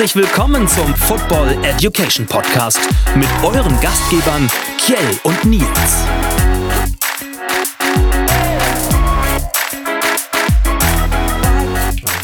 Herzlich 0.00 0.24
willkommen 0.24 0.66
zum 0.66 0.94
Football 0.94 1.58
Education 1.62 2.24
Podcast 2.24 2.80
mit 3.16 3.28
euren 3.44 3.78
Gastgebern 3.82 4.48
Kjell 4.78 4.96
und 5.24 5.44
Nils. 5.44 6.06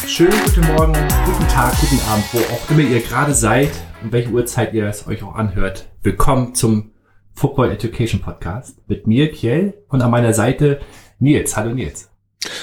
Schönen 0.07 0.31
guten 0.43 0.65
Morgen, 0.73 0.93
guten 1.27 1.47
Tag, 1.49 1.75
guten 1.79 2.01
Abend, 2.09 2.25
wo 2.31 2.39
auch 2.39 2.71
immer 2.71 2.79
ihr 2.79 2.99
gerade 2.99 3.35
seid 3.35 3.69
und 4.01 4.11
welche 4.11 4.31
Uhrzeit 4.31 4.73
ihr 4.73 4.87
es 4.87 5.07
euch 5.07 5.21
auch 5.21 5.35
anhört. 5.35 5.87
Willkommen 6.01 6.55
zum 6.55 6.93
Football 7.35 7.69
Education 7.73 8.21
Podcast 8.21 8.79
mit 8.87 9.05
mir, 9.05 9.31
Kjell, 9.31 9.75
und 9.89 10.01
an 10.01 10.09
meiner 10.09 10.33
Seite 10.33 10.79
Nils. 11.19 11.55
Hallo 11.55 11.75
Nils. 11.75 12.09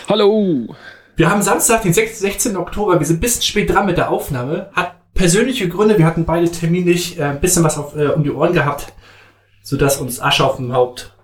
Hallo. 0.08 0.74
Wir 1.14 1.30
haben 1.30 1.42
Samstag, 1.42 1.82
den 1.82 1.92
16. 1.92 2.56
Oktober. 2.56 2.98
Wir 2.98 3.06
sind 3.06 3.18
ein 3.18 3.20
bisschen 3.20 3.42
spät 3.42 3.70
dran 3.70 3.86
mit 3.86 3.96
der 3.96 4.10
Aufnahme. 4.10 4.70
Hat 4.72 5.03
persönliche 5.14 5.68
Gründe. 5.68 5.96
Wir 5.98 6.06
hatten 6.06 6.24
beide 6.24 6.50
terminlich 6.50 7.18
äh, 7.18 7.24
ein 7.24 7.40
bisschen 7.40 7.64
was 7.64 7.78
auf, 7.78 7.96
äh, 7.96 8.08
um 8.08 8.22
die 8.22 8.30
Ohren 8.30 8.52
gehabt, 8.52 8.92
sodass 9.62 10.00
uns 10.00 10.20
Asche 10.20 10.44
auf 10.44 10.56
dem 10.56 10.72
Haupt, 10.72 11.16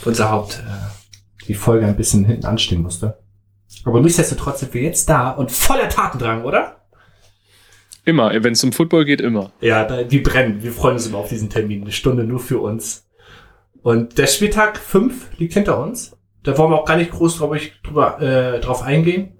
auf 0.00 0.06
unser 0.06 0.30
Haupt, 0.30 0.62
äh, 0.66 1.46
die 1.46 1.54
Folge 1.54 1.86
ein 1.86 1.96
bisschen 1.96 2.24
hinten 2.24 2.46
anstehen 2.46 2.82
musste. 2.82 3.18
Aber 3.84 4.00
nichtsdestotrotz 4.00 4.60
sind 4.60 4.74
wir 4.74 4.82
jetzt 4.82 5.08
da 5.08 5.30
und 5.30 5.50
voller 5.50 5.88
Tatendrang, 5.88 6.44
oder? 6.44 6.76
Immer, 8.04 8.32
wenn 8.42 8.52
es 8.52 8.64
um 8.64 8.72
Football 8.72 9.04
geht, 9.04 9.20
immer. 9.20 9.52
Ja, 9.60 9.84
da, 9.84 10.10
wir 10.10 10.22
brennen. 10.22 10.62
Wir 10.62 10.72
freuen 10.72 10.94
uns 10.94 11.06
immer 11.06 11.18
auf 11.18 11.28
diesen 11.28 11.50
Termin. 11.50 11.82
Eine 11.82 11.92
Stunde 11.92 12.24
nur 12.24 12.40
für 12.40 12.58
uns. 12.58 13.08
Und 13.82 14.18
der 14.18 14.26
Spieltag 14.26 14.78
5 14.78 15.38
liegt 15.38 15.54
hinter 15.54 15.80
uns. 15.80 16.16
Da 16.42 16.56
wollen 16.56 16.70
wir 16.70 16.80
auch 16.80 16.86
gar 16.86 16.96
nicht 16.96 17.10
groß 17.10 17.40
ich, 17.56 17.80
drüber, 17.82 18.20
äh, 18.20 18.60
drauf 18.60 18.82
eingehen. 18.82 19.38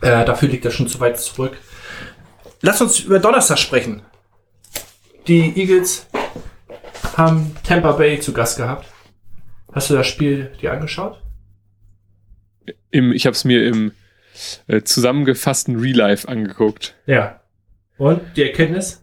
Äh, 0.00 0.24
dafür 0.24 0.48
liegt 0.48 0.64
er 0.64 0.70
schon 0.70 0.88
zu 0.88 1.00
weit 1.00 1.18
zurück. 1.18 1.56
Lass 2.62 2.80
uns 2.80 3.00
über 3.00 3.18
Donnerstag 3.18 3.58
sprechen. 3.58 4.02
Die 5.28 5.58
Eagles 5.60 6.06
haben 7.16 7.54
Tampa 7.64 7.92
Bay 7.92 8.20
zu 8.20 8.32
Gast 8.32 8.56
gehabt. 8.56 8.86
Hast 9.72 9.90
du 9.90 9.94
das 9.94 10.06
Spiel 10.06 10.52
dir 10.60 10.72
angeschaut? 10.72 11.20
Im, 12.90 13.12
ich 13.12 13.26
habe 13.26 13.34
es 13.34 13.44
mir 13.44 13.66
im 13.66 13.92
äh, 14.68 14.82
zusammengefassten 14.82 15.76
Real 15.78 15.96
Life 15.96 16.28
angeguckt. 16.28 16.94
Ja. 17.06 17.40
Und 17.98 18.20
die 18.36 18.42
Erkenntnis? 18.44 19.02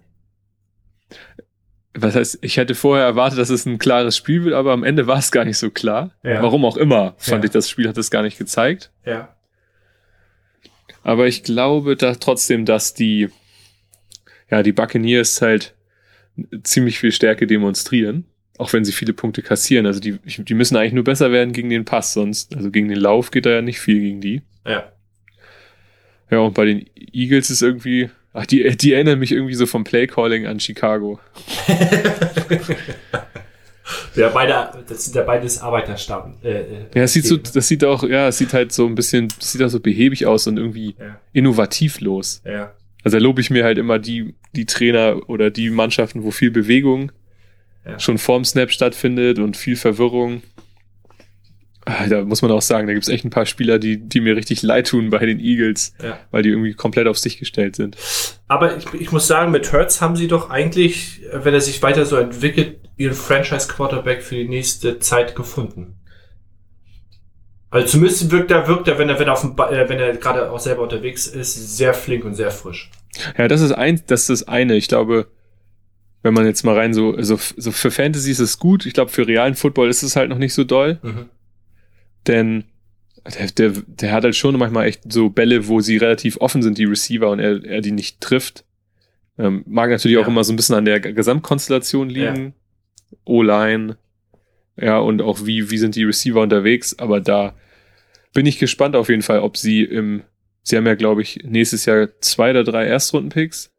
Was 1.95 2.15
heißt, 2.15 2.39
ich 2.41 2.57
hätte 2.57 2.73
vorher 2.73 3.05
erwartet, 3.05 3.37
dass 3.37 3.49
es 3.51 3.65
ein 3.67 3.77
klares 3.77 4.17
Spiel 4.17 4.45
wird, 4.45 4.55
aber 4.55 4.71
am 4.73 4.83
Ende 4.83 5.05
war 5.05 5.19
es 5.19 5.31
gar 5.31 5.45
nicht 5.45 5.59
so 5.59 5.69
klar. 5.69 6.11
Ja. 6.23 6.41
Warum 6.41 6.65
auch 6.65 6.77
immer, 6.77 7.13
fand 7.17 7.43
Ja. 7.43 7.47
ich, 7.47 7.51
das 7.51 7.69
Spiel 7.69 7.87
hat 7.87 7.97
es 7.97 8.09
gar 8.09 8.23
nicht 8.23 8.37
gezeigt. 8.39 8.91
Ja. 9.05 9.35
Aber 11.03 11.27
ich 11.27 11.43
glaube 11.43 11.95
da 11.95 12.15
trotzdem, 12.15 12.65
dass 12.65 12.93
die, 12.93 13.29
ja, 14.53 14.61
die 14.61 14.71
Buccaneers 14.71 15.41
halt 15.41 15.73
ziemlich 16.63 16.99
viel 16.99 17.11
Stärke 17.11 17.47
demonstrieren. 17.47 18.25
Auch 18.59 18.71
wenn 18.71 18.85
sie 18.85 18.91
viele 18.91 19.13
Punkte 19.13 19.41
kassieren. 19.41 19.87
Also 19.87 19.99
die, 19.99 20.19
die 20.23 20.53
müssen 20.53 20.77
eigentlich 20.77 20.93
nur 20.93 21.03
besser 21.03 21.31
werden 21.31 21.53
gegen 21.53 21.71
den 21.71 21.85
Pass, 21.85 22.13
sonst, 22.13 22.55
also 22.55 22.69
gegen 22.69 22.87
den 22.87 22.99
Lauf 22.99 23.31
geht 23.31 23.47
da 23.47 23.49
ja 23.49 23.61
nicht 23.63 23.79
viel 23.79 23.99
gegen 23.99 24.21
die. 24.21 24.43
Ja. 24.63 24.91
Ja, 26.29 26.37
und 26.39 26.53
bei 26.53 26.65
den 26.65 26.85
Eagles 26.95 27.49
ist 27.49 27.63
irgendwie, 27.63 28.11
ach, 28.31 28.45
die, 28.45 28.77
die 28.77 28.93
erinnern 28.93 29.17
mich 29.17 29.31
irgendwie 29.31 29.55
so 29.55 29.65
vom 29.65 29.83
Playcalling 29.83 30.45
an 30.45 30.59
Chicago. 30.59 31.19
Ja, 34.15 34.29
beide, 34.29 34.83
das 34.87 35.05
sind 35.05 35.15
ja 35.15 35.23
beides 35.23 35.59
Arbeiterstamm. 35.59 36.35
Äh, 36.43 36.49
äh, 36.51 36.65
Ja, 36.95 37.03
es 37.03 37.13
sieht 37.13 37.25
so, 37.25 37.35
ne? 37.35 37.41
das 37.53 37.67
sieht 37.67 37.83
auch, 37.83 38.03
ja, 38.03 38.27
es 38.29 38.37
sieht 38.37 38.53
halt 38.53 38.71
so 38.71 38.85
ein 38.85 38.95
bisschen, 38.95 39.27
es 39.39 39.51
sieht 39.51 39.61
auch 39.63 39.69
so 39.69 39.79
behäbig 39.79 40.25
aus 40.25 40.47
und 40.47 40.57
irgendwie 40.57 40.95
Ja. 40.99 41.19
innovativlos. 41.33 42.41
Ja. 42.45 42.73
Also 43.03 43.17
da 43.17 43.23
lobe 43.23 43.41
ich 43.41 43.49
mir 43.49 43.63
halt 43.63 43.77
immer 43.77 43.99
die, 43.99 44.33
die 44.55 44.65
Trainer 44.65 45.29
oder 45.29 45.51
die 45.51 45.69
Mannschaften, 45.69 46.23
wo 46.23 46.31
viel 46.31 46.51
Bewegung 46.51 47.11
Ja. 47.85 47.99
schon 47.99 48.17
vorm 48.17 48.45
Snap 48.45 48.71
stattfindet 48.71 49.39
und 49.39 49.57
viel 49.57 49.75
Verwirrung. 49.75 50.41
Ah, 51.85 52.07
Da 52.07 52.23
muss 52.23 52.41
man 52.41 52.49
auch 52.51 52.61
sagen, 52.61 52.87
da 52.87 52.93
gibt 52.93 53.03
es 53.03 53.09
echt 53.09 53.25
ein 53.25 53.29
paar 53.29 53.45
Spieler, 53.45 53.77
die, 53.77 53.97
die 53.97 54.21
mir 54.21 54.37
richtig 54.37 54.61
leid 54.61 54.87
tun 54.87 55.09
bei 55.09 55.25
den 55.25 55.39
Eagles, 55.41 55.93
Ja. 56.01 56.17
weil 56.31 56.41
die 56.43 56.49
irgendwie 56.49 56.73
komplett 56.73 57.07
auf 57.07 57.17
sich 57.17 57.37
gestellt 57.39 57.75
sind. 57.75 57.97
Aber 58.47 58.77
ich, 58.77 58.85
ich 58.93 59.11
muss 59.11 59.27
sagen, 59.27 59.51
mit 59.51 59.71
Hurts 59.73 59.99
haben 59.99 60.15
sie 60.15 60.27
doch 60.29 60.49
eigentlich, 60.49 61.21
wenn 61.33 61.53
er 61.53 61.59
sich 61.59 61.81
weiter 61.83 62.05
so 62.05 62.15
entwickelt, 62.15 62.77
ihren 62.95 63.15
Franchise-Quarterback 63.15 64.23
für 64.23 64.35
die 64.35 64.47
nächste 64.47 64.99
Zeit 64.99 65.35
gefunden. 65.35 65.95
Also 67.73 67.87
zumindest 67.87 68.29
wirkt 68.31 68.51
er, 68.51 68.67
wirkt 68.67 68.87
er, 68.87 68.97
wenn 68.99 69.09
er, 69.09 69.19
wenn 69.19 69.27
er 69.27 69.33
auf 69.33 69.41
dem, 69.41 69.55
Ba- 69.55 69.69
äh, 69.71 69.89
wenn 69.89 69.99
er 69.99 70.15
gerade 70.17 70.51
auch 70.51 70.59
selber 70.59 70.83
unterwegs 70.83 71.27
ist, 71.27 71.75
sehr 71.77 71.93
flink 71.93 72.23
und 72.23 72.35
sehr 72.35 72.51
frisch. 72.51 72.91
Ja, 73.37 73.47
das 73.47 73.61
ist 73.61 73.71
ein, 73.71 74.01
das 74.07 74.21
ist 74.21 74.29
das 74.41 74.47
eine. 74.47 74.75
Ich 74.75 74.87
glaube, 74.87 75.27
wenn 76.21 76.33
man 76.33 76.45
jetzt 76.45 76.63
mal 76.63 76.75
rein 76.75 76.93
so, 76.93 77.19
so, 77.21 77.37
so 77.57 77.71
für 77.71 77.91
Fantasy 77.91 78.31
ist 78.31 78.39
es 78.39 78.59
gut. 78.59 78.85
Ich 78.85 78.93
glaube, 78.93 79.11
für 79.11 79.27
realen 79.27 79.55
Football 79.55 79.89
ist 79.89 80.03
es 80.03 80.15
halt 80.15 80.29
noch 80.29 80.37
nicht 80.37 80.53
so 80.53 80.63
doll, 80.63 80.99
Mhm. 81.01 81.25
denn 82.27 82.63
der, 83.37 83.47
der, 83.47 83.69
der 83.87 84.11
hat 84.11 84.23
halt 84.23 84.35
schon 84.35 84.57
manchmal 84.57 84.85
echt 84.87 85.11
so 85.11 85.29
Bälle, 85.29 85.67
wo 85.67 85.79
sie 85.79 85.97
relativ 85.97 86.37
offen 86.37 86.61
sind, 86.61 86.77
die 86.77 86.85
Receiver, 86.85 87.29
und 87.29 87.39
er, 87.39 87.63
er 87.63 87.81
die 87.81 87.91
nicht 87.91 88.19
trifft. 88.21 88.65
Ähm, 89.39 89.63
mag 89.65 89.89
natürlich 89.89 90.15
Ja. 90.17 90.23
auch 90.23 90.27
immer 90.27 90.43
so 90.43 90.53
ein 90.53 90.57
bisschen 90.57 90.75
an 90.75 90.85
der 90.85 90.99
Gesamtkonstellation 90.99 92.09
liegen. 92.09 92.53
O-Line, 93.25 93.97
ja, 94.77 94.97
und 94.99 95.21
auch 95.21 95.45
wie, 95.45 95.69
wie 95.71 95.77
sind 95.77 95.95
die 95.95 96.03
Receiver 96.03 96.41
unterwegs, 96.41 96.97
aber 96.99 97.19
da 97.21 97.55
bin 98.33 98.45
ich 98.45 98.57
gespannt 98.59 98.95
auf 98.95 99.09
jeden 99.09 99.21
Fall, 99.21 99.39
ob 99.39 99.57
sie 99.57 99.83
im, 99.83 100.23
sie 100.63 100.75
haben 100.77 100.87
ja, 100.87 100.95
glaube 100.95 101.21
ich, 101.21 101.39
nächstes 101.43 101.85
Jahr 101.85 102.09
zwei 102.21 102.49
oder 102.51 102.63
drei 102.63 102.85
Erstrunden-Picks. 102.85 103.71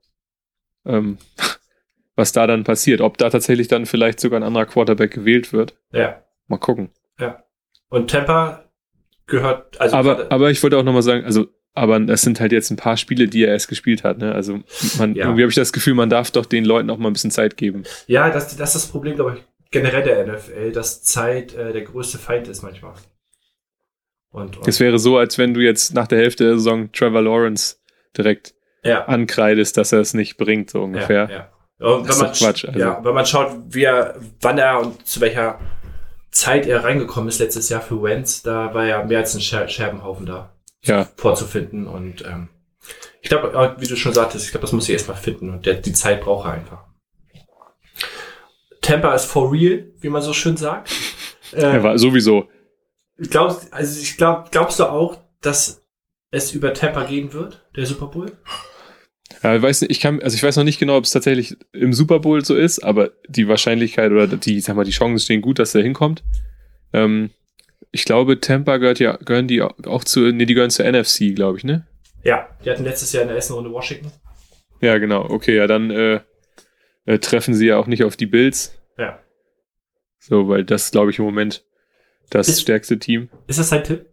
Ähm, 0.87 1.19
was 2.17 2.31
da 2.31 2.47
dann 2.47 2.63
passiert, 2.63 3.01
ob 3.01 3.19
da 3.19 3.29
tatsächlich 3.31 3.67
dann 3.67 3.87
vielleicht 3.87 4.21
sogar 4.21 4.39
ein 4.39 4.45
anderer 4.45 4.67
Quarterback 4.67 5.11
gewählt 5.11 5.53
wird. 5.53 5.75
Ja. 5.93 6.23
Mal 6.47 6.59
gucken. 6.59 6.91
Und 7.89 8.11
Tampa 8.11 8.65
gehört, 9.27 9.81
also 9.81 9.95
Aber, 9.97 10.33
aber 10.33 10.51
ich 10.51 10.61
wollte 10.63 10.77
auch 10.79 10.83
nochmal 10.83 11.03
sagen, 11.03 11.25
also, 11.25 11.47
aber 11.75 11.99
das 12.01 12.23
sind 12.23 12.41
halt 12.41 12.51
jetzt 12.51 12.71
ein 12.71 12.77
paar 12.77 12.97
Spiele, 12.97 13.29
die 13.29 13.45
er 13.45 13.53
erst 13.53 13.69
gespielt 13.69 14.03
hat. 14.05 14.19
Ne? 14.19 14.33
Also 14.33 14.61
man, 14.99 15.15
Ja. 15.15 15.25
irgendwie 15.27 15.43
habe 15.43 15.51
ich 15.51 15.55
das 15.55 15.73
Gefühl, 15.73 15.95
man 15.95 16.11
darf 16.11 16.31
doch 16.33 16.47
den 16.47 16.65
Leuten 16.65 16.91
auch 16.91 16.99
mal 16.99 17.09
ein 17.09 17.13
bisschen 17.13 17.31
Zeit 17.31 17.57
geben. 17.57 17.85
ja, 18.09 18.31
das, 18.31 18.57
das 18.57 18.75
ist 18.75 18.85
das 18.85 18.87
Problem, 18.91 19.15
glaube 19.15 19.37
ich, 19.39 19.45
generell 19.75 20.03
der 20.05 20.27
NFL, 20.27 20.73
dass 20.73 21.03
Zeit 21.03 21.53
äh, 21.55 21.73
der 21.73 21.83
größte 21.83 22.17
Feind 22.19 22.49
ist 22.49 22.63
manchmal. 22.63 22.95
Und, 24.31 24.57
und 24.57 24.69
Es 24.69 24.81
wäre 24.81 24.99
so, 24.99 25.19
als 25.19 25.37
wenn 25.37 25.53
du 25.53 25.61
jetzt 25.61 25.95
nach 25.95 26.07
der 26.07 26.19
Hälfte 26.19 26.45
der 26.45 26.55
Saison 26.55 26.91
Trevor 26.93 27.23
Lawrence 27.23 27.77
direkt 28.17 28.55
ja. 28.83 29.05
ankreidest, 29.07 29.77
dass 29.77 29.93
er 29.93 30.01
es 30.01 30.15
nicht 30.15 30.37
bringt, 30.37 30.71
so 30.71 30.83
ungefähr. 30.83 31.29
Ja, 31.29 31.49
ja. 31.81 31.87
Und 31.87 32.09
Das 32.09 32.21
wenn 32.21 32.31
ist 32.31 32.41
man, 32.41 32.51
Quatsch, 32.53 32.65
also. 32.67 32.79
ja, 32.79 33.05
wenn 33.05 33.15
man 33.15 33.27
schaut, 33.27 33.57
wie 33.69 33.83
er, 33.83 34.15
wann 34.41 34.59
er 34.59 34.81
und 34.81 35.07
zu 35.07 35.21
welcher 35.21 35.59
Zeit 36.31 36.67
er 36.67 36.83
reingekommen 36.85 37.29
ist 37.29 37.39
letztes 37.41 37.69
Jahr 37.69 37.81
für 37.83 38.03
Wentz, 38.03 38.43
da 38.43 38.73
war 38.75 38.87
ja 38.87 39.05
mehr 39.05 39.19
als 39.19 39.35
ein 39.35 39.41
Scher 39.41 39.69
Scherbenhaufen 39.69 40.27
da 40.27 40.53
Ja. 40.85 41.09
vorzufinden. 41.17 41.87
Und 41.87 42.25
ähm, 42.25 42.49
ich 43.23 43.29
glaube, 43.29 43.77
wie 43.79 43.87
du 43.87 43.97
schon 43.97 44.13
sagtest, 44.13 44.45
ich 44.47 44.51
glaube, 44.53 44.63
das 44.63 44.73
muss 44.73 44.89
ich 44.89 44.93
erstmal 44.95 45.17
finden 45.17 45.51
und 45.51 45.67
der, 45.67 45.75
die 45.75 45.93
Zeit 45.93 46.21
braucht 46.21 46.47
er 46.47 46.53
einfach. 46.55 46.85
Tampa 48.85 49.15
ist 49.15 49.25
for 49.25 49.51
real, 49.53 49.87
wie 50.01 50.09
man 50.09 50.23
so 50.23 50.33
schön 50.33 50.57
sagt. 50.57 50.91
Er 51.53 51.75
Äh, 51.75 51.83
war 51.85 51.99
sowieso. 51.99 52.49
glaubst, 53.31 53.73
also 53.73 54.01
ich 54.01 54.17
glaub, 54.17 54.51
glaubst 54.51 54.81
du 54.81 54.85
auch, 54.85 55.19
dass 55.41 55.85
es 56.33 56.53
über 56.53 56.75
Tampa 56.75 57.05
gehen 57.05 57.33
wird, 57.33 57.65
der 57.77 57.87
Super 57.87 58.07
Bowl? 58.07 58.33
Ja, 59.43 59.55
ich 59.55 59.63
weiß 59.63 59.83
nicht, 59.83 59.91
ich 59.93 60.01
kann, 60.01 60.21
also 60.21 60.35
ich 60.35 60.43
weiß 60.43 60.57
noch 60.57 60.65
nicht 60.65 60.81
genau, 60.81 60.97
ob 60.97 61.05
es 61.05 61.11
tatsächlich 61.13 61.57
im 61.73 61.93
Super 61.93 62.19
Bowl 62.19 62.45
so 62.45 62.57
ist, 62.57 62.81
aber 62.83 63.13
die 63.29 63.47
Wahrscheinlichkeit 63.47 64.11
oder 64.11 64.27
die, 64.27 64.59
sag 64.61 64.75
mal, 64.75 64.85
die 64.85 64.91
Chancen 64.91 65.23
stehen 65.23 65.43
gut, 65.43 65.59
dass 65.61 65.75
er 65.77 65.83
hinkommt. 65.83 66.25
Ähm, 66.93 67.31
ich 67.93 68.05
glaube, 68.05 68.41
Tampa 68.41 68.79
gehört 68.79 68.99
ja, 68.99 69.17
gehören 69.19 69.47
die 69.47 69.63
auch 69.63 70.03
zu, 70.05 70.21
nee, 70.33 70.47
die 70.47 70.55
gehören 70.55 70.71
zur 70.71 70.91
NFC, 70.91 71.37
glaube 71.37 71.59
ich, 71.59 71.65
ne? 71.65 71.87
Ja, 72.25 72.49
die 72.65 72.71
hatten 72.71 72.85
letztes 72.85 73.13
Jahr 73.13 73.23
in 73.23 73.29
der 73.29 73.37
ersten 73.37 73.53
Runde 73.53 73.71
Washington. 73.71 74.11
Ja, 74.81 74.99
genau. 74.99 75.29
Okay, 75.31 75.55
ja, 75.57 75.67
dann 75.69 75.91
äh, 75.91 76.21
äh, 77.07 77.19
treffen 77.19 77.55
sie 77.55 77.67
ja 77.67 77.77
auch 77.79 77.87
nicht 77.87 78.05
auf 78.05 78.17
die 78.17 78.27
Bills. 78.27 78.79
Ja. 78.99 79.21
So, 80.19 80.49
weil 80.49 80.65
das, 80.65 80.91
glaube 80.91 81.11
ich, 81.11 81.19
im 81.19 81.25
Moment 81.25 81.65
das 82.31 82.49
Ist- 82.49 82.63
stärkste 82.63 82.99
Team. 82.99 83.29
Ist 83.47 83.59
das 83.59 83.71
dein 83.71 83.85
Tipp? 83.85 84.07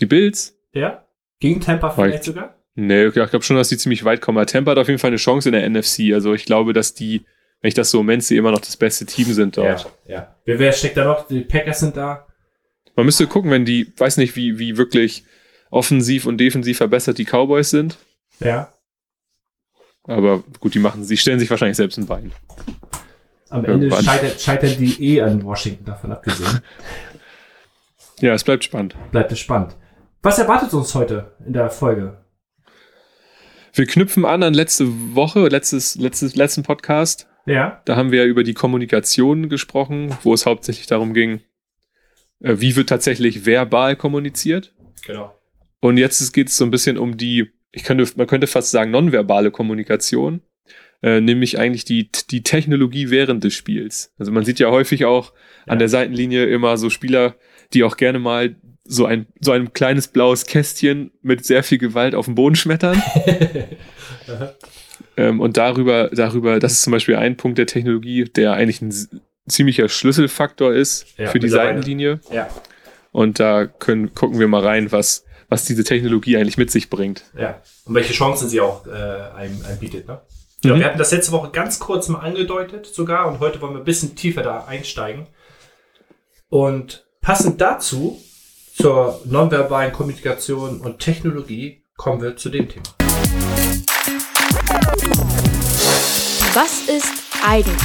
Die 0.00 0.06
Bills? 0.06 0.58
Ja? 0.72 1.06
Gegen 1.38 1.60
Tampa 1.60 1.90
vielleicht 1.90 2.24
sogar? 2.24 2.58
Nee, 2.74 3.06
ich 3.06 3.12
glaube 3.14 3.42
schon, 3.42 3.56
dass 3.56 3.68
die 3.68 3.76
ziemlich 3.76 4.04
weit 4.04 4.20
kommen. 4.20 4.38
Aber 4.38 4.46
Tampa 4.46 4.72
hat 4.72 4.78
auf 4.78 4.88
jeden 4.88 4.98
Fall 4.98 5.08
eine 5.10 5.16
Chance 5.18 5.48
in 5.48 5.52
der 5.52 5.68
NFC. 5.68 6.12
Also 6.12 6.34
ich 6.34 6.44
glaube, 6.44 6.72
dass 6.72 6.94
die, 6.94 7.24
wenn 7.60 7.68
ich 7.68 7.74
das 7.74 7.90
so 7.92 8.00
im 8.00 8.20
sehe, 8.20 8.38
immer 8.38 8.50
noch 8.50 8.60
das 8.60 8.76
beste 8.76 9.06
Team 9.06 9.32
sind 9.32 9.56
dort. 9.56 9.84
Ja, 10.06 10.12
ja. 10.12 10.36
Wer, 10.44 10.58
wer 10.58 10.72
steckt 10.72 10.96
da 10.96 11.04
noch? 11.04 11.28
Die 11.28 11.42
Packers 11.42 11.80
sind 11.80 11.96
da. 11.96 12.26
Man 12.96 13.06
müsste 13.06 13.28
gucken, 13.28 13.52
wenn 13.52 13.64
die, 13.64 13.92
weiß 13.96 14.16
nicht, 14.16 14.34
wie, 14.34 14.58
wie 14.58 14.76
wirklich 14.76 15.24
offensiv 15.70 16.26
und 16.26 16.38
defensiv 16.38 16.78
verbessert 16.78 17.18
die 17.18 17.24
Cowboys 17.24 17.70
sind. 17.70 17.96
Ja. 18.40 18.72
Aber 20.06 20.44
gut, 20.60 20.74
die 20.74 20.78
machen, 20.78 21.04
sie 21.04 21.16
stellen 21.16 21.38
sich 21.38 21.50
wahrscheinlich 21.50 21.76
selbst 21.76 21.98
ein 21.98 22.06
Bein. 22.06 22.32
Am 23.50 23.64
Ende 23.64 23.90
scheitert, 23.90 24.40
scheitern 24.40 24.76
die 24.78 25.14
eh 25.14 25.22
an 25.22 25.42
Washington, 25.44 25.84
davon 25.84 26.12
abgesehen. 26.12 26.60
Ja, 28.20 28.32
es 28.32 28.44
bleibt 28.44 28.62
spannend. 28.62 28.94
Bleibt 29.10 29.32
es 29.32 29.40
spannend. 29.40 29.76
Was 30.22 30.38
erwartet 30.38 30.72
uns 30.72 30.94
heute 30.94 31.32
in 31.44 31.52
der 31.52 31.68
Folge? 31.68 32.24
Wir 33.72 33.86
knüpfen 33.86 34.24
an 34.24 34.44
an 34.44 34.54
letzte 34.54 34.86
Woche, 35.14 35.48
letztes, 35.48 35.96
letztes, 35.96 36.36
letzten 36.36 36.62
Podcast. 36.62 37.28
Ja. 37.44 37.82
Da 37.84 37.96
haben 37.96 38.12
wir 38.12 38.20
ja 38.20 38.24
über 38.24 38.44
die 38.44 38.54
Kommunikation 38.54 39.48
gesprochen, 39.48 40.16
wo 40.22 40.32
es 40.32 40.46
hauptsächlich 40.46 40.86
darum 40.86 41.12
ging, 41.12 41.40
äh, 42.40 42.54
wie 42.58 42.76
wird 42.76 42.88
tatsächlich 42.88 43.46
verbal 43.46 43.96
kommuniziert. 43.96 44.72
Genau. 45.04 45.36
Und 45.80 45.98
jetzt 45.98 46.32
geht 46.32 46.48
es 46.48 46.56
so 46.56 46.64
ein 46.64 46.70
bisschen 46.70 46.96
um 46.96 47.16
die, 47.16 47.52
ich 47.74 47.84
könnte, 47.84 48.06
man 48.16 48.26
könnte 48.26 48.46
fast 48.46 48.70
sagen, 48.70 48.90
nonverbale 48.90 49.50
Kommunikation, 49.50 50.40
äh, 51.02 51.20
nämlich 51.20 51.58
eigentlich 51.58 51.84
die, 51.84 52.10
die 52.30 52.42
Technologie 52.42 53.10
während 53.10 53.44
des 53.44 53.52
Spiels. 53.54 54.12
Also 54.18 54.32
man 54.32 54.44
sieht 54.44 54.58
ja 54.58 54.70
häufig 54.70 55.04
auch 55.04 55.32
an 55.66 55.74
Ja. 55.74 55.76
der 55.80 55.88
Seitenlinie 55.88 56.46
immer 56.46 56.76
so 56.78 56.88
Spieler, 56.90 57.34
die 57.72 57.84
auch 57.84 57.96
gerne 57.96 58.18
mal 58.18 58.56
so 58.86 59.06
ein, 59.06 59.26
so 59.40 59.52
ein 59.52 59.72
kleines 59.72 60.08
blaues 60.08 60.44
Kästchen 60.46 61.10
mit 61.22 61.44
sehr 61.44 61.62
viel 61.62 61.78
Gewalt 61.78 62.14
auf 62.14 62.26
den 62.26 62.34
Boden 62.34 62.54
schmettern. 62.56 63.02
Ähm, 65.16 65.40
und 65.40 65.56
darüber, 65.56 66.10
darüber, 66.12 66.58
das 66.58 66.72
ist 66.72 66.82
zum 66.82 66.90
Beispiel 66.92 67.16
ein 67.16 67.36
Punkt 67.36 67.56
der 67.58 67.66
Technologie, 67.66 68.24
der 68.24 68.54
eigentlich 68.54 68.82
ein 68.82 68.92
ziemlicher 69.48 69.88
Schlüsselfaktor 69.88 70.72
ist 70.74 71.06
Ja, 71.18 71.28
für 71.28 71.38
die. 71.38 71.48
Seitenlinie. 71.48 72.20
ja. 72.32 72.48
Und 73.12 73.38
da 73.38 73.66
können, 73.66 74.12
gucken 74.14 74.40
wir 74.40 74.48
mal 74.48 74.62
rein, 74.64 74.90
was, 74.90 75.24
was 75.48 75.64
diese 75.64 75.84
Technologie 75.84 76.36
eigentlich 76.36 76.58
mit 76.58 76.70
sich 76.70 76.90
bringt. 76.90 77.24
Ja. 77.38 77.60
Und 77.84 77.94
welche 77.94 78.12
Chancen 78.12 78.48
sie 78.48 78.60
auch 78.60 78.86
äh, 78.86 78.90
einem, 78.90 79.64
einem 79.64 79.78
bietet, 79.78 80.06
ne? 80.08 80.20
Ja, 80.62 80.74
Mhm. 80.74 80.78
wir 80.78 80.86
hatten 80.86 80.98
das 80.98 81.10
letzte 81.12 81.32
Woche 81.32 81.50
ganz 81.50 81.78
kurz 81.78 82.08
mal 82.08 82.20
angedeutet 82.20 82.86
sogar 82.86 83.28
und 83.28 83.38
heute 83.40 83.60
wollen 83.60 83.74
wir 83.74 83.80
ein 83.80 83.84
bisschen 83.84 84.16
tiefer 84.16 84.42
da 84.42 84.64
einsteigen. 84.64 85.26
Und 86.48 87.06
passend 87.20 87.60
dazu, 87.60 88.18
zur 88.76 89.20
nonverbalen 89.24 89.92
Kommunikation 89.92 90.80
und 90.80 90.98
Technologie, 91.00 91.82
kommen 91.96 92.22
wir 92.22 92.36
zu 92.36 92.48
dem 92.48 92.68
Thema. 92.68 92.82
Was 96.54 96.88
ist 96.88 97.12
eigentlich? 97.46 97.76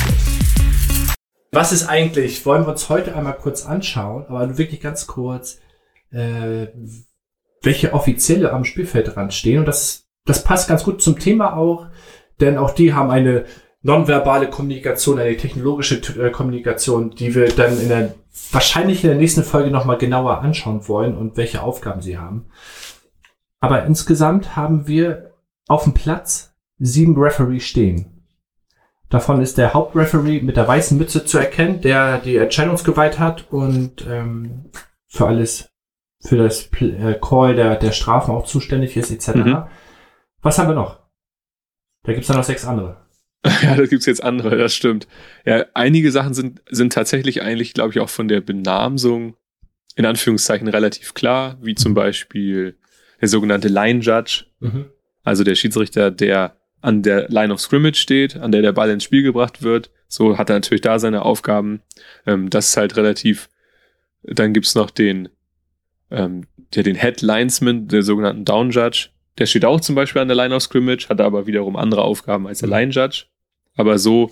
Was 1.52 1.72
ist 1.72 1.88
eigentlich, 1.88 2.46
wollen 2.46 2.64
wir 2.66 2.70
uns 2.72 2.90
heute 2.90 3.16
einmal 3.16 3.36
kurz 3.36 3.66
anschauen, 3.66 4.26
aber 4.28 4.46
nur 4.46 4.58
wirklich 4.58 4.82
ganz 4.82 5.08
kurz, 5.08 5.58
äh, 6.12 6.68
welche 7.62 7.94
Offizielle 7.94 8.54
am 8.54 8.64
Spielfeldrand 8.64 9.34
stehen. 9.34 9.60
Und 9.60 9.66
das, 9.66 10.08
das 10.26 10.44
passt 10.44 10.70
ganz 10.70 10.84
gut 10.84 11.02
zum 11.02 11.20
Thema 11.20 11.56
auch, 11.56 11.88
denn 12.40 12.58
auch 12.58 12.72
die 12.72 12.94
haben 12.94 13.12
eine 13.12 13.46
nonverbale 13.82 14.50
Kommunikation, 14.50 15.20
eine 15.20 15.38
technologische 15.38 15.96
äh, 16.22 16.32
Kommunikation, 16.32 17.12
die 17.12 17.34
wir 17.34 17.50
dann 17.50 17.80
in 17.80 17.90
der, 17.90 18.16
wahrscheinlich 18.52 19.04
in 19.04 19.10
der 19.10 19.20
nächsten 19.20 19.44
Folge 19.44 19.72
nochmal 19.72 19.98
genauer 19.98 20.42
anschauen 20.42 20.88
wollen 20.88 21.18
und 21.18 21.38
welche 21.38 21.62
Aufgaben 21.62 22.02
sie 22.02 22.18
haben. 22.18 22.48
Aber 23.60 23.86
insgesamt 23.86 24.56
haben 24.56 24.88
wir 24.88 25.32
auf 25.68 25.84
dem 25.84 25.94
Platz 25.94 26.54
sieben 26.78 27.18
Referee 27.18 27.60
stehen. 27.60 28.24
Davon 29.10 29.42
ist 29.42 29.58
der 29.58 29.74
Hauptreferee 29.74 30.42
mit 30.42 30.56
der 30.56 30.68
weißen 30.68 30.98
Mütze 30.98 31.26
zu 31.26 31.40
erkennen, 31.40 31.82
der 31.82 32.20
die 32.20 32.38
Entscheidungsgewalt 32.38 33.18
hat 33.18 33.52
und 33.52 34.06
ähm, 34.08 34.66
für 35.08 35.26
alles, 35.26 35.70
für 36.22 36.38
das 36.38 36.72
Pl- 36.72 36.98
äh, 36.98 37.20
Call 37.20 37.56
der, 37.56 37.76
der 37.76 37.92
Strafen 37.92 38.32
auch 38.32 38.46
zuständig 38.46 38.98
ist, 38.98 39.12
etc. 39.12 39.36
Mhm. 39.36 39.64
Was 40.42 40.58
haben 40.58 40.70
wir 40.70 40.76
noch? 40.76 41.00
Da 42.04 42.14
gibt's 42.14 42.28
dann 42.28 42.38
noch 42.38 42.44
sechs 42.44 42.66
andere. 42.66 43.06
Ja, 43.64 43.76
da 43.76 43.86
gibt's 43.86 44.06
jetzt 44.06 44.22
andere, 44.22 44.58
das 44.58 44.74
stimmt. 44.74 45.08
Ja, 45.46 45.66
einige 45.74 46.12
Sachen 46.12 46.34
sind, 46.34 46.62
sind 46.70 46.92
tatsächlich 46.92 47.42
eigentlich, 47.42 47.74
glaube 47.74 47.92
ich, 47.92 48.02
auch 48.02 48.10
von 48.10 48.28
der 48.28 48.42
Benamsung 48.42 49.38
in 49.96 50.06
Anführungszeichen 50.06 50.68
relativ 50.68 51.14
klar, 51.14 51.58
wie 51.62 51.74
zum 51.76 51.94
Beispiel 51.94 52.78
der 53.22 53.30
sogenannte 53.30 53.70
Line 53.70 54.00
Judge, 54.02 54.46
also 55.24 55.44
der 55.46 55.56
Schiedsrichter, 55.56 56.12
der 56.12 56.58
an 56.82 57.02
der 57.02 57.30
Line 57.30 57.54
of 57.54 57.62
Scrimmage 57.62 57.98
steht, 57.98 58.36
an 58.38 58.52
der 58.52 58.62
der 58.62 58.72
Ball 58.74 58.90
ins 58.90 59.04
Spiel 59.06 59.24
gebracht 59.24 59.62
wird. 59.62 59.90
So 60.10 60.38
hat 60.38 60.50
er 60.50 60.56
natürlich 60.56 60.82
da 60.82 61.00
seine 61.00 61.24
Aufgaben. 61.24 61.82
Ähm, 62.26 62.50
das 62.50 62.68
ist 62.68 62.78
halt 62.78 62.98
relativ. 62.98 63.50
Dann 64.24 64.54
gibt's 64.54 64.76
noch 64.76 64.90
den, 64.90 65.30
ähm, 66.12 66.46
der, 66.76 66.84
den 66.84 66.96
Head 66.96 67.22
Linesman, 67.22 67.88
der 67.88 68.04
sogenannten 68.04 68.46
Down 68.46 68.72
Judge. 68.72 69.10
Der 69.38 69.46
steht 69.46 69.66
auch 69.66 69.80
zum 69.80 69.96
Beispiel 69.96 70.22
an 70.22 70.28
der 70.28 70.36
Line 70.38 70.54
of 70.56 70.64
Scrimmage, 70.64 71.08
hat 71.10 71.22
aber 71.22 71.48
wiederum 71.48 71.76
andere 71.76 72.04
Aufgaben 72.04 72.48
als 72.48 72.60
der 72.60 72.68
Mhm. 72.68 72.74
Line 72.74 72.92
Judge. 72.92 73.26
Aber 73.76 73.98
so, 73.98 74.32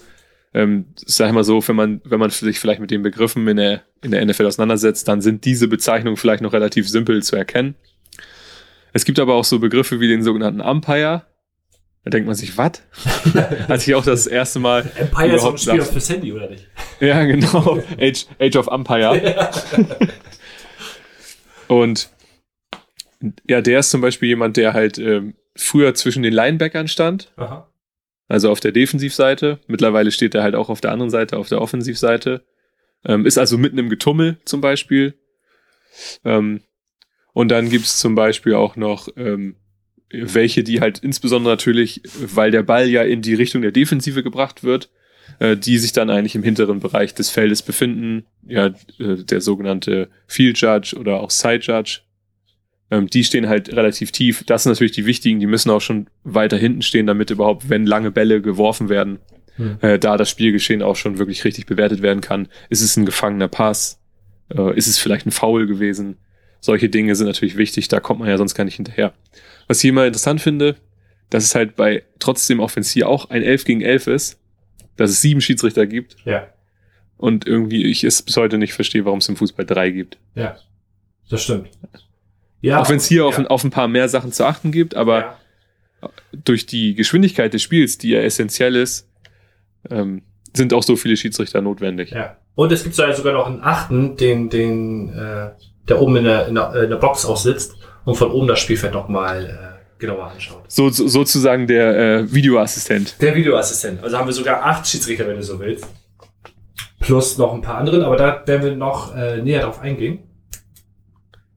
ähm, 0.53 0.85
sag 0.95 1.27
ich 1.27 1.33
mal 1.33 1.44
so, 1.44 1.65
wenn 1.68 1.75
man, 1.75 2.01
wenn 2.03 2.19
man 2.19 2.29
sich 2.29 2.59
vielleicht 2.59 2.81
mit 2.81 2.91
den 2.91 3.01
Begriffen 3.03 3.47
in 3.47 3.57
der, 3.57 3.83
in 4.03 4.12
der 4.12 4.25
NFL 4.25 4.45
auseinandersetzt, 4.45 5.07
dann 5.07 5.21
sind 5.21 5.45
diese 5.45 5.68
Bezeichnungen 5.68 6.18
vielleicht 6.18 6.41
noch 6.41 6.53
relativ 6.53 6.89
simpel 6.89 7.24
zu 7.24 7.35
erkennen. 7.35 7.75
Es 8.94 9.06
gibt 9.06 9.19
aber 9.19 9.35
auch 9.35 9.44
so 9.45 9.59
Begriffe 9.59 10.00
wie 10.00 10.07
den 10.07 10.23
sogenannten 10.23 10.62
Umpire. 10.62 11.23
Da 12.03 12.09
denkt 12.09 12.25
man 12.25 12.35
sich, 12.35 12.57
was? 12.57 12.81
Als 13.68 13.85
ich 13.88 13.94
auch 13.94 14.03
das 14.03 14.27
erste 14.27 14.59
Mal. 14.59 14.89
Empire 14.95 15.35
ist 15.35 15.44
auch 15.44 15.51
ein 15.51 15.57
Spiel 15.57 15.81
fürs 15.81 16.09
Handy, 16.09 16.31
oder 16.31 16.50
nicht? 16.50 16.65
Ja, 17.01 17.23
genau. 17.25 17.80
Age, 18.00 18.25
Age 18.39 18.56
of 18.56 18.68
Umpire. 18.68 19.50
Und 21.68 22.10
ja, 23.48 23.62
der 23.62 23.80
ist 23.80 23.92
zum 23.92 24.02
Beispiel 24.02 24.30
jemand, 24.30 24.58
der 24.58 24.74
halt 24.74 24.98
ähm, 24.98 25.36
früher 25.56 25.94
zwischen 25.96 26.24
den 26.24 26.34
Linebackern 26.34 26.88
stand, 26.88 27.31
Aha. 27.36 27.69
also 28.28 28.52
auf 28.52 28.60
der 28.60 28.72
Defensivseite. 28.72 29.60
Mittlerweile 29.68 30.12
steht 30.12 30.36
er 30.36 30.44
halt 30.44 30.56
auch 30.56 30.69
auf 30.69 30.81
der 30.81 30.92
anderen 30.92 31.10
Seite, 31.10 31.38
auf 31.38 31.50
der 31.50 31.62
Offensivseite. 31.62 32.46
Ähm, 33.06 33.25
ist 33.25 33.38
also 33.38 33.58
mitten 33.58 33.78
im 33.78 33.90
Getummel 33.90 34.38
zum 34.46 34.62
Beispiel. 34.62 35.16
Ähm, 36.24 36.62
und 37.34 37.50
dann 37.50 37.69
gibt's 37.69 38.00
zum 38.00 38.16
Beispiel 38.16 38.56
auch 38.56 38.75
noch 38.75 39.10
ähm, 39.16 39.56
welche, 40.10 40.64
die 40.64 40.80
halt 40.80 41.00
insbesondere 41.00 41.54
natürlich, 41.54 42.02
weil 42.19 42.52
der 42.52 42.64
Ball 42.64 42.88
ja 42.88 43.04
in 43.04 43.22
die 43.22 43.34
Richtung 43.34 43.62
der 43.62 43.72
Defensive 43.72 44.24
gebracht 44.24 44.64
wird, 44.64 44.90
die 45.57 45.77
sich 45.77 45.91
dann 45.91 46.09
eigentlich 46.09 46.35
im 46.35 46.44
hinteren 46.44 46.79
Bereich 46.79 47.13
des 47.13 47.29
Feldes 47.29 47.62
befinden. 47.62 48.25
Ja, 48.47 48.68
äh, 49.00 49.15
der 49.24 49.41
sogenannte 49.41 50.09
Field 50.27 50.59
Judge 50.59 50.95
oder 50.97 51.19
auch 51.19 51.29
Side 51.29 51.62
Judge. 51.62 52.00
Ähm, 52.89 53.07
die 53.07 53.24
stehen 53.24 53.50
halt 53.50 53.75
relativ 53.75 54.12
tief. 54.12 54.44
Das 54.45 54.63
sind 54.63 54.71
natürlich 54.71 54.94
die 54.94 55.06
wichtigen, 55.06 55.39
die 55.39 55.45
müssen 55.45 55.69
auch 55.69 55.81
schon 55.81 56.07
weiter 56.24 56.57
hinten 56.57 56.81
stehen, 56.81 57.06
damit 57.06 57.29
überhaupt, 57.29 57.69
wenn 57.69 57.85
lange 57.85 58.12
Bälle 58.12 58.41
geworfen 58.41 58.89
werden, 58.89 59.19
Hm. 59.57 59.77
äh, 59.81 60.00
da 60.00 60.18
das 60.18 60.29
Spielgeschehen 60.29 60.81
auch 60.81 60.95
schon 60.95 61.18
wirklich 61.18 61.44
richtig 61.44 61.65
bewertet 61.65 62.01
werden 62.01 62.21
kann. 62.21 62.47
Ist 62.69 62.81
es 62.81 62.95
ein 62.95 63.06
gefangener 63.06 63.47
Pass? 63.47 63.99
Äh, 64.56 64.78
ist 64.78 64.87
es 64.87 64.99
vielleicht 64.99 65.25
ein 65.25 65.31
Foul 65.31 65.68
gewesen? 65.68 66.18
Solche 66.59 66.90
Dinge 66.90 67.16
sind 67.16 67.28
natürlich 67.28 67.57
wichtig, 67.57 67.87
da 67.87 67.99
kommt 67.99 68.19
man 68.19 68.30
ja 68.30 68.37
sonst 68.37 68.56
gar 68.56 68.63
nicht 68.63 68.75
hinterher. 68.75 69.13
Was 69.68 69.83
ich 69.83 69.90
immer 69.90 70.06
interessant 70.06 70.42
finde, 70.42 70.75
dass 71.30 71.44
es 71.44 71.56
halt 71.56 71.75
bei 71.75 72.04
trotzdem, 72.19 72.61
auch 72.61 72.75
wenn 72.75 72.81
es 72.81 72.92
hier 72.92 73.09
auch 73.09 73.30
ein 73.30 73.44
11 73.44 73.66
gegen 73.66 73.81
11 73.81 74.07
ist, 74.07 74.40
dass 74.97 75.09
es 75.11 75.21
sieben 75.21 75.39
Schiedsrichter 75.42 75.87
gibt 75.87 76.18
Ja, 76.25 76.47
und 77.18 77.47
irgendwie 77.47 77.85
ich 77.85 78.04
es 78.04 78.21
bis 78.21 78.35
heute 78.37 78.57
nicht 78.57 78.73
verstehe, 78.73 79.06
warum 79.06 79.19
es 79.19 79.30
im 79.30 79.35
Fußball 79.37 79.66
drei 79.66 79.89
gibt. 79.92 80.18
ja. 80.35 80.57
Das 81.30 81.44
stimmt. 81.44 81.68
Ja, 82.61 82.80
auch 82.81 82.89
wenn 82.89 82.95
es 82.97 83.06
hier 83.07 83.25
auf, 83.25 83.33
ja. 83.33 83.39
ein, 83.42 83.47
auf 83.47 83.63
ein 83.63 83.69
paar 83.69 83.87
mehr 83.89 84.07
Sachen 84.07 84.31
zu 84.31 84.45
achten 84.45 84.71
gibt, 84.71 84.95
aber 84.95 85.19
ja. 86.01 86.09
durch 86.45 86.66
die 86.66 86.95
Geschwindigkeit 86.95 87.54
des 87.54 87.61
Spiels, 87.61 87.97
die 87.97 88.09
ja 88.11 88.21
essentiell 88.21 88.75
ist, 88.77 89.09
ähm, 89.89 90.21
sind 90.54 90.73
auch 90.73 90.83
so 90.83 90.95
viele 90.95 91.18
Schiedsrichter 91.18 91.61
notwendig. 91.61 92.11
Ja. 92.11 92.37
Und 92.56 92.71
es 92.71 92.83
gibt 92.83 92.95
so- 92.95 93.11
sogar 93.11 93.33
noch 93.33 93.45
einen 93.47 93.61
achten, 93.61 94.16
den, 94.16 94.49
den, 94.49 95.09
äh, 95.13 95.49
der 95.89 96.01
oben 96.01 96.16
in 96.16 96.23
der, 96.23 96.47
in, 96.47 96.56
der, 96.56 96.73
in 96.83 96.89
der 96.89 96.97
Box 96.97 97.25
auch 97.25 97.37
sitzt 97.37 97.75
und 98.06 98.16
von 98.16 98.31
oben 98.31 98.47
das 98.47 98.59
Spielfeld 98.59 98.94
nochmal 98.94 99.45
äh, 99.45 99.77
genauer 99.99 100.31
anschaut. 100.31 100.63
So, 100.68 100.89
so, 100.89 101.07
sozusagen 101.07 101.68
der 101.68 101.97
äh, 102.19 102.33
Videoassistent. 102.33 103.16
Der 103.21 103.35
Videoassistent. 103.35 104.04
Also 104.04 104.18
haben 104.18 104.27
wir 104.27 104.33
sogar 104.33 104.63
acht 104.66 104.87
Schiedsrichter, 104.87 105.27
wenn 105.27 105.37
du 105.37 105.44
so 105.44 105.59
willst. 105.59 105.87
Plus 106.99 107.37
noch 107.37 107.54
ein 107.54 107.61
paar 107.61 107.77
anderen, 107.77 108.01
aber 108.04 108.16
da 108.18 108.44
werden 108.45 108.63
wir 108.63 108.75
noch 108.75 109.16
äh, 109.16 109.42
näher 109.42 109.61
drauf 109.61 109.80
eingehen. 109.80 110.19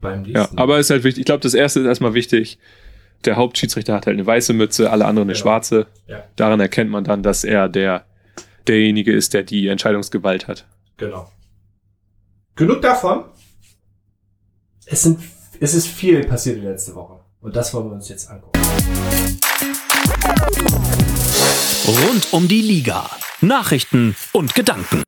Beim 0.01 0.25
Ja, 0.25 0.41
nächsten. 0.41 0.59
aber 0.59 0.79
ist 0.79 0.91
halt 0.91 1.05
wichtig. 1.05 1.21
Ich 1.21 1.27
glaube, 1.27 1.41
das 1.41 1.55
erste 1.55 1.81
ist 1.81 1.87
erstmal 1.87 2.15
wichtig. 2.15 2.59
Der 3.25 3.37
Hauptschiedsrichter 3.37 3.95
hat 3.95 4.07
halt 4.07 4.15
eine 4.17 4.27
weiße 4.27 4.53
Mütze, 4.55 4.91
alle 4.91 5.05
anderen 5.05 5.29
eine 5.29 5.35
Genau. 5.35 5.43
schwarze. 5.43 5.87
Ja. 6.07 6.25
Daran 6.37 6.61
erkennt 6.61 6.91
man 6.91 7.05
dann, 7.05 7.23
dass 7.23 7.45
er 7.45 7.69
der 7.69 8.07
derjenige 8.67 9.13
ist, 9.13 9.35
der 9.35 9.43
die 9.43 9.69
Entscheidungsgewalt 9.69 10.47
hat. 10.49 10.67
Genau. 10.97 11.31
Genug 12.57 12.81
davon. 12.83 13.25
Es 14.87 15.03
sind, 15.03 15.21
es 15.61 15.75
ist 15.75 15.87
viel 15.87 16.25
passiert 16.25 16.57
in 16.57 16.63
der 16.63 16.73
letzten 16.73 16.95
Woche. 16.95 17.21
Und 17.41 17.57
das 17.57 17.73
wollen 17.73 17.87
wir 17.89 17.95
uns 17.95 18.09
jetzt 18.09 18.31
angucken. 18.31 18.61
Rund 21.87 22.33
um 22.33 22.49
die 22.49 22.61
Liga. 22.61 23.09
Nachrichten 23.41 24.15
und 24.33 24.55
Gedanken. 24.55 25.03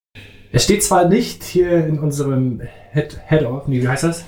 Es 0.50 0.64
steht 0.64 0.82
zwar 0.82 1.06
nicht 1.08 1.44
hier 1.44 1.86
in 1.86 1.98
unserem 1.98 2.60
Head, 2.92 3.20
Head 3.26 3.42
of, 3.44 3.66
nee, 3.68 3.80
wie 3.82 3.88
heißt 3.88 4.04
das? 4.04 4.24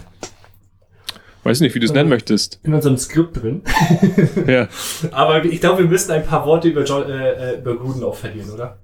Weiß 1.43 1.61
nicht, 1.61 1.75
wie 1.75 1.81
du 1.81 1.85
es 1.87 1.91
Äh. 1.91 1.95
nennen 1.95 2.09
möchtest. 2.09 2.61
In 2.63 2.75
unserem 2.75 2.97
Skript 2.99 3.43
drin. 3.43 3.63
Ja. 4.47 4.69
Aber 5.11 5.45
ich 5.45 5.61
glaube, 5.61 5.83
wir 5.83 5.89
müssen 5.89 6.11
ein 6.13 6.25
paar 6.27 6.47
Worte 6.47 6.69
über, 6.69 6.85
John, 6.85 7.09
äh, 7.11 7.31
äh, 7.55 7.59
über 7.59 7.77
Gruden 7.77 8.03
auch 8.05 8.15
verlieren, 8.15 8.51
oder? 8.51 8.79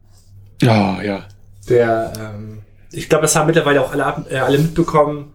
Oh, 0.62 0.66
ja. 1.02 1.24
Der, 1.68 2.12
ähm, 2.18 2.62
ich 2.92 3.08
glaube, 3.08 3.22
das 3.22 3.36
haben 3.36 3.46
mittlerweile 3.46 3.82
auch 3.82 3.92
alle, 3.92 4.24
äh, 4.30 4.38
alle 4.38 4.58
mitbekommen, 4.58 5.32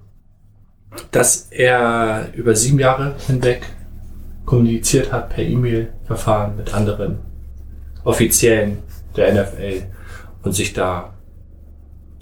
dass 1.11 1.47
er 1.51 2.29
über 2.33 2.55
sieben 2.55 2.79
Jahre 2.79 3.15
hinweg 3.27 3.61
kommuniziert 4.45 5.11
hat 5.11 5.29
per 5.29 5.43
E-Mail 5.43 5.91
Verfahren 6.05 6.55
mit 6.55 6.73
anderen 6.73 7.19
Offiziellen 8.03 8.77
der 9.15 9.33
NFL 9.33 9.83
und 10.43 10.51
sich 10.53 10.73
da 10.73 11.13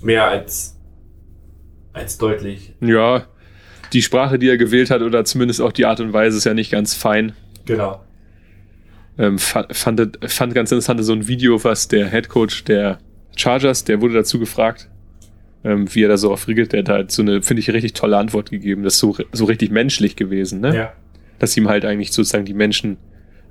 mehr 0.02 0.26
als, 0.28 0.78
als 1.92 2.18
deutlich, 2.18 2.74
Ja, 2.82 3.26
die 3.92 4.02
Sprache, 4.02 4.40
die 4.40 4.50
er 4.50 4.58
gewählt 4.58 4.90
hat, 4.90 5.02
oder 5.02 5.24
zumindest 5.26 5.62
auch 5.62 5.72
die 5.72 5.86
Art 5.86 6.00
und 6.00 6.14
Weise, 6.14 6.38
ist 6.38 6.46
ja 6.46 6.54
nicht 6.54 6.72
ganz 6.72 6.94
fein. 6.94 7.34
genau. 7.66 8.02
Ähm, 9.18 9.38
fa- 9.38 9.68
fand, 9.72 10.18
fand 10.26 10.56
ganz 10.56 10.72
interessant 10.72 11.04
so 11.06 11.14
ein 11.14 11.28
Video, 11.28 11.64
was 11.64 11.88
der 11.88 12.10
Head 12.10 12.30
Coach 12.30 12.64
der 12.64 12.98
Chargers, 13.36 13.84
der 13.84 14.02
wurde 14.02 14.16
dazu 14.16 14.40
gefragt, 14.40 14.90
ähm, 15.64 15.94
wie 15.94 16.04
er 16.04 16.10
da 16.10 16.18
so 16.18 16.32
auf 16.32 16.48
regelt. 16.48 16.74
Der 16.74 16.80
hat 16.80 16.90
halt 16.90 17.12
so 17.12 17.22
eine, 17.22 17.42
finde 17.42 17.62
ich, 17.62 17.70
richtig 17.72 17.94
tolle 17.94 18.18
Antwort 18.18 18.52
gegeben. 18.52 18.84
Das 18.84 18.96
ist 18.96 19.00
so, 19.00 19.16
so 19.32 19.46
richtig 19.46 19.72
menschlich 19.72 20.16
gewesen, 20.16 20.62
ne? 20.62 20.76
Ja. 20.76 20.94
Dass 21.40 21.56
ihm 21.58 21.68
halt 21.68 21.86
eigentlich 21.86 22.12
sozusagen 22.12 22.46
die 22.46 22.54
Menschen, 22.54 22.98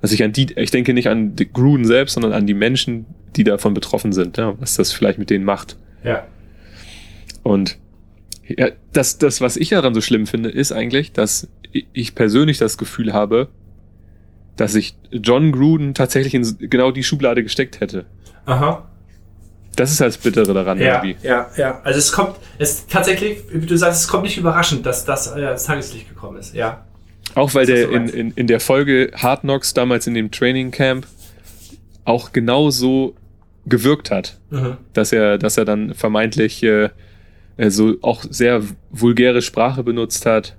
dass 0.01 0.11
ich 0.11 0.23
an 0.23 0.31
die, 0.31 0.47
ich 0.55 0.71
denke 0.71 0.93
nicht 0.93 1.09
an 1.09 1.35
Gruden 1.53 1.85
selbst, 1.85 2.13
sondern 2.13 2.33
an 2.33 2.47
die 2.47 2.53
Menschen, 2.53 3.05
die 3.35 3.43
davon 3.43 3.73
betroffen 3.73 4.13
sind, 4.13 4.37
ja, 4.37 4.59
was 4.59 4.75
das 4.75 4.91
vielleicht 4.91 5.19
mit 5.19 5.29
denen 5.29 5.45
macht. 5.45 5.77
Ja. 6.03 6.25
Und 7.41 7.77
ja, 8.47 8.69
das, 8.91 9.17
das, 9.17 9.41
was 9.41 9.57
ich 9.57 9.69
daran 9.69 9.93
so 9.93 10.01
schlimm 10.01 10.27
finde, 10.27 10.49
ist 10.49 10.71
eigentlich, 10.71 11.11
dass 11.11 11.47
ich 11.71 12.15
persönlich 12.15 12.57
das 12.57 12.77
Gefühl 12.77 13.13
habe, 13.13 13.49
dass 14.55 14.75
ich 14.75 14.95
John 15.11 15.51
Gruden 15.51 15.93
tatsächlich 15.93 16.35
in 16.35 16.69
genau 16.69 16.91
die 16.91 17.03
Schublade 17.03 17.41
gesteckt 17.43 17.79
hätte. 17.79 18.05
Aha. 18.45 18.87
Das 19.75 19.91
ist 19.91 20.01
das 20.01 20.17
Bittere 20.17 20.53
daran 20.53 20.79
Ja, 20.79 21.03
irgendwie. 21.03 21.27
ja, 21.27 21.49
ja. 21.57 21.81
Also 21.83 21.99
es 21.99 22.11
kommt, 22.11 22.35
es 22.59 22.85
tatsächlich, 22.87 23.39
wie 23.51 23.65
du 23.65 23.77
sagst, 23.77 24.01
es 24.01 24.07
kommt 24.07 24.23
nicht 24.23 24.37
überraschend, 24.37 24.85
dass 24.85 25.05
das 25.05 25.27
äh, 25.35 25.43
ans 25.45 25.63
Tageslicht 25.63 26.09
gekommen 26.09 26.37
ist. 26.37 26.53
Ja. 26.53 26.85
Auch 27.35 27.53
weil 27.55 27.65
Das 27.65 27.75
der 27.75 27.89
in, 27.91 28.07
in, 28.09 28.31
in 28.31 28.47
der 28.47 28.59
Folge 28.59 29.11
Hard 29.15 29.41
Knocks 29.41 29.73
damals 29.73 30.05
in 30.05 30.13
dem 30.13 30.29
Training 30.31 30.71
Camp 30.71 31.07
auch 32.05 32.31
genau 32.33 32.69
so 32.69 33.15
gewirkt 33.65 34.11
hat. 34.11 34.37
Mhm. 34.49 34.77
dass 34.93 35.11
er, 35.13 35.37
dass 35.37 35.57
er 35.57 35.65
dann 35.65 35.93
vermeintlich 35.95 36.61
äh, 36.63 36.89
äh, 37.57 37.69
so 37.69 37.95
auch 38.01 38.23
sehr 38.29 38.61
vulgäre 38.91 39.41
Sprache 39.41 39.83
benutzt 39.83 40.25
hat 40.25 40.55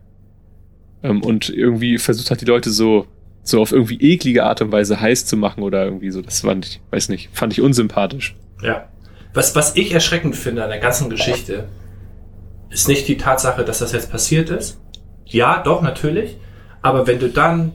ähm, 1.03 1.23
und 1.23 1.51
irgendwie 1.51 1.99
versucht 1.99 2.31
hat, 2.31 2.41
die 2.41 2.47
Leute 2.47 2.71
so, 2.71 3.07
so 3.43 3.61
auf 3.61 3.71
irgendwie 3.73 4.01
eklige 4.01 4.45
Art 4.45 4.63
und 4.63 4.73
Weise 4.73 5.01
heiß 5.01 5.27
zu 5.27 5.37
machen 5.37 5.63
oder 5.63 5.85
irgendwie 5.85 6.11
so. 6.11 6.23
Das 6.23 6.41
fand 6.41 6.67
ich, 6.67 6.81
weiß 6.91 7.09
nicht, 7.11 7.29
fand 7.33 7.53
ich 7.53 7.61
unsympathisch. 7.61 8.35
Ja. 8.63 8.89
Was, 9.35 9.55
was 9.57 9.77
ich 9.77 9.93
erschreckend 9.93 10.37
finde 10.37 10.63
an 10.65 10.71
der 10.71 10.79
ganzen 10.79 11.11
Geschichte, 11.11 11.69
ist 12.71 12.89
nicht 12.89 13.07
die 13.09 13.17
Tatsache, 13.17 13.65
dass 13.65 13.81
das 13.81 13.93
jetzt 13.93 14.11
passiert 14.11 14.49
ist. 14.51 14.81
Ja, 15.27 15.63
doch, 15.63 15.83
natürlich. 15.83 16.37
Aber 16.83 17.07
wenn 17.07 17.19
du 17.19 17.29
dann 17.29 17.73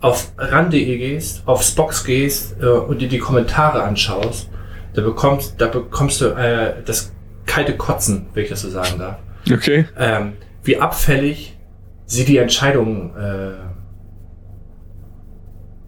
auf 0.00 0.32
ran.de 0.36 0.98
gehst, 0.98 1.42
auf 1.46 1.62
Spox 1.62 2.04
gehst 2.04 2.56
äh, 2.60 2.66
und 2.66 3.00
dir 3.00 3.08
die 3.08 3.18
Kommentare 3.18 3.82
anschaust, 3.82 4.48
da 4.94 5.02
bekommst, 5.02 5.60
da 5.60 5.66
bekommst 5.68 6.20
du 6.20 6.26
äh, 6.26 6.74
das 6.84 7.12
kalte 7.46 7.76
Kotzen, 7.76 8.26
wenn 8.34 8.44
ich 8.44 8.50
das 8.50 8.62
so 8.62 8.70
sagen 8.70 8.98
darf. 8.98 9.18
Okay. 9.50 9.86
ähm, 9.98 10.34
wie 10.62 10.78
abfällig 10.78 11.58
sie 12.06 12.24
die 12.24 12.38
Entscheidung 12.38 13.14
äh, 13.16 13.52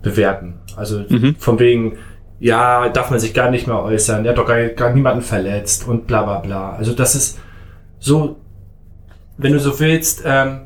bewerten. 0.03 0.55
Also 0.77 1.05
Mhm. 1.09 1.37
von 1.39 1.59
wegen, 1.59 1.99
ja, 2.39 2.89
darf 2.89 3.11
man 3.11 3.19
sich 3.19 3.33
gar 3.33 3.51
nicht 3.51 3.67
mehr 3.67 3.83
äußern, 3.83 4.23
der 4.23 4.33
hat 4.33 4.39
doch 4.39 4.47
gar, 4.47 4.63
gar 4.69 4.93
niemanden 4.93 5.23
verletzt 5.23 5.87
und 5.89 6.07
bla 6.07 6.23
bla 6.23 6.39
bla. 6.41 6.73
Also 6.73 6.93
das 6.93 7.15
ist 7.15 7.39
so, 7.99 8.37
wenn 9.39 9.53
du 9.53 9.61
so 9.61 9.79
willst, 9.81 10.23
ähm, 10.25 10.63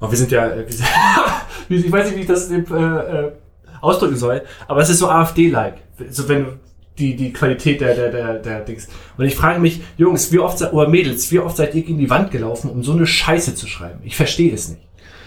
oh, 0.00 0.10
wir 0.10 0.16
sind 0.16 0.30
ja, 0.30 0.46
äh, 0.46 0.64
ich 1.68 1.90
weiß 1.90 2.06
nicht, 2.06 2.16
wie 2.16 2.20
ich 2.22 2.26
das 2.26 2.50
äh, 2.50 2.56
äh, 2.56 3.32
ausdrücken 3.80 4.16
soll, 4.16 4.42
aber 4.68 4.80
es 4.80 4.90
ist 4.90 4.98
so 4.98 5.08
AfD-like. 5.08 5.76
So 6.10 6.28
wenn 6.28 6.44
du 6.44 6.50
die, 6.98 7.16
die 7.16 7.32
Qualität 7.32 7.80
der, 7.80 7.94
der, 7.94 8.10
der, 8.10 8.34
der 8.38 8.60
Dings. 8.60 8.88
Und 9.16 9.24
ich 9.24 9.34
frage 9.34 9.60
mich, 9.60 9.80
Jungs, 9.96 10.32
wie 10.32 10.38
oft, 10.38 10.60
oder 10.72 10.88
Mädels, 10.88 11.30
wie 11.32 11.38
oft 11.38 11.56
seid 11.56 11.74
ihr 11.74 11.82
gegen 11.82 11.98
die 11.98 12.10
Wand 12.10 12.30
gelaufen, 12.30 12.70
um 12.70 12.82
so 12.82 12.92
eine 12.92 13.06
Scheiße 13.06 13.54
zu 13.54 13.66
schreiben? 13.66 14.00
Ich 14.04 14.16
verstehe 14.16 14.52
es 14.52 14.68
nicht. 14.68 14.82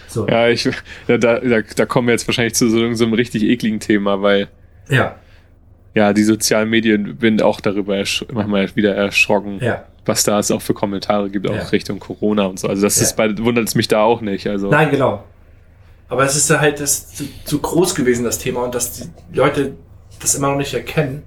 So. 0.08 0.28
Ja, 0.28 0.48
ich, 0.48 0.64
ja, 0.64 1.18
da, 1.18 1.40
da, 1.40 1.60
da 1.62 1.86
kommen 1.86 2.06
wir 2.06 2.12
jetzt 2.12 2.28
wahrscheinlich 2.28 2.54
zu 2.54 2.70
so, 2.70 2.92
so 2.94 3.04
einem 3.04 3.14
richtig 3.14 3.42
ekligen 3.42 3.80
Thema, 3.80 4.22
weil 4.22 4.48
Ja. 4.88 5.16
Ja, 5.94 6.12
die 6.12 6.24
sozialen 6.24 6.68
Medien 6.70 7.16
bin 7.16 7.40
auch 7.40 7.60
darüber 7.60 8.02
manchmal 8.32 8.74
wieder 8.76 8.94
erschrocken, 8.94 9.58
Ja. 9.62 9.84
was 10.04 10.24
da 10.24 10.38
es 10.38 10.50
auch 10.50 10.62
für 10.62 10.74
Kommentare 10.74 11.30
gibt, 11.30 11.48
auch 11.48 11.54
Ja. 11.54 11.62
Richtung 11.68 11.98
Corona 12.00 12.46
und 12.46 12.58
so. 12.58 12.68
Also 12.68 12.82
das 12.82 12.96
Ja. 12.96 13.02
ist 13.04 13.16
bei, 13.16 13.36
wundert 13.38 13.68
es 13.68 13.74
mich 13.74 13.88
da 13.88 14.02
auch 14.02 14.20
nicht. 14.20 14.46
Also 14.46 14.70
Nein, 14.70 14.90
genau. 14.90 15.24
Aber 16.08 16.24
es 16.24 16.36
ist 16.36 16.50
halt 16.50 16.80
das 16.80 17.14
zu, 17.14 17.24
zu 17.44 17.58
groß 17.60 17.94
gewesen, 17.94 18.24
das 18.24 18.38
Thema, 18.38 18.62
und 18.64 18.74
dass 18.74 18.92
die 18.92 19.08
Leute 19.36 19.74
das 20.20 20.34
immer 20.34 20.48
noch 20.48 20.56
nicht 20.58 20.74
erkennen. 20.74 21.22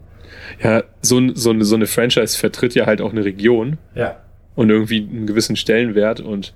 ja, 0.63 0.83
so, 1.01 1.21
so, 1.33 1.49
eine, 1.51 1.65
so 1.65 1.75
eine 1.75 1.87
Franchise 1.87 2.37
vertritt 2.37 2.73
ja 2.75 2.85
halt 2.85 3.01
auch 3.01 3.11
eine 3.11 3.25
Region. 3.25 3.77
Ja. 3.95 4.17
und 4.55 4.69
irgendwie 4.71 5.07
einen 5.07 5.27
gewissen 5.27 5.55
Stellenwert 5.55 6.19
und 6.19 6.53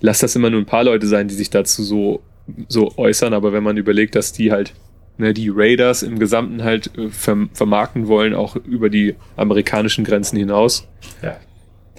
lass 0.00 0.20
das 0.20 0.36
immer 0.36 0.48
nur 0.48 0.60
ein 0.60 0.66
paar 0.66 0.84
Leute 0.84 1.06
sein, 1.08 1.26
die 1.26 1.34
sich 1.34 1.50
dazu 1.50 1.82
so, 1.82 2.22
so 2.68 2.92
äußern, 2.96 3.34
aber 3.34 3.52
wenn 3.52 3.64
man 3.64 3.76
überlegt, 3.76 4.14
dass 4.14 4.32
die 4.32 4.52
halt 4.52 4.72
ne, 5.18 5.32
die 5.34 5.48
Raiders 5.54 6.02
im 6.02 6.18
Gesamten 6.18 6.62
halt 6.64 6.96
äh, 6.98 7.08
verm 7.08 7.50
vermarkten 7.52 8.08
wollen, 8.08 8.34
auch 8.34 8.56
über 8.56 8.88
die 8.90 9.14
amerikanischen 9.36 10.04
Grenzen 10.04 10.36
hinaus, 10.38 10.86
Ja. 11.22 11.36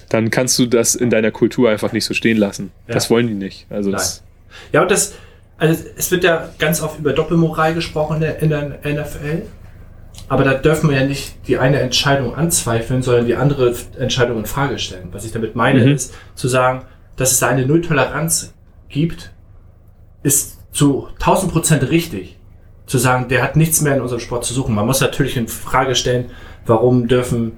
dann 0.09 0.29
kannst 0.29 0.57
du 0.59 0.65
das 0.65 0.95
in 0.95 1.09
deiner 1.09 1.31
Kultur 1.31 1.69
einfach 1.69 1.91
nicht 1.93 2.05
so 2.05 2.13
stehen 2.13 2.37
lassen. 2.37 2.71
Ja. 2.87 2.93
Das 2.93 3.09
wollen 3.09 3.27
die 3.27 3.33
nicht. 3.33 3.65
Also 3.69 3.91
Ja, 4.71 4.81
und 4.83 4.91
das, 4.91 5.13
also 5.57 5.83
es 5.95 6.11
wird 6.11 6.23
ja 6.23 6.49
ganz 6.59 6.81
oft 6.81 6.99
über 6.99 7.13
Doppelmoral 7.13 7.73
gesprochen 7.73 8.15
in 8.15 8.21
der, 8.21 8.41
in 8.41 8.49
der 8.49 8.79
NFL. 8.83 9.43
Aber 10.29 10.43
da 10.43 10.53
dürfen 10.55 10.89
wir 10.89 10.97
ja 10.99 11.05
nicht 11.05 11.47
die 11.47 11.57
eine 11.57 11.79
Entscheidung 11.79 12.35
anzweifeln, 12.35 13.01
sondern 13.03 13.27
die 13.27 13.35
andere 13.35 13.73
Entscheidung 13.99 14.39
in 14.39 14.45
Frage 14.45 14.77
stellen. 14.79 15.09
Was 15.11 15.25
ich 15.25 15.31
damit 15.31 15.55
meine, 15.55 15.85
Mhm. 15.85 15.91
ist 15.93 16.13
zu 16.35 16.47
sagen, 16.47 16.83
dass 17.15 17.31
es 17.31 17.39
da 17.39 17.47
eine 17.49 17.65
Nulltoleranz 17.65 18.53
gibt, 18.89 19.31
ist 20.23 20.57
zu 20.71 21.07
1000 21.19 21.51
Prozent 21.51 21.89
richtig. 21.89 22.36
Zu 22.87 22.97
sagen, 22.97 23.27
der 23.27 23.43
hat 23.43 23.55
nichts 23.55 23.81
mehr 23.81 23.95
in 23.95 24.01
unserem 24.01 24.19
Sport 24.21 24.45
zu 24.45 24.53
suchen. 24.53 24.73
Man 24.73 24.85
muss 24.87 24.99
natürlich 25.01 25.37
in 25.37 25.47
Frage 25.47 25.93
stellen, 25.93 26.31
warum 26.65 27.07
dürfen 27.07 27.53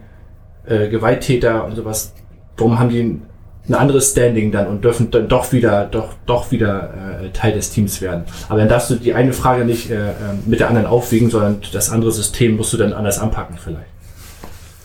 äh, 0.65 0.89
Gewalttäter 0.89 1.63
und 1.65 1.75
sowas, 1.75 2.13
warum 2.57 2.77
haben 2.79 2.89
die 2.89 2.99
ein, 3.01 3.21
ein 3.67 3.75
anderes 3.75 4.11
Standing 4.11 4.51
dann 4.51 4.67
und 4.67 4.83
dürfen 4.83 5.11
dann 5.11 5.27
doch 5.29 5.51
wieder, 5.53 5.85
doch, 5.85 6.13
doch 6.25 6.51
wieder 6.51 7.21
äh, 7.23 7.29
Teil 7.29 7.53
des 7.53 7.69
Teams 7.69 8.01
werden. 8.01 8.23
Aber 8.49 8.57
dann 8.59 8.67
darfst 8.67 8.89
du 8.89 8.95
die 8.95 9.13
eine 9.13 9.31
Frage 9.33 9.63
nicht 9.65 9.89
äh, 9.91 10.09
äh, 10.09 10.13
mit 10.45 10.59
der 10.59 10.67
anderen 10.67 10.87
aufwiegen, 10.87 11.29
sondern 11.29 11.61
das 11.71 11.89
andere 11.91 12.11
System 12.11 12.55
musst 12.57 12.73
du 12.73 12.77
dann 12.77 12.93
anders 12.93 13.19
anpacken 13.19 13.57
vielleicht. 13.63 13.85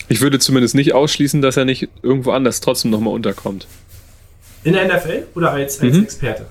ich 0.08 0.20
würde 0.20 0.38
zumindest 0.38 0.74
nicht 0.74 0.92
ausschließen, 0.92 1.40
dass 1.40 1.56
er 1.56 1.64
nicht 1.64 1.88
irgendwo 2.02 2.32
anders 2.32 2.60
trotzdem 2.60 2.90
nochmal 2.90 3.14
unterkommt. 3.14 3.66
In 4.62 4.74
der 4.74 4.86
NFL 4.86 5.24
oder 5.34 5.52
als, 5.52 5.80
als 5.80 5.96
Mhm. 5.96 6.02
Experte? 6.02 6.44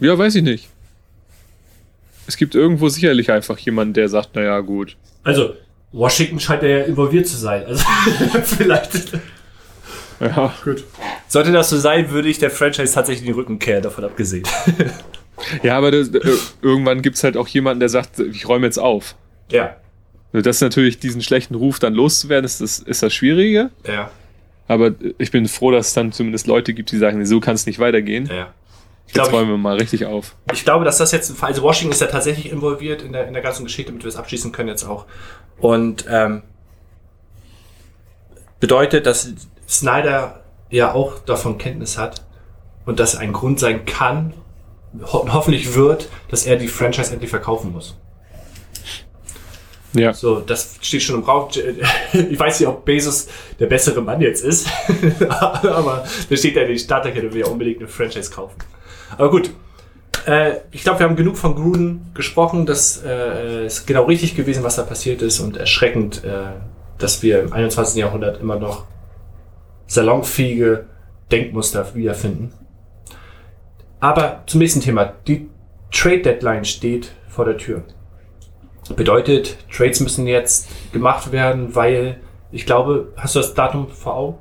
Ja, 0.00 0.18
weiß 0.18 0.34
ich 0.34 0.42
nicht. 0.42 0.68
Es 2.26 2.36
gibt 2.36 2.54
irgendwo 2.54 2.88
sicherlich 2.88 3.30
einfach 3.30 3.58
jemanden, 3.58 3.94
der 3.94 4.08
sagt, 4.08 4.34
naja, 4.34 4.60
gut. 4.60 4.96
Also, 5.24 5.54
Washington 5.92 6.40
scheint 6.40 6.62
ja 6.62 6.82
involviert 6.82 7.26
zu 7.26 7.36
sein. 7.36 7.64
Also, 7.66 7.84
vielleicht. 8.44 9.12
Ja, 10.20 10.54
Gut. 10.62 10.84
Sollte 11.26 11.50
das 11.50 11.70
so 11.70 11.78
sein, 11.78 12.10
würde 12.10 12.28
ich 12.28 12.38
der 12.38 12.50
Franchise 12.50 12.94
tatsächlich 12.94 13.26
den 13.26 13.34
Rücken 13.34 13.58
kehren, 13.58 13.82
davon 13.82 14.04
abgesehen. 14.04 14.44
ja 15.62 15.76
aber 15.76 15.90
das, 15.90 16.08
äh, 16.08 16.20
irgendwann 16.60 17.02
gibt's 17.02 17.24
halt 17.24 17.36
auch 17.36 17.48
jemanden, 17.48 17.80
der 17.80 17.88
sagt, 17.88 18.20
ich 18.20 18.48
räume 18.48 18.66
jetzt 18.66 18.78
auf. 18.78 19.16
ja. 19.50 19.76
Das 20.34 20.56
ist 20.56 20.62
natürlich 20.62 20.98
diesen 20.98 21.20
schlechten 21.20 21.54
Ruf 21.54 21.78
dann 21.78 21.92
loszuwerden, 21.92 22.46
ist 22.46 22.62
das, 22.62 22.78
ist 22.78 23.02
das 23.02 23.12
Schwierige. 23.12 23.68
Ja. 23.86 24.10
Aber 24.66 24.92
ich 25.18 25.30
bin 25.30 25.46
froh, 25.46 25.70
dass 25.70 25.88
es 25.88 25.92
dann 25.92 26.10
zumindest 26.10 26.46
Leute 26.46 26.72
gibt, 26.72 26.90
die 26.90 26.96
sagen, 26.96 27.26
so 27.26 27.38
kann 27.38 27.54
es 27.54 27.66
nicht 27.66 27.78
weitergehen. 27.78 28.30
Ja. 28.32 28.54
Jetzt 29.14 29.24
glaube, 29.24 29.36
räumen 29.36 29.50
wir 29.50 29.58
mal 29.58 29.76
richtig 29.76 30.06
auf. 30.06 30.34
ich 30.54 30.64
glaube, 30.64 30.86
dass 30.86 30.96
das 30.96 31.12
jetzt 31.12 31.28
ein 31.28 31.36
Fall, 31.36 31.50
also 31.50 31.62
Washington 31.62 31.92
ist 31.92 32.00
ja 32.00 32.06
tatsächlich 32.06 32.50
involviert 32.50 33.02
in 33.02 33.12
der, 33.12 33.28
in 33.28 33.34
der 33.34 33.42
ganzen 33.42 33.64
Geschichte, 33.64 33.92
damit 33.92 34.04
wir 34.04 34.08
es 34.08 34.16
abschließen 34.16 34.52
können 34.52 34.70
jetzt 34.70 34.84
auch. 34.84 35.04
Und 35.58 36.06
ähm, 36.08 36.42
bedeutet, 38.58 39.04
dass 39.04 39.28
Snyder 39.68 40.42
ja 40.70 40.94
auch 40.94 41.18
davon 41.18 41.58
Kenntnis 41.58 41.98
hat 41.98 42.24
und 42.86 43.00
das 43.00 43.14
ein 43.14 43.34
Grund 43.34 43.60
sein 43.60 43.84
kann, 43.84 44.32
ho 45.12 45.28
hoffentlich 45.30 45.74
wird, 45.74 46.08
dass 46.30 46.46
er 46.46 46.56
die 46.56 46.68
Franchise 46.68 47.12
endlich 47.12 47.30
verkaufen 47.30 47.70
muss. 47.70 47.94
Ja. 49.92 50.14
So, 50.14 50.40
das 50.40 50.76
steht 50.80 51.02
schon 51.02 51.16
im 51.16 51.24
Raum. 51.24 51.50
Ich 52.14 52.40
weiß 52.40 52.60
nicht, 52.60 52.68
ob 52.68 52.86
Bezos 52.86 53.28
der 53.60 53.66
bessere 53.66 54.00
Mann 54.00 54.22
jetzt 54.22 54.42
ist, 54.42 54.68
aber 55.28 56.06
da 56.30 56.36
steht 56.36 56.56
ja 56.56 56.64
den 56.64 56.78
Starterkette, 56.78 57.30
will 57.30 57.42
ja 57.42 57.46
unbedingt 57.46 57.80
eine 57.80 57.88
Franchise 57.88 58.30
kaufen. 58.30 58.56
Aber 59.18 59.30
gut, 59.30 59.50
äh, 60.26 60.56
ich 60.70 60.82
glaube, 60.82 61.00
wir 61.00 61.06
haben 61.08 61.16
genug 61.16 61.36
von 61.36 61.54
Gruden 61.54 62.10
gesprochen. 62.14 62.66
Das 62.66 63.02
äh, 63.04 63.66
ist 63.66 63.86
genau 63.86 64.04
richtig 64.04 64.36
gewesen, 64.36 64.62
was 64.62 64.76
da 64.76 64.82
passiert 64.82 65.22
ist 65.22 65.40
und 65.40 65.56
erschreckend, 65.56 66.24
äh, 66.24 66.52
dass 66.98 67.22
wir 67.22 67.42
im 67.42 67.52
21. 67.52 67.96
Jahrhundert 67.96 68.40
immer 68.40 68.56
noch 68.56 68.84
salonfähige 69.86 70.86
Denkmuster 71.30 71.94
wiederfinden. 71.94 72.52
Aber 74.00 74.42
zum 74.46 74.60
nächsten 74.60 74.80
Thema. 74.80 75.12
Die 75.26 75.48
Trade 75.90 76.22
Deadline 76.22 76.64
steht 76.64 77.12
vor 77.28 77.44
der 77.44 77.56
Tür. 77.56 77.82
Bedeutet, 78.96 79.56
Trades 79.70 80.00
müssen 80.00 80.26
jetzt 80.26 80.68
gemacht 80.92 81.30
werden, 81.30 81.74
weil 81.74 82.20
ich 82.50 82.66
glaube, 82.66 83.12
hast 83.16 83.34
du 83.34 83.40
das 83.40 83.54
Datum 83.54 83.88
vor 83.88 84.14
Augen? 84.14 84.38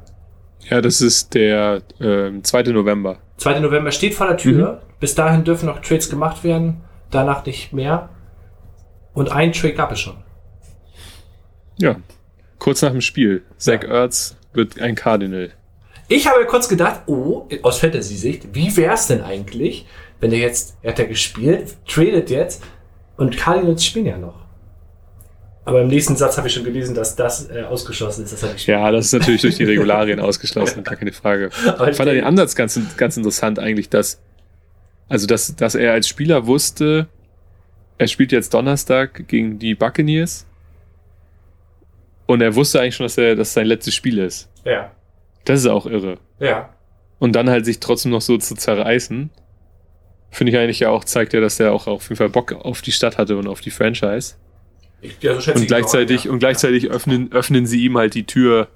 Ja, 0.69 0.81
das 0.81 1.01
ist 1.01 1.33
der 1.33 1.81
ähm, 1.99 2.43
2. 2.43 2.63
November. 2.63 3.17
2. 3.41 3.59
November 3.59 3.91
steht 3.91 4.13
vor 4.13 4.27
der 4.27 4.37
Tür. 4.37 4.83
Bis 4.99 5.15
dahin 5.15 5.43
dürfen 5.43 5.65
noch 5.65 5.81
Trades 5.81 6.11
gemacht 6.11 6.43
werden, 6.43 6.81
danach 7.09 7.43
nicht 7.43 7.73
mehr. 7.73 8.09
Und 9.15 9.31
einen 9.31 9.51
Trade 9.51 9.73
gab 9.73 9.91
es 9.91 9.99
schon. 9.99 10.17
Ja. 11.79 11.95
Kurz 12.59 12.83
nach 12.83 12.91
dem 12.91 13.01
Spiel. 13.01 13.43
Zach 13.57 13.81
Ja. 13.81 13.89
Ertz 13.89 14.35
wird 14.53 14.79
ein 14.79 14.93
Cardinal. 14.93 15.49
Ich 16.07 16.27
habe 16.27 16.45
kurz 16.45 16.69
gedacht, 16.69 17.01
oh, 17.07 17.47
aus 17.63 17.79
Fantasy-Sicht, 17.79 18.53
wie 18.53 18.77
wäre 18.77 18.93
es 18.93 19.07
denn 19.07 19.23
eigentlich, 19.23 19.87
wenn 20.19 20.31
er 20.31 20.37
jetzt, 20.37 20.77
er 20.83 20.91
hat 20.91 20.99
ja 20.99 21.05
gespielt, 21.05 21.77
tradet 21.87 22.29
jetzt 22.29 22.63
und 23.17 23.37
Cardinals 23.37 23.83
spielen 23.83 24.05
ja 24.05 24.19
noch. 24.19 24.40
Aber 25.63 25.81
im 25.81 25.87
nächsten 25.89 26.15
Satz 26.15 26.37
habe 26.37 26.47
ich 26.47 26.53
schon 26.53 26.63
gelesen, 26.63 26.95
dass 26.95 27.15
das 27.15 27.49
äh, 27.49 27.61
ausgeschlossen 27.63 28.23
ist, 28.23 28.31
nicht 28.31 28.61
spielt. 28.61 28.67
Ja, 28.67 28.91
das 28.91 29.07
ist 29.07 29.13
natürlich 29.13 29.41
durch 29.41 29.57
die 29.57 29.63
Regularien 29.63 30.19
ausgeschlossen, 30.19 30.83
gar 30.83 30.95
keine 30.95 31.11
Frage. 31.11 31.51
Aber 31.67 31.89
Ich 31.89 31.97
fand 31.97 32.07
ja 32.07 32.13
den 32.15 32.23
Ansatz 32.23 32.55
ganz, 32.55 32.79
ganz 32.97 33.15
interessant 33.15 33.59
eigentlich, 33.59 33.89
dass, 33.89 34.19
also 35.07 35.27
dass, 35.27 35.55
dass 35.55 35.75
er 35.75 35.93
als 35.93 36.07
Spieler 36.07 36.47
wusste, 36.47 37.07
er 37.99 38.07
spielt 38.07 38.31
jetzt 38.31 38.53
Donnerstag 38.55 39.27
gegen 39.27 39.59
die 39.59 39.75
Buccaneers 39.75 40.47
und 42.25 42.41
er 42.41 42.55
wusste 42.55 42.81
eigentlich 42.81 42.95
schon, 42.95 43.05
dass 43.05 43.17
er, 43.17 43.35
dass 43.35 43.53
sein 43.53 43.67
letztes 43.67 43.93
Spiel 43.93 44.17
ist. 44.17 44.49
Ja, 44.65 44.91
Das 45.45 45.59
ist 45.59 45.67
auch 45.67 45.85
irre. 45.85 46.17
ja. 46.39 46.69
Und 47.19 47.33
dann 47.33 47.51
halt 47.51 47.65
sich 47.65 47.79
trotzdem 47.79 48.11
noch 48.11 48.21
so 48.21 48.39
zu 48.39 48.55
zerreißen, 48.55 49.29
finde 50.31 50.51
ich 50.51 50.57
eigentlich 50.57 50.79
ja 50.79 50.89
auch, 50.89 51.03
zeigt 51.03 51.33
ja, 51.33 51.39
dass 51.39 51.59
er 51.59 51.71
auch 51.71 51.85
auf 51.85 52.05
jeden 52.05 52.15
Fall 52.15 52.29
Bock 52.29 52.51
auf 52.53 52.81
die 52.81 52.91
Stadt 52.91 53.19
hatte 53.19 53.37
und 53.37 53.47
auf 53.47 53.61
die 53.61 53.69
Franchise. 53.69 54.33
Ich, 55.01 55.21
ja 55.21 55.39
so 55.39 55.51
Und 55.51 55.67
gleichzeitig, 55.67 56.21
auch, 56.21 56.25
ja. 56.25 56.31
und 56.31 56.39
gleichzeitig 56.39 56.89
öffnen, 56.89 57.31
öffnen 57.31 57.65
sie 57.65 57.83
ihm 57.85 57.97
halt 57.97 58.13
die 58.13 58.25
Tür 58.25 58.67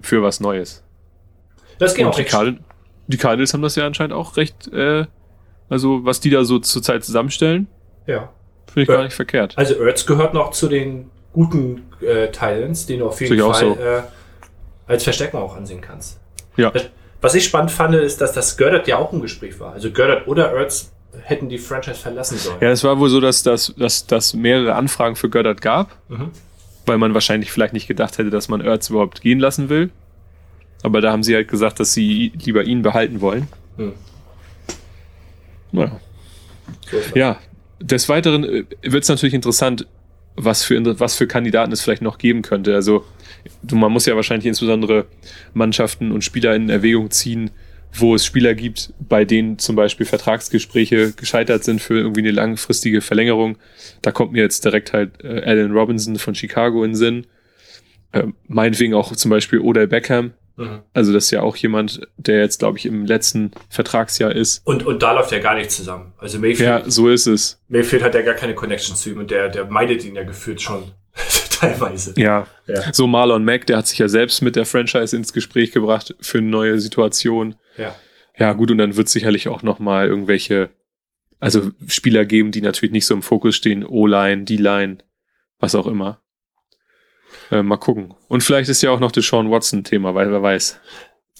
für 0.00 0.22
was 0.22 0.40
Neues. 0.40 0.82
Das 1.78 1.94
geht 1.94 2.04
Und 2.06 2.12
auch 2.12 2.16
die, 2.16 2.24
Card 2.24 2.56
die 3.08 3.16
Cardinals 3.18 3.52
haben 3.52 3.62
das 3.62 3.76
ja 3.76 3.86
anscheinend 3.86 4.14
auch 4.14 4.36
recht, 4.36 4.72
äh, 4.72 5.04
also 5.68 6.04
was 6.04 6.20
die 6.20 6.30
da 6.30 6.44
so 6.44 6.58
zurzeit 6.58 7.04
zusammenstellen, 7.04 7.66
Ja. 8.06 8.30
finde 8.66 8.82
ich 8.82 8.88
Ja. 8.88 8.94
gar 8.96 9.04
nicht 9.04 9.14
verkehrt. 9.14 9.58
Also 9.58 9.74
Ertz 9.74 10.06
gehört 10.06 10.32
noch 10.34 10.52
zu 10.52 10.68
den 10.68 11.10
guten 11.32 11.82
äh, 12.00 12.28
Titans, 12.28 12.86
den 12.86 13.00
du 13.00 13.06
auf 13.08 13.20
jeden 13.20 13.38
Fall 13.38 13.54
so. 13.60 13.74
äh, 13.78 14.02
als 14.86 15.04
Verstärkung 15.04 15.40
auch 15.42 15.56
ansehen 15.56 15.80
kannst. 15.80 16.20
Ja. 16.56 16.72
Was 17.20 17.34
ich 17.34 17.44
spannend 17.44 17.70
fand, 17.70 17.94
ist, 17.94 18.20
dass 18.20 18.32
das 18.32 18.56
Gördert 18.56 18.86
ja 18.88 18.98
auch 18.98 19.12
im 19.12 19.20
Gespräch 19.20 19.58
war. 19.60 19.72
Also 19.72 19.90
Gördert 19.90 20.26
oder 20.26 20.52
Ertz 20.52 20.92
hätten 21.24 21.48
die 21.48 21.58
Franchise 21.58 21.96
verlassen 22.00 22.38
sollen. 22.38 22.56
Ja, 22.60 22.70
es 22.70 22.82
war 22.84 22.98
wohl 22.98 23.08
so, 23.10 23.20
dass 23.20 23.42
das 23.42 23.74
dass, 23.76 24.06
dass 24.06 24.34
mehrere 24.34 24.74
Anfragen 24.74 25.16
für 25.16 25.28
Goddard 25.30 25.60
gab, 25.60 25.96
Mhm. 26.08 26.30
weil 26.86 26.98
man 26.98 27.14
wahrscheinlich 27.14 27.52
vielleicht 27.52 27.74
nicht 27.74 27.86
gedacht 27.88 28.18
hätte, 28.18 28.30
dass 28.30 28.48
man 28.48 28.60
Ertz 28.60 28.90
überhaupt 28.90 29.20
gehen 29.20 29.38
lassen 29.38 29.68
will. 29.68 29.90
Aber 30.82 31.00
da 31.00 31.12
haben 31.12 31.22
sie 31.22 31.34
halt 31.34 31.48
gesagt, 31.48 31.78
dass 31.80 31.92
sie 31.94 32.32
lieber 32.44 32.64
ihn 32.64 32.82
behalten 32.82 33.20
wollen. 33.20 33.46
Hm. 33.76 33.92
Naja. 35.70 36.00
So. 36.90 36.98
Ja, 37.14 37.38
des 37.80 38.08
Weiteren 38.08 38.66
wird 38.82 39.02
es 39.02 39.08
natürlich 39.08 39.34
interessant, 39.34 39.86
was 40.34 40.64
für, 40.64 40.98
was 40.98 41.14
für 41.14 41.26
Kandidaten 41.26 41.72
es 41.72 41.82
vielleicht 41.82 42.02
noch 42.02 42.18
geben 42.18 42.42
könnte. 42.42 42.74
Also 42.74 43.04
man 43.70 43.92
muss 43.92 44.06
ja 44.06 44.16
wahrscheinlich 44.16 44.46
insbesondere 44.46 45.06
Mannschaften 45.54 46.10
und 46.12 46.24
Spieler 46.24 46.54
in 46.54 46.68
Erwägung 46.70 47.10
ziehen, 47.10 47.50
wo 47.94 48.14
es 48.14 48.24
Spieler 48.24 48.54
gibt, 48.54 48.92
bei 48.98 49.24
denen 49.24 49.58
zum 49.58 49.76
Beispiel 49.76 50.06
Vertragsgespräche 50.06 51.12
gescheitert 51.12 51.64
sind 51.64 51.80
für 51.80 51.98
irgendwie 51.98 52.20
eine 52.20 52.30
langfristige 52.30 53.00
Verlängerung. 53.00 53.58
Da 54.00 54.12
kommt 54.12 54.32
mir 54.32 54.42
jetzt 54.42 54.64
direkt 54.64 54.92
halt 54.92 55.22
äh, 55.22 55.42
Allen 55.44 55.72
Robinson 55.72 56.16
von 56.16 56.34
Chicago 56.34 56.84
in 56.84 56.92
den 56.92 56.96
Sinn. 56.96 57.26
Äh, 58.12 58.28
meinetwegen 58.48 58.94
auch 58.94 59.14
zum 59.14 59.30
Beispiel 59.30 59.60
Odell 59.60 59.88
Beckham. 59.88 60.32
Mhm. 60.56 60.80
Also 60.94 61.12
das 61.12 61.24
ist 61.24 61.30
ja 61.30 61.42
auch 61.42 61.56
jemand, 61.56 62.00
der 62.16 62.40
jetzt, 62.40 62.60
glaube 62.60 62.78
ich, 62.78 62.86
im 62.86 63.04
letzten 63.04 63.52
Vertragsjahr 63.68 64.32
ist. 64.34 64.66
Und, 64.66 64.84
und 64.84 65.02
da 65.02 65.12
läuft 65.12 65.32
ja 65.32 65.38
gar 65.38 65.54
nichts 65.54 65.76
zusammen. 65.76 66.12
Also 66.18 66.38
Mayfield, 66.38 66.68
Ja, 66.68 66.90
so 66.90 67.08
ist 67.08 67.26
es. 67.26 67.60
Mayfield 67.68 68.02
hat 68.02 68.14
ja 68.14 68.22
gar 68.22 68.34
keine 68.34 68.54
Connection 68.54 68.96
zu 68.96 69.10
ihm 69.10 69.18
und 69.18 69.30
der, 69.30 69.48
der 69.48 69.66
meidet 69.66 70.04
ihn 70.04 70.14
ja 70.14 70.24
gefühlt 70.24 70.60
schon 70.62 70.92
teilweise. 71.60 72.14
Ja, 72.16 72.46
Ja. 72.66 72.92
So 72.92 73.06
Marlon 73.06 73.44
Mack, 73.44 73.66
der 73.66 73.78
hat 73.78 73.86
sich 73.86 73.98
ja 73.98 74.08
selbst 74.08 74.42
mit 74.42 74.56
der 74.56 74.64
Franchise 74.64 75.16
ins 75.16 75.32
Gespräch 75.32 75.72
gebracht 75.72 76.14
für 76.20 76.38
eine 76.38 76.48
neue 76.48 76.78
Situation. 76.80 77.54
Ja. 77.76 77.94
Ja, 78.38 78.52
gut, 78.54 78.70
und 78.70 78.78
dann 78.78 78.96
wird 78.96 79.08
sicherlich 79.08 79.48
auch 79.48 79.62
noch 79.62 79.78
mal 79.78 80.06
irgendwelche, 80.06 80.70
also 81.38 81.70
Spieler 81.86 82.24
geben, 82.24 82.50
die 82.50 82.62
natürlich 82.62 82.92
nicht 82.92 83.06
so 83.06 83.14
im 83.14 83.22
Fokus 83.22 83.56
stehen, 83.56 83.84
O-Line, 83.84 84.44
D-Line, 84.44 84.98
was 85.58 85.74
auch 85.74 85.86
immer. 85.86 86.20
Äh, 87.50 87.62
mal 87.62 87.76
gucken. 87.76 88.14
Und 88.28 88.42
vielleicht 88.42 88.70
ist 88.70 88.82
ja 88.82 88.90
auch 88.90 89.00
noch 89.00 89.12
das 89.12 89.26
Sean 89.26 89.50
Watson 89.50 89.84
Thema, 89.84 90.14
weil 90.14 90.30
wer 90.30 90.42
weiß. 90.42 90.80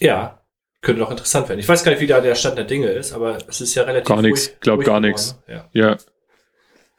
Ja, 0.00 0.42
könnte 0.82 1.00
doch 1.00 1.10
interessant 1.10 1.48
werden. 1.48 1.60
Ich 1.60 1.68
weiß 1.68 1.84
gar 1.84 1.92
nicht, 1.92 2.00
wie 2.00 2.06
da 2.06 2.20
der 2.20 2.34
Stand 2.34 2.58
der 2.58 2.64
Dinge 2.64 2.88
ist, 2.88 3.12
aber 3.12 3.38
es 3.48 3.60
ist 3.60 3.74
ja 3.74 3.84
relativ 3.84 4.08
Gar 4.08 4.20
nix, 4.22 4.48
ruhig- 4.48 4.60
glaub 4.60 4.76
ruhig 4.78 4.86
gar 4.86 5.00
ne? 5.00 5.14
Ja. 5.48 5.68
Ja, 5.72 5.96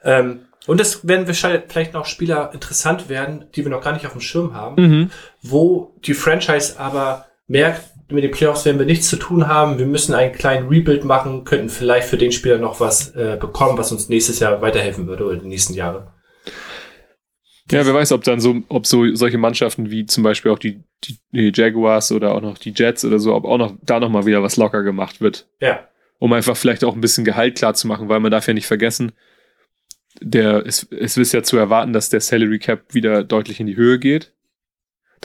Ähm, 0.03 0.45
und 0.65 0.79
es 0.79 1.05
werden 1.07 1.27
wahrscheinlich 1.27 1.63
vielleicht 1.67 1.93
noch 1.93 2.05
Spieler 2.05 2.51
interessant 2.53 3.09
werden, 3.09 3.45
die 3.55 3.63
wir 3.65 3.69
noch 3.69 3.83
gar 3.83 3.93
nicht 3.93 4.05
auf 4.05 4.13
dem 4.13 4.21
Schirm 4.21 4.53
haben, 4.53 4.81
mhm. 4.81 5.11
wo 5.41 5.93
die 6.05 6.13
Franchise 6.13 6.79
aber 6.79 7.27
merkt, 7.47 7.89
mit 8.13 8.23
den 8.23 8.32
Playoffs 8.32 8.65
werden 8.65 8.80
wir 8.80 8.86
nichts 8.86 9.10
zu 9.10 9.17
tun 9.17 9.47
haben, 9.47 9.80
wir 9.80 9.86
müssen 9.86 10.13
einen 10.13 10.34
kleinen 10.34 10.67
Rebuild 10.67 11.04
machen, 11.04 11.43
könnten 11.43 11.69
vielleicht 11.69 12.08
für 12.08 12.17
den 12.17 12.32
Spieler 12.32 12.58
noch 12.58 12.80
was 12.80 13.15
äh, 13.15 13.38
bekommen, 13.39 13.78
was 13.78 13.91
uns 13.91 14.10
nächstes 14.10 14.39
Jahr 14.39 14.62
weiterhelfen 14.62 15.08
würde 15.08 15.26
oder 15.26 15.38
die 15.38 15.47
nächsten 15.47 15.73
Jahre. 15.73 16.13
ja, 17.71 17.86
wer 17.86 17.93
weiß, 17.93 18.12
ob 18.12 18.23
dann 18.23 18.39
so, 18.39 18.62
ob 18.69 18.86
so 18.86 19.13
solche 19.15 19.38
Mannschaften 19.38 19.91
wie 19.91 20.06
zum 20.06 20.23
Beispiel 20.23 20.52
auch 20.52 20.60
die, 20.60 20.84
die, 21.04 21.17
die 21.32 21.52
Jaguars 21.54 22.12
oder 22.12 22.34
auch 22.36 22.41
noch 22.41 22.58
die 22.58 22.73
Jets 22.76 23.04
oder 23.04 23.19
so, 23.19 23.34
ob 23.34 23.45
auch 23.45 23.58
noch 23.58 23.76
da 23.82 23.99
noch 23.99 24.10
mal 24.10 24.26
wieder 24.26 24.43
was 24.43 24.58
locker 24.58 24.84
gemacht 24.84 25.21
wird. 25.21 25.47
Ja, 25.60 25.88
um 26.23 26.32
einfach 26.32 26.56
vielleicht 26.56 26.86
auch 26.86 26.95
ein 26.95 27.02
bisschen 27.02 27.26
Gehalt 27.26 27.58
klar 27.58 27.73
zu 27.73 27.86
machen, 27.86 28.08
weil 28.08 28.21
man 28.21 28.32
darf 28.32 28.47
ja 28.47 28.54
nicht 28.54 28.65
vergessen, 28.65 29.12
der, 30.21 30.65
es, 30.65 30.88
es 30.89 31.17
ist 31.17 31.34
ja 31.34 31.43
zu 31.43 31.58
erwarten, 31.58 31.91
dass 31.91 32.08
der 32.08 32.21
Salary 32.21 32.60
Cap 32.60 32.93
wieder 32.93 33.26
deutlich 33.26 33.60
in 33.60 33.67
die 33.67 33.76
Höhe 33.76 33.99
geht. 33.99 34.32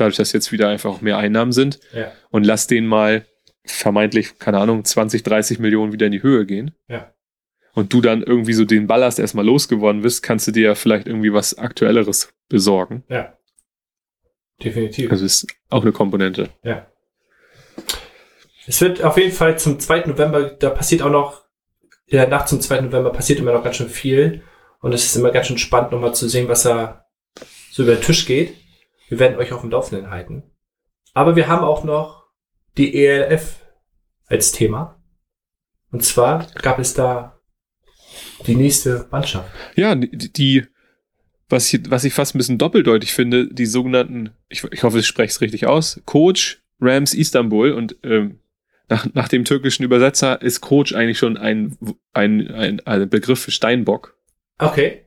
Dadurch, 0.00 0.16
dass 0.16 0.32
jetzt 0.32 0.52
wieder 0.52 0.68
einfach 0.68 0.90
auch 0.90 1.00
mehr 1.00 1.18
Einnahmen 1.18 1.52
sind. 1.52 1.80
ja, 1.92 2.12
Und 2.30 2.44
lass 2.44 2.66
den 2.66 2.86
mal 2.86 3.26
vermeintlich, 3.64 4.38
keine 4.38 4.58
Ahnung, 4.58 4.84
20, 4.84 5.22
30 5.22 5.58
Millionen 5.58 5.92
wieder 5.92 6.06
in 6.06 6.12
die 6.12 6.22
Höhe 6.22 6.46
gehen. 6.46 6.72
ja. 6.88 7.12
Und 7.74 7.92
du 7.92 8.00
dann 8.00 8.24
irgendwie 8.24 8.54
so 8.54 8.64
den 8.64 8.88
Ballast 8.88 9.20
erstmal 9.20 9.46
losgeworden 9.46 10.02
bist, 10.02 10.24
kannst 10.24 10.48
du 10.48 10.50
dir 10.50 10.64
ja 10.64 10.74
vielleicht 10.74 11.06
irgendwie 11.06 11.32
was 11.32 11.58
Aktuelleres 11.58 12.32
besorgen. 12.48 13.04
Ja. 13.08 13.38
Definitiv. 14.64 15.12
Also 15.12 15.24
ist 15.24 15.46
auch 15.70 15.82
eine 15.82 15.92
Komponente. 15.92 16.48
Ja. 16.64 16.88
Es 18.66 18.80
wird 18.80 19.04
auf 19.04 19.16
jeden 19.16 19.32
Fall 19.32 19.58
zum 19.58 19.78
2. 19.78 20.06
November, 20.06 20.42
da 20.50 20.70
passiert 20.70 21.02
auch 21.02 21.10
noch, 21.10 21.44
in 22.06 22.18
der 22.18 22.26
Nacht 22.26 22.48
zum 22.48 22.60
2. 22.60 22.80
November 22.80 23.10
passiert 23.10 23.38
immer 23.38 23.52
noch 23.52 23.62
ganz 23.62 23.76
schön 23.76 23.88
viel. 23.88 24.42
Und 24.80 24.92
es 24.92 25.04
ist 25.04 25.16
immer 25.16 25.30
ganz 25.30 25.46
schön 25.46 25.58
spannend, 25.58 25.92
nochmal 25.92 26.14
zu 26.14 26.28
sehen, 26.28 26.48
was 26.48 26.64
da 26.64 27.06
so 27.70 27.84
über 27.84 27.94
den 27.94 28.02
Tisch 28.02 28.26
geht. 28.26 28.54
Wir 29.08 29.18
werden 29.18 29.38
euch 29.38 29.52
auf 29.52 29.62
dem 29.62 29.70
Laufenden 29.70 30.10
halten. 30.10 30.42
Aber 31.14 31.36
wir 31.36 31.48
haben 31.48 31.64
auch 31.64 31.84
noch 31.84 32.26
die 32.76 32.94
ELF 32.94 33.64
als 34.26 34.52
Thema. 34.52 35.02
Und 35.90 36.04
zwar 36.04 36.46
gab 36.62 36.78
es 36.78 36.94
da 36.94 37.40
die 38.46 38.54
nächste 38.54 39.08
Mannschaft. 39.10 39.50
Ja, 39.74 39.94
die, 39.94 40.32
die 40.32 40.66
was, 41.48 41.72
ich, 41.72 41.90
was 41.90 42.04
ich 42.04 42.12
fast 42.12 42.34
ein 42.34 42.38
bisschen 42.38 42.58
doppeldeutig 42.58 43.12
finde, 43.12 43.48
die 43.52 43.66
sogenannten, 43.66 44.30
ich, 44.48 44.64
ich 44.64 44.82
hoffe, 44.82 44.98
ich 44.98 45.06
spreche 45.06 45.30
es 45.30 45.40
richtig 45.40 45.66
aus, 45.66 46.00
Coach 46.04 46.62
Rams 46.80 47.14
Istanbul 47.14 47.72
und 47.72 47.96
ähm, 48.02 48.40
nach, 48.88 49.06
nach 49.14 49.28
dem 49.28 49.44
türkischen 49.44 49.82
Übersetzer 49.82 50.40
ist 50.40 50.60
Coach 50.60 50.94
eigentlich 50.94 51.18
schon 51.18 51.36
ein, 51.36 51.76
ein, 52.12 52.48
ein, 52.48 52.80
ein 52.80 53.08
Begriff 53.08 53.40
für 53.40 53.50
Steinbock. 53.50 54.16
Okay. 54.58 55.04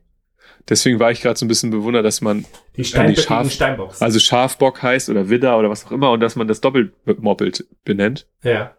Deswegen 0.70 1.00
war 1.00 1.12
ich 1.12 1.22
gerade 1.22 1.38
so 1.40 1.46
ein 1.46 1.48
bisschen 1.48 1.72
bewundert, 1.72 2.06
dass 2.06 2.22
man 2.22 2.46
Die, 2.78 2.84
Stein 2.84 3.14
die 3.14 3.22
Schaf- 3.22 3.50
Steinbox. 3.52 4.02
also 4.02 4.20
Schafbock 4.20 4.82
heißt 4.84 5.10
oder 5.10 5.30
Widder 5.30 5.58
oder 5.58 5.70
was 5.70 5.86
auch 5.86 5.92
immer 5.92 6.12
und 6.12 6.20
dass 6.20 6.36
man 6.36 6.48
das 6.48 6.62
doppelt 6.62 6.94
moppelt 7.22 7.66
benennt. 7.84 8.28
ja. 8.44 8.76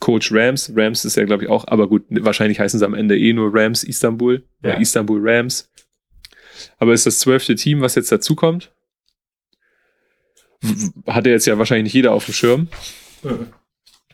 Coach 0.00 0.30
Rams, 0.32 0.70
Rams 0.76 1.04
ist 1.04 1.16
ja 1.16 1.24
glaube 1.24 1.42
ich 1.42 1.50
auch, 1.50 1.66
aber 1.66 1.88
gut, 1.88 2.04
wahrscheinlich 2.08 2.60
heißen 2.60 2.78
sie 2.78 2.86
am 2.86 2.94
Ende 2.94 3.18
eh 3.18 3.32
nur 3.32 3.50
Rams 3.52 3.82
Istanbul 3.82 4.44
Ja. 4.62 4.70
oder 4.70 4.80
Istanbul 4.80 5.18
Rams. 5.20 5.72
Aber 6.78 6.92
ist 6.92 7.04
das 7.04 7.18
zwölfte 7.18 7.56
Team, 7.56 7.80
was 7.80 7.96
jetzt 7.96 8.12
dazukommt? 8.12 8.70
Hatte 11.06 11.30
jetzt 11.30 11.46
ja 11.46 11.58
wahrscheinlich 11.58 11.84
nicht 11.84 11.94
jeder 11.94 12.12
auf 12.12 12.24
dem 12.26 12.34
Schirm, 12.34 12.68
Mhm. 13.22 13.48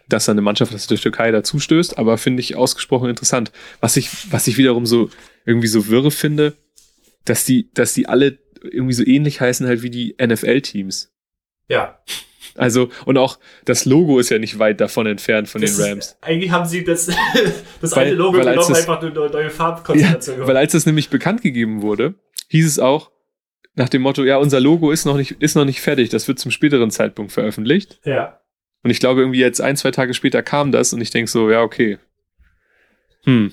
dass 0.09 0.27
da 0.27 0.33
eine 0.33 0.41
Mannschaft 0.43 0.75
aus 0.75 0.87
der 0.87 0.99
Türkei 0.99 1.31
dazustößt, 1.31 1.99
aber 1.99 2.17
finde 2.19 2.41
ich 2.41 2.57
ausgesprochen 2.57 3.09
interessant. 3.11 3.53
Was 3.81 3.97
ich, 3.99 4.33
was 4.33 4.47
ich 4.47 4.57
wiederum 4.57 4.87
so 4.87 5.11
irgendwie 5.47 5.69
so 5.69 5.89
wirre 5.89 6.11
finde, 6.11 6.55
dass 7.25 7.45
die, 7.45 7.71
dass 7.75 7.95
die 7.95 8.09
alle 8.09 8.39
irgendwie 8.63 8.95
so 8.95 9.05
ähnlich 9.05 9.41
heißen 9.41 9.67
halt 9.67 9.83
wie 9.83 9.91
die 9.91 10.17
NFL-Teams. 10.25 11.13
Ja. 11.69 11.99
Also, 12.57 12.89
und 13.05 13.19
auch 13.19 13.39
das 13.65 13.85
Logo 13.85 14.19
ist 14.21 14.31
ja 14.31 14.39
nicht 14.39 14.59
weit 14.59 14.81
davon 14.81 15.07
entfernt 15.07 15.49
von 15.49 15.61
Das 15.61 15.77
den 15.77 15.85
ist- 15.85 15.91
Rams. 15.91 16.17
Eigentlich 16.21 16.51
haben 16.53 16.67
sie 16.67 16.85
das, 16.85 17.07
das 17.81 17.93
Weil- 17.97 18.05
alte 18.05 18.15
Logo 18.15 18.39
weil 18.39 18.45
genommen, 18.45 18.69
das- 18.69 18.79
einfach 18.79 19.01
eine 19.03 19.11
neue- 19.11 19.31
neue 19.31 19.45
Ja, 19.45 19.51
Farbkonstellation 19.51 20.47
weil 20.47 20.57
als 20.57 20.73
das 20.73 20.87
nämlich 20.87 21.11
bekannt 21.11 21.43
gegeben 21.43 21.83
wurde, 21.83 22.15
hieß 22.49 22.67
es 22.67 22.79
auch 22.79 23.11
nach 23.75 23.89
dem 23.89 24.03
Motto, 24.03 24.23
ja, 24.23 24.37
unser 24.37 24.61
Logo 24.61 24.93
ist 24.93 25.05
noch 25.05 25.17
nicht, 25.17 25.33
ist 25.41 25.57
noch 25.57 25.65
nicht 25.65 25.81
fertig, 25.81 26.11
das 26.11 26.29
wird 26.29 26.39
zum 26.39 26.53
späteren 26.53 26.93
Zeitpunkt 26.93 27.33
veröffentlicht. 27.33 27.99
Ja. 28.05 28.41
Und 28.85 28.91
ich 28.91 29.01
glaube, 29.01 29.21
irgendwie 29.23 29.41
jetzt 29.41 29.61
ein, 29.61 29.77
zwei 29.77 29.91
Tage 29.91 30.15
später 30.15 30.43
kam 30.45 30.71
das 30.71 30.93
und 30.93 31.01
ich 31.01 31.11
denke 31.11 31.29
so, 31.31 31.51
ja, 31.51 31.61
okay. 31.63 31.99
Hm. 33.25 33.51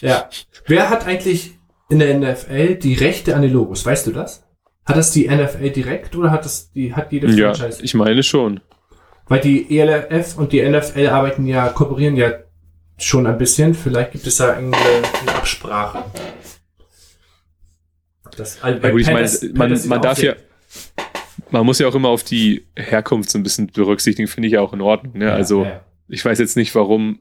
Ja. 0.00 0.30
Wer 0.66 0.90
hat 0.90 1.06
eigentlich 1.06 1.54
in 1.88 1.98
der 1.98 2.18
NFL 2.18 2.76
die 2.76 2.94
Rechte 2.94 3.34
an 3.34 3.42
den 3.42 3.52
Logos? 3.52 3.84
Weißt 3.84 4.06
du 4.06 4.12
das? 4.12 4.44
Hat 4.84 4.96
das 4.96 5.10
die 5.12 5.28
NFL 5.28 5.70
direkt 5.70 6.16
oder 6.16 6.30
hat 6.30 6.44
das 6.44 6.70
die, 6.72 6.94
hat 6.94 7.12
jede 7.12 7.28
Ja, 7.30 7.54
Franchise? 7.54 7.82
ich 7.82 7.94
meine 7.94 8.22
schon. 8.22 8.60
Weil 9.26 9.40
die 9.40 9.78
ELF 9.78 10.36
und 10.38 10.52
die 10.52 10.66
NFL 10.66 11.08
arbeiten 11.08 11.46
ja, 11.46 11.68
kooperieren 11.68 12.16
ja 12.16 12.32
schon 12.96 13.26
ein 13.26 13.36
bisschen. 13.36 13.74
Vielleicht 13.74 14.12
gibt 14.12 14.26
es 14.26 14.36
da 14.38 14.54
irgendeine 14.54 14.84
eine 15.20 15.34
Absprache. 15.34 16.04
Das, 18.36 18.62
also 18.62 18.80
Ja, 18.82 18.90
gut, 18.90 19.00
ich 19.00 19.06
meine, 19.08 19.18
Panthers- 19.18 19.42
man, 19.42 19.54
Panthers 19.54 19.86
man 19.86 19.98
auch 19.98 20.02
darf 20.02 20.22
ja, 20.22 20.34
man 21.50 21.66
muss 21.66 21.78
ja 21.78 21.88
auch 21.88 21.94
immer 21.94 22.08
auf 22.08 22.22
die 22.22 22.66
Herkunft 22.76 23.30
so 23.30 23.38
ein 23.38 23.42
bisschen 23.42 23.66
berücksichtigen, 23.68 24.28
finde 24.28 24.46
ich 24.48 24.54
ja 24.54 24.60
auch 24.60 24.72
in 24.72 24.80
Ordnung. 24.80 25.18
Ne? 25.18 25.26
Ja, 25.26 25.32
also, 25.34 25.64
ja. 25.64 25.80
ich 26.08 26.24
weiß 26.24 26.38
jetzt 26.38 26.56
nicht, 26.56 26.74
warum, 26.74 27.20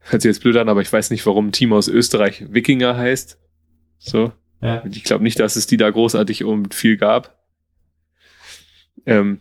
hört 0.00 0.22
sich 0.22 0.28
jetzt 0.28 0.42
blöd 0.42 0.56
an, 0.56 0.68
aber 0.68 0.82
ich 0.82 0.92
weiß 0.92 1.10
nicht, 1.10 1.24
warum 1.26 1.48
ein 1.48 1.52
Team 1.52 1.72
aus 1.72 1.88
Österreich 1.88 2.44
Wikinger 2.52 2.96
heißt. 2.96 3.38
So. 4.04 4.32
Ja. 4.60 4.84
Ich 4.90 5.04
glaube 5.04 5.24
nicht, 5.24 5.40
dass 5.40 5.56
es 5.56 5.66
die 5.66 5.76
da 5.76 5.90
großartig 5.90 6.44
um 6.44 6.70
viel 6.70 6.96
gab. 6.96 7.38
Ähm, 9.06 9.40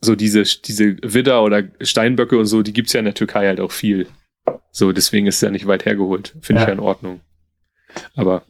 so 0.00 0.14
diese, 0.14 0.42
diese 0.42 0.96
Widder 1.02 1.42
oder 1.42 1.64
Steinböcke 1.80 2.36
und 2.38 2.46
so, 2.46 2.62
die 2.62 2.72
gibt's 2.72 2.92
ja 2.92 2.98
in 2.98 3.04
der 3.06 3.14
Türkei 3.14 3.46
halt 3.46 3.60
auch 3.60 3.72
viel. 3.72 4.06
So, 4.70 4.92
deswegen 4.92 5.26
ist 5.26 5.36
es 5.36 5.40
ja 5.40 5.50
nicht 5.50 5.66
weit 5.66 5.84
hergeholt. 5.86 6.34
Finde 6.40 6.60
ich 6.62 6.66
Ja. 6.66 6.68
ja 6.68 6.72
in 6.74 6.80
Ordnung. 6.80 7.20
Aber 8.14 8.44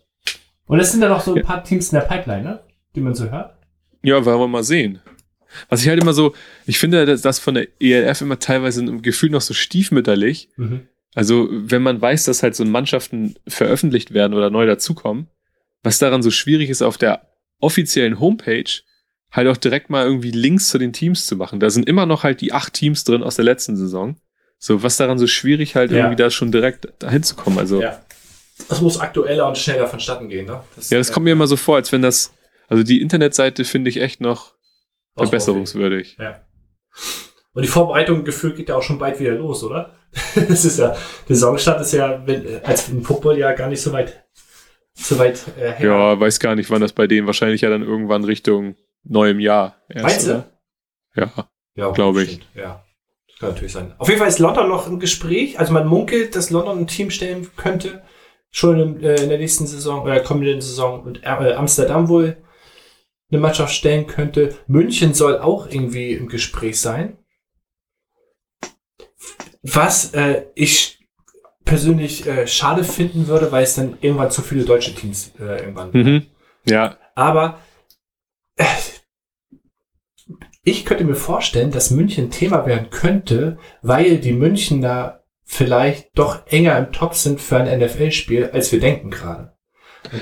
Und 0.66 0.80
es 0.80 0.92
sind 0.92 1.00
da 1.02 1.08
noch 1.08 1.20
so 1.20 1.32
ein 1.32 1.38
Ja. 1.38 1.42
paar 1.44 1.62
Teams 1.64 1.92
in 1.92 1.98
der 1.98 2.06
Pipeline, 2.06 2.42
ne? 2.42 2.60
Die 2.94 3.00
man 3.00 3.14
so 3.14 3.30
hört. 3.30 3.56
Ja, 4.02 4.24
wollen 4.24 4.38
wir 4.40 4.48
mal 4.48 4.64
sehen. 4.64 5.00
Was 5.68 5.82
ich 5.82 5.88
halt 5.88 6.00
immer 6.02 6.14
so, 6.14 6.34
ich 6.66 6.78
finde, 6.78 7.06
dass 7.06 7.20
das 7.22 7.38
von 7.38 7.54
der 7.54 7.68
ELF 7.80 8.22
immer 8.22 8.38
teilweise 8.38 8.80
im 8.84 9.02
Gefühl 9.02 9.30
noch 9.30 9.40
so 9.42 9.54
stiefmütterlich. 9.54 10.48
Mhm. 10.56 10.88
Also, 11.14 11.48
wenn 11.50 11.82
man 11.82 12.00
weiß, 12.00 12.24
dass 12.24 12.42
halt 12.42 12.56
so 12.56 12.64
Mannschaften 12.64 13.36
veröffentlicht 13.46 14.12
werden 14.14 14.34
oder 14.34 14.50
neu 14.50 14.66
dazukommen, 14.66 15.28
was 15.84 15.98
daran 16.00 16.22
so 16.22 16.30
schwierig 16.32 16.70
ist, 16.70 16.82
auf 16.82 16.98
der 16.98 17.28
offiziellen 17.60 18.18
Homepage 18.18 18.64
halt 19.30 19.48
auch 19.48 19.56
direkt 19.56 19.90
mal 19.90 20.04
irgendwie 20.04 20.32
Links 20.32 20.68
zu 20.68 20.78
den 20.78 20.92
Teams 20.92 21.26
zu 21.26 21.36
machen. 21.36 21.60
Da 21.60 21.70
sind 21.70 21.88
immer 21.88 22.06
noch 22.06 22.24
halt 22.24 22.40
die 22.40 22.52
acht 22.52 22.72
Teams 22.72 23.04
drin 23.04 23.22
aus 23.22 23.36
der 23.36 23.44
letzten 23.44 23.76
Saison. 23.76 24.16
So, 24.58 24.82
was 24.82 24.96
daran 24.96 25.18
so 25.18 25.26
schwierig 25.26 25.76
halt 25.76 25.90
Ja. 25.90 25.98
irgendwie 25.98 26.16
da 26.16 26.30
schon 26.30 26.50
direkt 26.50 26.88
dahin 27.00 27.22
zu 27.22 27.36
kommen. 27.36 27.58
Also, 27.58 27.80
ja, 27.80 27.88
Ja. 27.88 28.00
Das 28.68 28.80
muss 28.80 28.98
aktueller 29.00 29.48
und 29.48 29.58
schneller 29.58 29.86
vonstatten 29.88 30.28
gehen, 30.28 30.46
ne? 30.46 30.60
das 30.90 31.10
kommt 31.12 31.24
mir 31.24 31.32
immer 31.32 31.48
so 31.48 31.56
vor, 31.56 31.74
als 31.76 31.90
wenn 31.90 32.02
das, 32.02 32.32
also 32.68 32.84
die 32.84 33.00
Internetseite 33.00 33.64
finde 33.64 33.90
ich 33.90 34.00
echt 34.00 34.20
noch 34.20 34.54
verbesserungswürdig. 35.16 36.16
Ja. 36.20 36.40
Und 37.52 37.62
die 37.62 37.68
Vorbereitung 37.68 38.24
gefühlt 38.24 38.56
geht 38.56 38.68
ja 38.68 38.76
auch 38.76 38.82
schon 38.82 38.98
bald 38.98 39.20
wieder 39.20 39.32
los, 39.32 39.62
oder? 39.64 39.96
Das 40.48 40.64
ist 40.64 40.78
ja, 40.78 40.96
der 41.28 41.36
Saisonstart 41.36 41.80
ist 41.80 41.92
ja, 41.92 42.24
wenn, 42.26 42.64
als 42.64 42.88
im 42.88 43.02
Football 43.02 43.38
ja 43.38 43.52
gar 43.52 43.68
nicht 43.68 43.80
so 43.80 43.92
weit, 43.92 44.23
so 44.94 45.18
weit 45.18 45.44
äh, 45.58 45.72
her. 45.72 45.88
Ja, 45.88 46.20
weiß 46.20 46.40
gar 46.40 46.54
nicht, 46.54 46.70
wann 46.70 46.80
das 46.80 46.92
bei 46.92 47.06
denen 47.06 47.26
wahrscheinlich 47.26 47.60
ja 47.60 47.70
dann 47.70 47.82
irgendwann 47.82 48.24
Richtung 48.24 48.76
neuem 49.02 49.40
Jahr 49.40 49.82
erst. 49.88 50.04
Meinst 50.04 50.26
du? 50.28 50.44
Ja. 51.16 51.48
Ja, 51.76 51.90
Glaub 51.90 52.16
ich. 52.18 52.40
Ja. 52.54 52.84
Das 53.28 53.38
kann 53.38 53.48
natürlich 53.50 53.72
sein. 53.72 53.94
Auf 53.98 54.08
jeden 54.08 54.20
Fall 54.20 54.28
ist 54.28 54.38
London 54.38 54.68
noch 54.68 54.86
im 54.86 55.00
Gespräch. 55.00 55.58
Also 55.58 55.72
man 55.72 55.88
munkelt, 55.88 56.36
dass 56.36 56.50
London 56.50 56.78
ein 56.78 56.86
Team 56.86 57.10
stellen 57.10 57.50
könnte. 57.56 58.04
Schon 58.50 58.78
in, 58.78 59.02
äh, 59.02 59.16
in 59.16 59.28
der 59.28 59.38
nächsten 59.38 59.66
Saison 59.66 60.02
oder 60.02 60.20
kommenden 60.20 60.60
Saison. 60.60 61.02
Und 61.02 61.24
äh, 61.24 61.54
Amsterdam 61.54 62.08
wohl 62.08 62.36
eine 63.30 63.40
Mannschaft 63.40 63.74
stellen 63.74 64.06
könnte. 64.06 64.56
München 64.68 65.14
soll 65.14 65.38
auch 65.38 65.66
irgendwie 65.68 66.12
im 66.12 66.28
Gespräch 66.28 66.80
sein. 66.80 67.18
Was 69.62 70.14
äh, 70.14 70.44
ich 70.54 71.03
persönlich 71.64 72.26
äh, 72.26 72.46
schade 72.46 72.84
finden 72.84 73.26
würde, 73.26 73.50
weil 73.52 73.64
es 73.64 73.74
dann 73.74 73.98
irgendwann 74.00 74.30
zu 74.30 74.42
viele 74.42 74.64
deutsche 74.64 74.94
Teams 74.94 75.32
äh, 75.40 75.60
irgendwann 75.60 75.90
Mhm. 75.92 76.26
Ja, 76.66 76.96
aber 77.14 77.60
äh, 78.56 78.64
ich 80.62 80.84
könnte 80.86 81.04
mir 81.04 81.14
vorstellen, 81.14 81.70
dass 81.70 81.90
München 81.90 82.30
Thema 82.30 82.66
werden 82.66 82.88
könnte, 82.90 83.58
weil 83.82 84.18
die 84.18 84.32
Münchner 84.32 85.20
vielleicht 85.44 86.18
doch 86.18 86.46
enger 86.46 86.78
im 86.78 86.92
Top 86.92 87.14
sind 87.14 87.40
für 87.40 87.58
ein 87.58 87.78
NFL-Spiel, 87.78 88.50
als 88.52 88.72
wir 88.72 88.80
denken 88.80 89.10
gerade. 89.10 89.52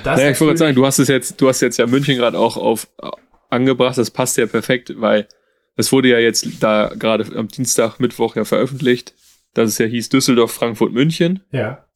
Naja, 0.04 0.30
ich 0.30 0.40
wollte 0.40 0.58
sagen, 0.58 0.74
du 0.74 0.84
hast 0.84 0.98
es 0.98 1.08
jetzt, 1.08 1.40
du 1.40 1.48
hast 1.48 1.60
jetzt 1.60 1.78
ja 1.78 1.86
München 1.86 2.16
gerade 2.16 2.38
auch 2.38 2.56
auf 2.56 2.88
äh, 3.00 3.08
angebracht, 3.50 3.98
das 3.98 4.10
passt 4.10 4.36
ja 4.36 4.46
perfekt, 4.46 4.92
weil 4.96 5.28
es 5.76 5.92
wurde 5.92 6.08
ja 6.08 6.18
jetzt 6.18 6.46
da 6.60 6.92
gerade 6.96 7.24
am 7.36 7.48
Dienstag, 7.48 7.98
Mittwoch 7.98 8.36
ja 8.36 8.44
veröffentlicht, 8.44 9.14
dass 9.54 9.68
es 9.70 9.78
ja 9.78 9.86
hieß 9.86 10.08
Düsseldorf, 10.08 10.52
Frankfurt, 10.52 10.92
München. 10.92 11.42
Ja, 11.50 11.86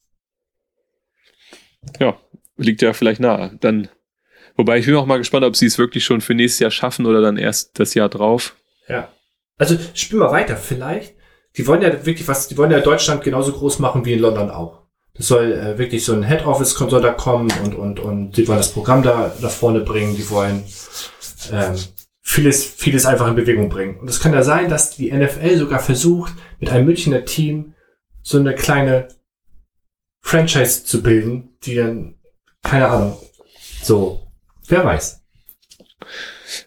Ja, 1.99 2.19
liegt 2.57 2.83
ja 2.83 2.93
vielleicht 2.93 3.21
nahe. 3.21 3.57
Dann, 3.61 3.89
wobei 4.57 4.79
ich 4.79 4.87
bin 4.87 4.95
auch 4.97 5.07
mal 5.07 5.19
gespannt, 5.19 5.45
ob 5.45 5.57
sie 5.57 5.67
es 5.67 5.79
wirklich 5.79 6.05
schon 6.05 6.21
für 6.21 6.35
nächstes 6.35 6.61
Jahr 6.61 6.71
schaffen 6.71 7.07
oder 7.07 7.21
dann 7.21 7.37
erst 7.37 7.79
das 7.79 7.95
Jahr 7.95 8.09
drauf. 8.09 8.57
ja. 8.89 9.09
Also 9.59 9.79
spiel 9.95 10.19
mal 10.19 10.33
weiter, 10.33 10.57
vielleicht. 10.57 11.15
Die 11.57 11.67
wollen 11.67 11.81
ja 11.81 12.05
wirklich 12.05 12.29
was, 12.29 12.49
die 12.49 12.59
wollen 12.59 12.71
ja 12.71 12.81
Deutschland 12.81 13.25
genauso 13.25 13.53
groß 13.53 13.79
machen 13.79 14.05
wie 14.05 14.13
in 14.13 14.19
London 14.19 14.51
auch. 14.51 14.83
Das 15.15 15.29
soll 15.29 15.53
äh, 15.53 15.79
wirklich 15.79 16.05
so 16.05 16.13
ein 16.13 16.25
Head 16.25 16.45
Office 16.45 16.75
soll 16.75 17.01
da 17.01 17.13
kommen 17.13 17.51
und, 17.65 17.75
und, 17.75 17.99
und 18.01 18.33
die 18.33 18.47
wollen 18.47 18.59
das 18.59 18.73
Programm 18.73 19.03
da 19.03 19.35
nach 19.41 19.51
vorne 19.51 19.81
bringen, 19.81 20.15
die 20.15 20.29
wollen 20.29 20.63
ähm, 21.51 21.75
vieles, 22.29 22.65
vieles 22.67 23.07
einfach 23.07 23.29
in 23.29 23.37
Bewegung 23.37 23.69
bringen. 23.69 24.01
Und 24.01 24.11
es 24.11 24.19
kann 24.21 24.33
ja 24.33 24.43
sein, 24.43 24.69
dass 24.69 24.91
die 24.97 25.13
NFL 25.13 25.57
sogar 25.59 25.79
versucht, 25.79 26.33
mit 26.59 26.71
einem 26.71 26.85
Münchner 26.87 27.25
Team 27.25 27.75
so 28.23 28.37
eine 28.39 28.55
kleine 28.55 29.07
Franchise 30.21 30.85
zu 30.85 31.03
bilden, 31.05 31.57
die 31.63 31.77
dann, 31.77 32.17
keine 32.65 32.89
Ahnung, 32.89 33.17
so, 33.81 34.27
wer 34.67 34.85
weiß. 34.85 35.23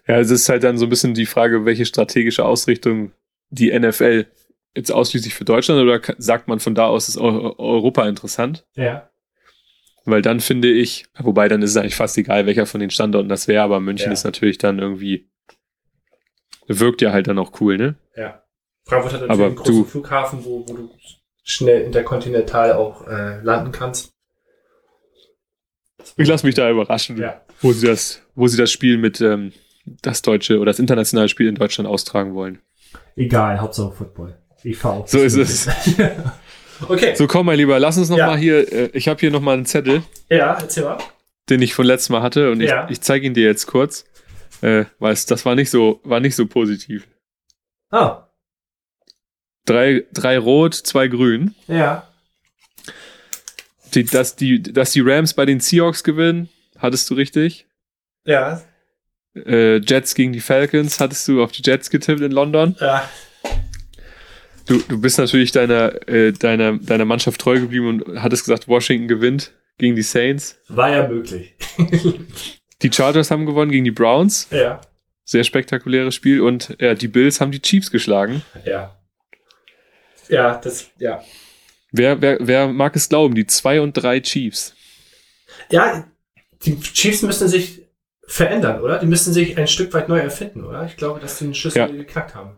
Ja, 0.07 0.19
es 0.19 0.29
ist 0.31 0.47
halt 0.47 0.63
dann 0.63 0.77
so 0.77 0.85
ein 0.85 0.89
bisschen 0.89 1.13
die 1.13 1.25
Frage, 1.25 1.65
welche 1.65 1.85
strategische 1.85 2.45
Ausrichtung 2.45 3.11
die 3.49 3.77
NFL 3.77 4.27
jetzt 4.75 4.91
ausschließlich 4.93 5.33
für 5.33 5.45
Deutschland 5.45 5.81
oder 5.81 5.99
sagt 6.19 6.47
man 6.47 6.59
von 6.61 6.73
da 6.75 6.85
aus 6.87 7.09
ist 7.09 7.17
Eu- 7.17 7.55
Europa 7.57 8.07
interessant? 8.07 8.65
Ja. 8.75 9.09
Weil 10.05 10.21
dann 10.21 10.39
finde 10.39 10.71
ich, 10.71 11.05
wobei 11.17 11.49
dann 11.49 11.61
ist 11.61 11.71
es 11.71 11.77
eigentlich 11.77 11.95
fast 11.95 12.17
egal, 12.17 12.45
welcher 12.45 12.65
von 12.65 12.79
den 12.79 12.91
Standorten 12.91 13.27
das 13.29 13.49
wäre, 13.49 13.63
aber 13.63 13.81
München 13.81 14.07
Ja. 14.07 14.13
ist 14.13 14.23
natürlich 14.23 14.57
dann 14.57 14.79
irgendwie, 14.79 15.28
wirkt 16.69 17.01
ja 17.01 17.11
halt 17.11 17.27
dann 17.27 17.37
auch 17.39 17.59
cool, 17.61 17.77
ne? 17.77 17.95
Ja. 18.15 18.41
Frankfurt 18.85 19.13
hat 19.13 19.21
natürlich 19.21 19.31
Aber 19.39 19.45
einen 19.47 19.55
großen 19.55 19.75
du- 19.75 19.83
Flughafen, 19.85 20.45
wo, 20.45 20.65
wo 20.67 20.73
du 20.73 20.89
schnell 21.43 21.81
interkontinental 21.81 22.73
auch 22.73 23.07
äh, 23.07 23.41
landen 23.41 23.71
kannst. 23.71 24.13
Ich 26.15 26.27
lasse 26.27 26.45
mich 26.45 26.55
da 26.55 26.69
überraschen, 26.69 27.17
Ja. 27.17 27.41
wo 27.61 27.71
sie 27.73 27.87
das, 27.87 28.21
wo 28.35 28.47
sie 28.47 28.57
das 28.57 28.71
Spiel 28.71 28.97
mit 28.97 29.19
ähm, 29.21 29.51
das 30.01 30.21
deutsche 30.21 30.57
oder 30.57 30.67
das 30.71 30.79
internationale 30.79 31.29
Spiel 31.29 31.47
in 31.47 31.55
Deutschland 31.55 31.89
austragen 31.89 32.33
wollen. 32.35 32.59
Egal, 33.15 33.59
Hauptsache 33.59 33.91
Football. 33.91 34.37
Ich. 34.63 34.79
So 34.79 35.19
ist 35.19 35.35
es. 35.35 35.67
okay. 36.87 37.15
So, 37.15 37.27
komm, 37.27 37.45
mein 37.47 37.57
Lieber, 37.57 37.79
lass 37.79 37.97
uns 37.97 38.09
noch 38.09 38.17
Ja. 38.17 38.27
mal 38.27 38.37
hier, 38.37 38.71
äh, 38.71 38.89
ich 38.93 39.07
habe 39.07 39.19
hier 39.19 39.31
noch 39.31 39.41
mal 39.41 39.53
einen 39.53 39.65
Zettel, 39.65 40.03
Ja, 40.29 40.57
erzähl 40.59 40.83
mal. 40.83 40.97
den 41.49 41.61
ich 41.61 41.73
von 41.73 41.85
letztem 41.85 42.13
Mal 42.15 42.21
hatte 42.21 42.51
und 42.51 42.61
Ja. 42.61 42.85
ich, 42.85 42.91
ich 42.91 43.01
zeige 43.01 43.25
ihn 43.25 43.33
dir 43.33 43.45
jetzt 43.45 43.67
kurz, 43.67 44.05
äh, 44.61 44.85
weil 44.99 45.13
es, 45.13 45.25
das 45.25 45.45
war 45.45 45.55
nicht 45.55 45.69
so, 45.69 45.99
war 46.03 46.19
nicht 46.19 46.35
so 46.35 46.45
positiv. 46.45 47.07
Ah, 47.91 48.25
Drei, 49.65 50.05
drei 50.13 50.39
rot, 50.39 50.73
zwei 50.73 51.07
grün. 51.07 51.53
ja. 51.67 52.05
Die, 53.93 54.03
dass, 54.03 54.35
die, 54.35 54.61
dass 54.61 54.91
die 54.91 55.01
Rams 55.01 55.33
bei 55.33 55.45
den 55.47 55.59
Seahawks 55.59 56.03
gewinnen, 56.03 56.49
hattest 56.77 57.09
du 57.09 57.15
richtig. 57.15 57.65
Ja. 58.25 58.61
Äh, 59.35 59.77
Jets 59.77 60.13
gegen 60.13 60.31
die 60.31 60.41
Falcons, 60.41 60.99
hattest 60.99 61.27
du 61.27 61.41
auf 61.43 61.51
die 61.51 61.63
Jets 61.63 61.89
getippt 61.89 62.21
in 62.21 62.31
London. 62.31 62.75
Ja. 62.79 63.09
Du, 64.67 64.77
du 64.87 65.01
bist 65.01 65.17
natürlich 65.17 65.51
deiner, 65.51 66.07
äh, 66.07 66.31
deiner, 66.33 66.77
deiner 66.77 67.05
Mannschaft 67.05 67.41
treu 67.41 67.59
geblieben 67.59 67.87
und 67.87 68.21
hattest 68.21 68.43
gesagt, 68.45 68.67
Washington 68.67 69.07
gewinnt 69.07 69.53
gegen 69.79 69.95
die 69.95 70.03
Saints. 70.03 70.59
War 70.67 70.91
ja 70.91 71.07
möglich. 71.07 71.55
Die 72.81 72.91
Chargers 72.91 73.31
haben 73.31 73.45
gewonnen 73.45 73.71
gegen 73.71 73.85
die 73.85 73.91
Browns. 73.91 74.47
Ja. 74.51 74.81
Sehr 75.25 75.43
spektakuläres 75.43 76.15
Spiel. 76.15 76.41
Und 76.41 76.75
ja, 76.79 76.95
die 76.95 77.07
Bills 77.07 77.39
haben 77.41 77.51
die 77.51 77.61
Chiefs 77.61 77.91
geschlagen. 77.91 78.41
Ja. 78.65 78.95
Ja, 80.29 80.57
das, 80.63 80.89
ja. 80.97 81.21
Wer, 81.91 82.21
wer, 82.21 82.37
wer 82.41 82.67
mag 82.67 82.95
es 82.95 83.09
glauben? 83.09 83.35
Die 83.35 83.47
zwei 83.47 83.81
und 83.81 83.93
drei 83.93 84.19
Chiefs. 84.19 84.75
Ja, 85.71 86.07
die 86.63 86.79
Chiefs 86.79 87.21
müssen 87.23 87.47
sich 87.47 87.81
verändern, 88.27 88.81
oder? 88.81 88.99
Die 88.99 89.07
müssen 89.07 89.33
sich 89.33 89.57
ein 89.57 89.67
Stück 89.67 89.91
weit 89.93 90.07
neu 90.07 90.19
erfinden, 90.19 90.63
oder? 90.63 90.85
Ich 90.85 90.97
glaube, 90.97 91.19
dass 91.19 91.39
die 91.39 91.45
den 91.45 91.55
Schlüssel 91.55 91.79
Ja. 91.79 91.87
geknackt 91.87 92.35
haben. 92.35 92.57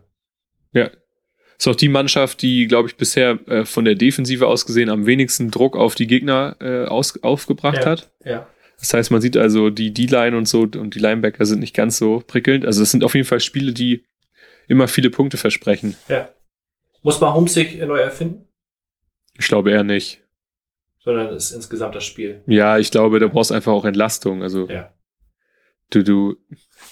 Ja. 0.72 0.90
Ist 1.58 1.66
auch 1.68 1.76
die 1.76 1.88
Mannschaft, 1.88 2.42
die, 2.42 2.66
glaube 2.66 2.88
ich, 2.88 2.96
bisher 2.96 3.38
äh, 3.46 3.64
von 3.64 3.84
der 3.84 3.94
Defensive 3.94 4.46
aus 4.46 4.66
gesehen 4.66 4.90
am 4.90 5.06
wenigsten 5.06 5.50
Druck 5.50 5.76
auf 5.76 5.94
die 5.94 6.06
Gegner 6.06 6.56
äh, 6.60 6.84
aus, 6.86 7.22
aufgebracht 7.22 7.78
Ja. 7.78 7.86
hat. 7.86 8.10
Ja. 8.24 8.46
Das 8.82 8.92
heißt, 8.94 9.10
man 9.12 9.20
sieht 9.20 9.36
also, 9.36 9.70
die 9.70 9.94
D-Line 9.94 10.36
und 10.36 10.46
so 10.48 10.62
und 10.62 10.94
die 10.96 10.98
Linebacker 10.98 11.46
sind 11.46 11.60
nicht 11.60 11.74
ganz 11.74 11.98
so 11.98 12.20
prickelnd. 12.26 12.66
Also 12.66 12.82
es 12.82 12.90
sind 12.90 13.04
auf 13.04 13.14
jeden 13.14 13.26
Fall 13.26 13.38
Spiele, 13.38 13.72
die 13.72 14.04
immer 14.66 14.88
viele 14.88 15.08
Punkte 15.08 15.36
versprechen. 15.36 15.96
ja. 16.08 16.28
Muss 17.04 17.20
man 17.20 17.32
Homesick 17.34 17.80
neu 17.84 17.98
erfinden? 17.98 18.46
Ich 19.38 19.48
glaube 19.48 19.70
eher 19.72 19.82
nicht. 19.84 20.20
Sondern 21.00 21.34
es 21.34 21.46
ist 21.50 21.56
insgesamt 21.56 21.94
das 21.96 22.04
Spiel. 22.04 22.42
Ja, 22.46 22.78
ich 22.78 22.90
glaube, 22.92 23.18
da 23.18 23.26
brauchst 23.28 23.50
du 23.50 23.54
einfach 23.54 23.72
auch 23.72 23.84
Entlastung. 23.84 24.42
Also 24.42 24.68
Ja. 24.68 24.92
du, 25.90 26.02
du, 26.04 26.36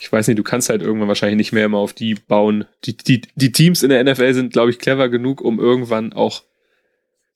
ich 0.00 0.10
weiß 0.10 0.26
nicht, 0.28 0.38
du 0.38 0.42
kannst 0.42 0.68
halt 0.68 0.82
irgendwann 0.82 1.06
wahrscheinlich 1.08 1.36
nicht 1.36 1.52
mehr 1.52 1.64
immer 1.64 1.78
auf 1.78 1.92
die 1.92 2.14
bauen. 2.14 2.64
Die, 2.84 2.96
die, 2.96 3.20
die 3.36 3.52
Teams 3.52 3.82
in 3.84 3.90
der 3.90 4.02
NFL 4.02 4.34
sind, 4.34 4.52
glaube 4.52 4.70
ich, 4.70 4.78
clever 4.80 5.08
genug, 5.08 5.40
um 5.40 5.58
irgendwann 5.60 6.12
auch 6.12 6.42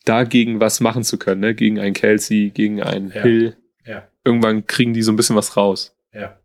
dagegen 0.05 0.59
was 0.61 0.81
machen 0.81 1.05
zu 1.05 1.17
können, 1.19 1.40
ne? 1.40 1.55
Gegen 1.55 1.79
einen 1.79 1.95
Kelsey, 1.95 2.51
gegen 2.51 2.83
einen 2.83 3.11
Ja. 3.12 3.23
Hill. 3.23 3.57
Irgendwann 4.25 4.67
kriegen 4.67 4.95
die 4.95 5.03
so 5.03 5.13
ein 5.13 5.17
bisschen 5.17 5.37
was 5.37 5.57
raus. 5.57 5.95
Ja. 6.13 6.39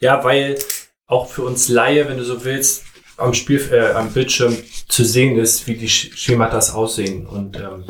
Ja, 0.00 0.22
weil 0.24 0.58
auch 1.06 1.28
für 1.28 1.42
uns 1.42 1.68
Laie, 1.68 2.08
wenn 2.08 2.18
du 2.18 2.24
so 2.24 2.44
willst, 2.44 2.84
am 3.16 3.34
Spiel, 3.34 3.60
äh, 3.72 3.92
am 3.92 4.12
Bildschirm 4.12 4.56
zu 4.88 5.04
sehen 5.04 5.38
ist, 5.38 5.66
wie 5.66 5.76
die 5.76 5.88
Sch- 5.88 6.14
Schematas 6.16 6.72
aussehen 6.72 7.26
und 7.26 7.56
ähm, 7.56 7.84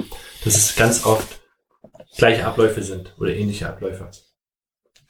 dass 0.44 0.57
es 0.57 0.76
ganz 0.76 1.04
oft 1.04 1.40
gleiche 2.16 2.46
Abläufe 2.46 2.83
sind 2.83 3.14
oder 3.18 3.35
ähnliche 3.35 3.68
Abläufe. 3.68 4.11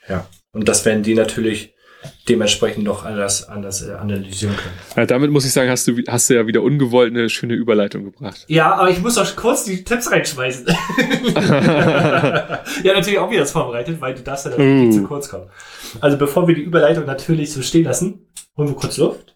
Ja. 0.07 0.27
Und 0.51 0.67
das 0.67 0.83
werden 0.85 1.03
die 1.03 1.13
natürlich 1.15 1.73
dementsprechend 2.27 2.83
noch 2.83 3.03
anders, 3.05 3.47
anders 3.49 3.81
äh, 3.81 3.91
analysieren 3.93 4.55
können. 4.55 4.75
Ja, 4.95 5.05
damit 5.05 5.31
muss 5.31 5.45
ich 5.45 5.51
sagen, 5.51 5.69
hast 5.69 5.87
du, 5.87 6.01
hast 6.07 6.29
du 6.29 6.35
ja 6.35 6.47
wieder 6.47 6.61
ungewollt 6.61 7.11
eine 7.11 7.29
schöne 7.29 7.55
Überleitung 7.55 8.05
gebracht. 8.05 8.45
Ja, 8.47 8.73
aber 8.75 8.89
ich 8.89 8.99
muss 8.99 9.17
auch 9.17 9.35
kurz 9.35 9.65
die 9.65 9.83
Tipps 9.83 10.11
reinschmeißen. 10.11 10.67
ja, 11.35 12.93
natürlich 12.93 13.19
auch 13.19 13.29
wieder 13.29 13.41
das 13.41 13.51
vorbereitet, 13.51 13.99
weil 13.99 14.13
du 14.15 14.21
darfst 14.21 14.45
ja 14.45 14.51
natürlich 14.51 14.87
nicht 14.87 14.97
Uh. 14.97 15.01
zu 15.01 15.07
kurz 15.07 15.29
kommen. 15.29 15.49
Also 16.01 16.17
bevor 16.17 16.47
wir 16.47 16.55
die 16.55 16.61
Überleitung 16.61 17.05
natürlich 17.05 17.51
so 17.51 17.61
stehen 17.61 17.85
lassen, 17.85 18.27
holen 18.55 18.69
wir 18.69 18.75
kurz 18.75 18.97
Luft. 18.97 19.35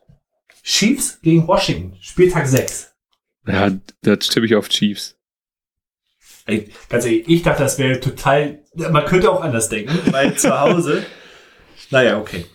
Chiefs 0.64 1.20
gegen 1.22 1.48
Washington, 1.48 1.98
Spieltag 2.00 2.48
6. 2.48 2.94
Ja, 3.48 3.72
da 4.04 4.16
tippe 4.16 4.46
ich 4.46 4.56
auf 4.56 4.70
Chiefs. 4.70 5.18
Ey, 6.46 6.70
ganz 6.90 7.06
ehrlich, 7.06 7.28
ich 7.28 7.44
dachte, 7.44 7.64
das 7.64 7.78
wäre 7.78 8.00
total, 8.00 8.60
man 8.76 9.06
könnte 9.06 9.32
auch 9.32 9.42
anders 9.42 9.70
denken, 9.70 9.98
weil 10.12 10.36
zu 10.36 10.58
Hause, 10.58 11.06
naja, 11.90 12.20
okay. 12.20 12.46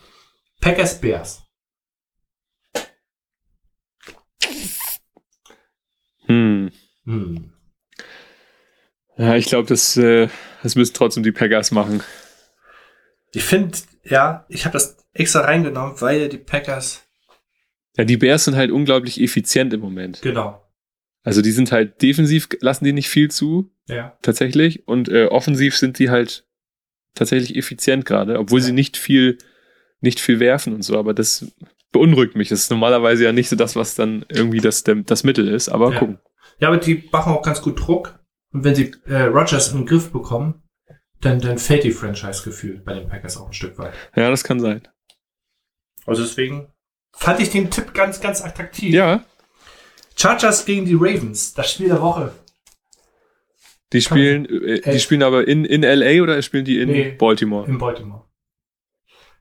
Packers 0.61 1.01
Bears. 1.01 1.43
Hm. 6.27 6.71
Hm. 7.05 7.53
Ja, 9.17 9.37
ich 9.37 9.47
glaube, 9.47 9.69
das, 9.69 9.97
äh, 9.97 10.29
das 10.63 10.75
müssen 10.77 10.95
trotzdem 10.95 11.23
die 11.23 11.33
Packers 11.33 11.71
machen. 11.71 12.03
Ich 13.33 13.45
finde, 13.45 13.77
ja, 14.05 14.47
ich 14.49 14.65
habe 14.65 14.75
das 14.75 14.97
extra 15.13 15.41
reingenommen, 15.41 16.01
weil 16.01 16.29
die 16.29 16.39
Packers, 16.39 17.05
Ja, 17.97 18.05
die 18.05 18.17
Bears 18.17 18.45
sind 18.45 18.55
halt 18.57 18.71
unglaublich 18.71 19.21
effizient 19.21 19.73
im 19.75 19.81
Moment. 19.81 20.21
genau, 20.23 20.63
Also 21.25 21.43
die 21.43 21.51
sind 21.51 21.73
halt 21.73 22.01
defensiv, 22.03 22.49
lassen 22.61 22.85
die 22.85 22.93
nicht 22.93 23.09
viel 23.09 23.31
zu, 23.31 23.73
ja. 23.89 24.17
tatsächlich. 24.23 24.87
Und 24.87 25.09
äh, 25.09 25.27
offensiv 25.27 25.77
sind 25.77 25.99
die 25.99 26.11
halt 26.11 26.47
tatsächlich 27.15 27.57
effizient 27.57 28.05
gerade, 28.05 28.39
obwohl 28.39 28.61
sie 28.61 28.69
Ja. 28.71 28.75
nicht 28.75 28.97
viel, 28.97 29.39
nicht 30.01 30.21
viel 30.21 30.41
werfen 30.41 30.75
und 30.75 30.83
so. 30.83 30.99
Aber 30.99 31.15
das 31.15 31.47
beunruhigt 31.93 32.37
mich. 32.37 32.49
Das 32.51 32.61
ist 32.61 32.71
normalerweise 32.71 33.25
ja 33.25 33.33
nicht 33.33 33.49
so 33.49 33.57
das, 33.57 33.77
was 33.77 33.95
dann 33.95 34.25
irgendwie 34.29 34.61
das, 34.61 34.85
das 34.85 35.25
Mittel 35.25 35.49
ist. 35.49 35.69
Aber 35.69 35.93
Ja. 35.93 35.99
gucken. 35.99 36.19
Ja, 36.61 36.69
aber 36.69 36.79
die 36.79 37.09
machen 37.13 37.33
auch 37.33 37.43
ganz 37.43 37.63
gut 37.63 37.79
Druck. 37.87 38.19
Und 38.53 38.65
wenn 38.65 38.75
sie 38.75 38.93
äh, 39.07 39.23
Rogers 39.25 39.71
in 39.73 39.79
den 39.79 39.87
Griff 39.87 40.11
bekommen, 40.11 40.63
dann, 41.21 41.41
dann 41.41 41.59
fällt 41.59 41.85
die 41.85 41.91
Franchise-Gefühl 41.93 42.81
bei 42.85 42.95
den 42.95 43.09
Packers 43.09 43.37
auch 43.37 43.47
ein 43.47 43.53
Stück 43.53 43.79
weit. 43.79 43.93
Ja, 44.17 44.31
das 44.31 44.43
kann 44.45 44.59
sein. 44.61 44.87
Also 46.07 46.23
deswegen 46.23 46.69
fand 47.13 47.41
ich 47.41 47.51
den 47.51 47.71
Tipp 47.71 47.93
ganz, 47.95 48.21
ganz 48.21 48.41
attraktiv. 48.43 48.95
Ja, 48.95 49.25
Chargers 50.17 50.65
gegen 50.65 50.85
die 50.85 50.95
Ravens, 50.95 51.55
das 51.55 51.73
Spiel 51.73 51.89
der 51.89 52.01
Woche. 52.03 52.33
die 53.93 54.01
spielen, 54.01 54.47
äh, 54.47 54.81
die 54.93 54.99
spielen 55.01 55.23
aber 55.23 55.47
in, 55.47 55.65
in 55.65 55.83
LA 55.83 56.23
oder 56.23 56.41
spielen 56.43 56.65
die 56.65 56.81
in 56.81 56.91
Nee. 56.91 57.11
Baltimore? 57.13 57.67
In 57.69 57.79
Baltimore. 57.79 58.25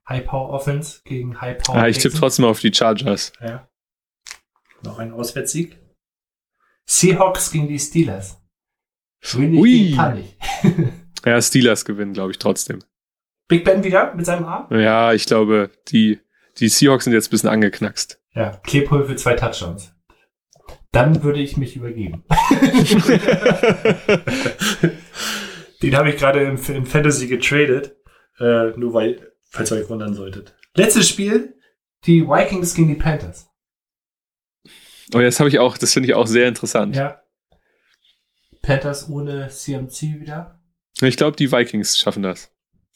High 0.09 0.25
Power 0.25 0.49
Offense 0.49 1.01
gegen 1.03 1.39
High 1.41 1.61
Power. 1.61 1.75
Ah, 1.75 1.87
ich 1.87 1.97
tippe 1.97 2.17
trotzdem 2.17 2.45
auf 2.45 2.59
die 2.59 2.73
Chargers. 2.73 3.33
Ja. 3.41 3.67
Noch 4.83 4.99
ein 4.99 5.11
Auswärtssieg. 5.11 5.77
Seahawks 6.85 7.51
gegen 7.51 7.67
die 7.67 7.79
Steelers. 7.79 8.41
Wenig 9.33 9.59
Ui. 9.59 9.93
kann 9.95 10.19
ich. 10.19 10.37
Ja, 11.25 11.41
Steelers 11.41 11.83
gewinnen, 11.83 12.13
glaube 12.13 12.31
ich, 12.31 12.37
trotzdem. 12.37 12.79
Big 13.49 13.65
Ben 13.65 13.83
wieder 13.83 14.13
mit 14.13 14.25
seinem 14.25 14.45
Arm? 14.45 14.67
Ja, 14.71 15.11
ich 15.11 15.25
glaube, 15.25 15.71
die, 15.89 16.21
die 16.57 16.69
Seahawks 16.69 17.03
sind 17.03 17.11
jetzt 17.11 17.27
ein 17.27 17.31
bisschen 17.31 17.49
angeknackst. 17.49 18.21
Ja. 18.33 18.51
Claypool 18.63 19.05
für 19.05 19.15
zwei 19.17 19.33
Touchdowns. 19.33 19.93
Dann 20.91 21.23
würde 21.23 21.41
ich 21.41 21.57
mich 21.57 21.75
übergeben. 21.75 22.23
Den 25.81 25.95
habe 25.95 26.09
ich 26.09 26.17
gerade 26.17 26.43
in 26.43 26.57
Fantasy 26.57 27.27
getradet. 27.27 27.95
Äh, 28.39 28.71
nur 28.77 28.93
weil, 28.93 29.31
falls 29.49 29.71
ihr 29.71 29.77
euch 29.77 29.89
wundern 29.89 30.13
solltet. 30.13 30.55
Letztes 30.75 31.07
Spiel, 31.09 31.55
die 32.05 32.27
Vikings 32.27 32.73
gegen 32.73 32.87
die 32.89 32.95
Panthers. 32.95 33.49
Oh, 35.13 35.19
das 35.19 35.39
habe 35.39 35.49
ich 35.49 35.59
auch, 35.59 35.77
das 35.77 35.93
finde 35.93 36.09
ich 36.09 36.15
auch 36.15 36.27
sehr 36.27 36.47
interessant. 36.47 36.95
Ja. 36.95 37.21
Panthers 38.61 39.09
ohne 39.09 39.47
CMC 39.49 40.19
wieder. 40.19 40.61
Ich 41.01 41.15
glaube, 41.17 41.37
die 41.37 41.51
Vikings 41.51 41.97
schaffen 41.97 42.23
das. 42.23 42.51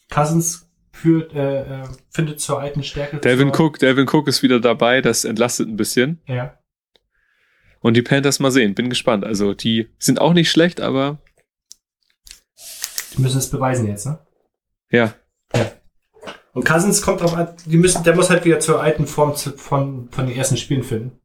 Cousins 0.10 0.68
führt, 0.92 1.34
äh, 1.34 1.84
äh, 1.84 1.88
findet 2.10 2.42
zur 2.42 2.60
alten 2.60 2.84
Stärke. 2.84 3.18
Delvin 3.18 3.54
zur- 3.54 3.68
Cook, 3.68 3.80
Delvin 3.80 4.08
Cook 4.10 4.28
ist 4.28 4.44
wieder 4.44 4.60
dabei, 4.60 5.02
das 5.02 5.24
entlastet 5.24 5.70
ein 5.70 5.78
bisschen. 5.78 6.22
Ja. 6.28 6.58
Und 7.80 7.96
die 7.96 8.02
Panthers 8.02 8.40
mal 8.40 8.52
sehen, 8.52 8.76
bin 8.76 8.90
gespannt. 8.90 9.24
Also 9.24 9.54
die 9.54 9.90
sind 9.98 10.20
auch 10.20 10.34
nicht 10.34 10.52
schlecht, 10.52 10.82
aber 10.82 11.20
Die 13.16 13.22
müssen 13.22 13.38
es 13.40 13.50
beweisen 13.50 13.88
jetzt, 13.88 14.06
ne? 14.06 14.20
ja, 14.90 15.14
Und 16.54 16.66
Cousins 16.66 17.02
kommt 17.02 17.22
drauf 17.22 17.36
an, 17.36 17.56
die 17.66 17.78
müssen, 17.78 18.04
der 18.04 18.16
muss 18.16 18.30
halt 18.30 18.44
wieder 18.44 18.60
zur 18.60 18.82
alten 18.82 19.08
Form 19.08 19.36
zu, 19.36 19.52
von, 19.58 20.10
von 20.12 20.28
den 20.28 20.36
ersten 20.36 20.58
Spielen 20.58 20.84
finden. 20.84 21.20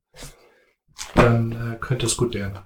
Dann 1.15 1.75
äh, 1.75 1.77
könnte 1.79 2.07
es 2.07 2.17
gut 2.17 2.35
werden. 2.35 2.59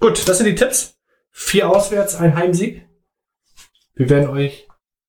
Gut, 0.00 0.26
das 0.26 0.38
sind 0.38 0.46
die 0.46 0.54
Tipps. 0.54 0.98
Vier 1.30 1.68
auswärts, 1.68 2.14
ein 2.14 2.36
Heimsieg. 2.36 2.88
Wir 3.94 4.08
werden 4.08 4.30
euch 4.30 4.66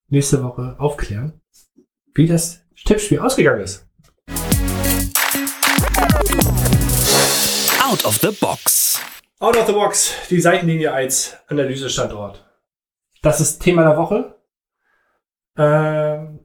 nächste 0.09 0.43
Woche 0.43 0.75
aufklären, 0.79 1.41
wie 2.13 2.27
das 2.27 2.61
Tippspiel 2.85 3.19
ausgegangen 3.19 3.61
ist. 3.61 3.87
Out 7.81 8.05
of 8.05 8.17
the 8.21 8.31
Box. 8.39 9.01
Out 9.39 9.55
of 9.55 9.65
the 9.65 9.73
Box, 9.73 10.13
die 10.29 10.41
Seitenlinie 10.41 10.91
als 10.91 11.37
Analysestandort. 11.47 12.43
Das 13.21 13.39
ist 13.39 13.59
Thema 13.59 13.83
der 13.83 13.97
Woche. 13.97 14.36
Ähm, 15.57 16.39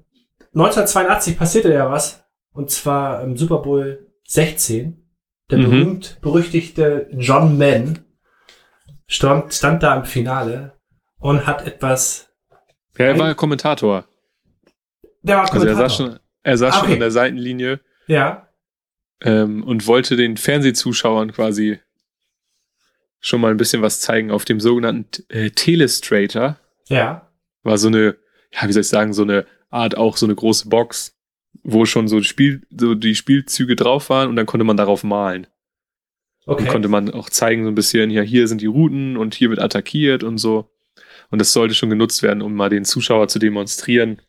1982 0.54 1.38
passierte 1.38 1.72
ja 1.72 1.90
was. 1.90 2.24
Und 2.52 2.70
zwar 2.70 3.22
im 3.22 3.36
Super 3.36 3.58
Bowl 3.58 4.06
16. 4.26 4.98
Der 5.50 5.58
Mhm. 5.58 5.62
berühmt 5.64 6.18
berüchtigte 6.22 7.08
John 7.12 7.58
Mann 7.58 8.04
stand, 9.06 9.52
stand 9.52 9.82
da 9.82 9.94
im 9.96 10.04
Finale 10.04 10.78
und 11.18 11.46
hat 11.46 11.66
etwas. 11.66 12.30
ja 12.98 13.06
er 13.06 13.18
war 13.18 13.34
Kommentator. 13.34 14.06
Der 15.22 15.36
war 15.36 15.42
Also 15.52 15.66
er 15.66 15.74
Kommentator. 15.74 15.88
saß 15.88 15.96
schon, 15.96 16.18
er 16.42 16.58
saß 16.58 16.74
schon 16.76 16.84
okay. 16.84 16.92
an 16.94 17.00
der 17.00 17.10
Seitenlinie 17.10 17.80
Ja, 18.06 18.48
ähm, 19.22 19.62
und 19.64 19.86
wollte 19.86 20.16
den 20.16 20.36
Fernsehzuschauern 20.36 21.32
quasi 21.32 21.80
schon 23.20 23.40
mal 23.40 23.50
ein 23.50 23.56
bisschen 23.56 23.82
was 23.82 24.00
zeigen 24.00 24.30
auf 24.30 24.44
dem 24.44 24.58
sogenannten 24.60 25.22
äh, 25.28 25.50
Telestrator. 25.50 26.58
ja, 26.88 27.30
War 27.62 27.78
so 27.78 27.88
eine, 27.88 28.16
ja, 28.52 28.68
wie 28.68 28.72
soll 28.72 28.82
ich 28.82 28.88
sagen, 28.88 29.12
so 29.12 29.22
eine 29.22 29.46
Art 29.70 29.96
auch 29.96 30.16
so 30.16 30.26
eine 30.26 30.34
große 30.34 30.68
Box, 30.68 31.16
wo 31.62 31.84
schon 31.84 32.08
so, 32.08 32.22
Spiel, 32.22 32.62
so 32.76 32.94
die 32.94 33.14
Spielzüge 33.14 33.76
drauf 33.76 34.10
waren 34.10 34.28
und 34.28 34.36
dann 34.36 34.46
konnte 34.46 34.64
man 34.64 34.76
darauf 34.76 35.04
malen. 35.04 35.46
okay. 36.46 36.62
Und 36.62 36.68
konnte 36.68 36.88
man 36.88 37.10
auch 37.10 37.30
zeigen, 37.30 37.64
so 37.64 37.70
ein 37.70 37.74
bisschen, 37.74 38.10
ja, 38.10 38.22
hier 38.22 38.48
sind 38.48 38.60
die 38.60 38.66
Routen 38.66 39.16
und 39.16 39.34
hier 39.34 39.50
wird 39.50 39.60
attackiert 39.60 40.22
und 40.22 40.38
so. 40.38 40.70
Und 41.30 41.40
das 41.40 41.52
sollte 41.52 41.74
schon 41.74 41.90
genutzt 41.90 42.22
werden, 42.22 42.42
um 42.42 42.54
mal 42.54 42.68
den 42.68 42.84
Zuschauer 42.84 43.28
zu 43.28 43.38
demonstrieren, 43.38 44.20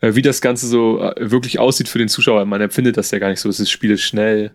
äh, 0.00 0.14
wie 0.14 0.22
das 0.22 0.40
Ganze 0.40 0.66
so 0.66 1.00
äh, 1.00 1.30
wirklich 1.30 1.58
aussieht 1.58 1.88
für 1.88 1.98
den 1.98 2.08
Zuschauer. 2.08 2.44
Man 2.44 2.60
empfindet 2.60 2.96
das 2.96 3.10
ja 3.10 3.18
gar 3.18 3.30
nicht 3.30 3.40
so. 3.40 3.48
Das 3.48 3.70
Spiel 3.70 3.92
ist 3.92 4.02
schnell. 4.02 4.52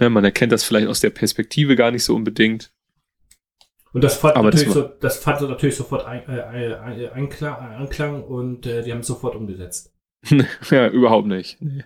Ne, 0.00 0.10
man 0.10 0.24
erkennt 0.24 0.52
das 0.52 0.64
vielleicht 0.64 0.88
aus 0.88 1.00
der 1.00 1.10
Perspektive 1.10 1.76
gar 1.76 1.90
nicht 1.90 2.04
so 2.04 2.14
unbedingt. 2.14 2.72
Und 3.94 4.02
das 4.02 4.16
fand, 4.16 4.36
Aber 4.36 4.50
das 4.50 4.66
natürlich, 4.66 4.74
so, 4.74 4.92
das 5.00 5.18
fand 5.18 5.38
so 5.38 5.46
natürlich 5.48 5.76
sofort 5.76 6.04
ein, 6.04 6.28
äh, 6.28 6.42
ein, 6.42 7.08
Einklang, 7.10 7.54
Anklang 7.56 8.24
und 8.24 8.66
äh, 8.66 8.82
die 8.82 8.90
haben 8.92 9.00
es 9.00 9.06
sofort 9.06 9.36
umgesetzt. 9.36 9.92
ja, 10.70 10.88
überhaupt 10.88 11.28
nicht. 11.28 11.58
Nee. 11.62 11.84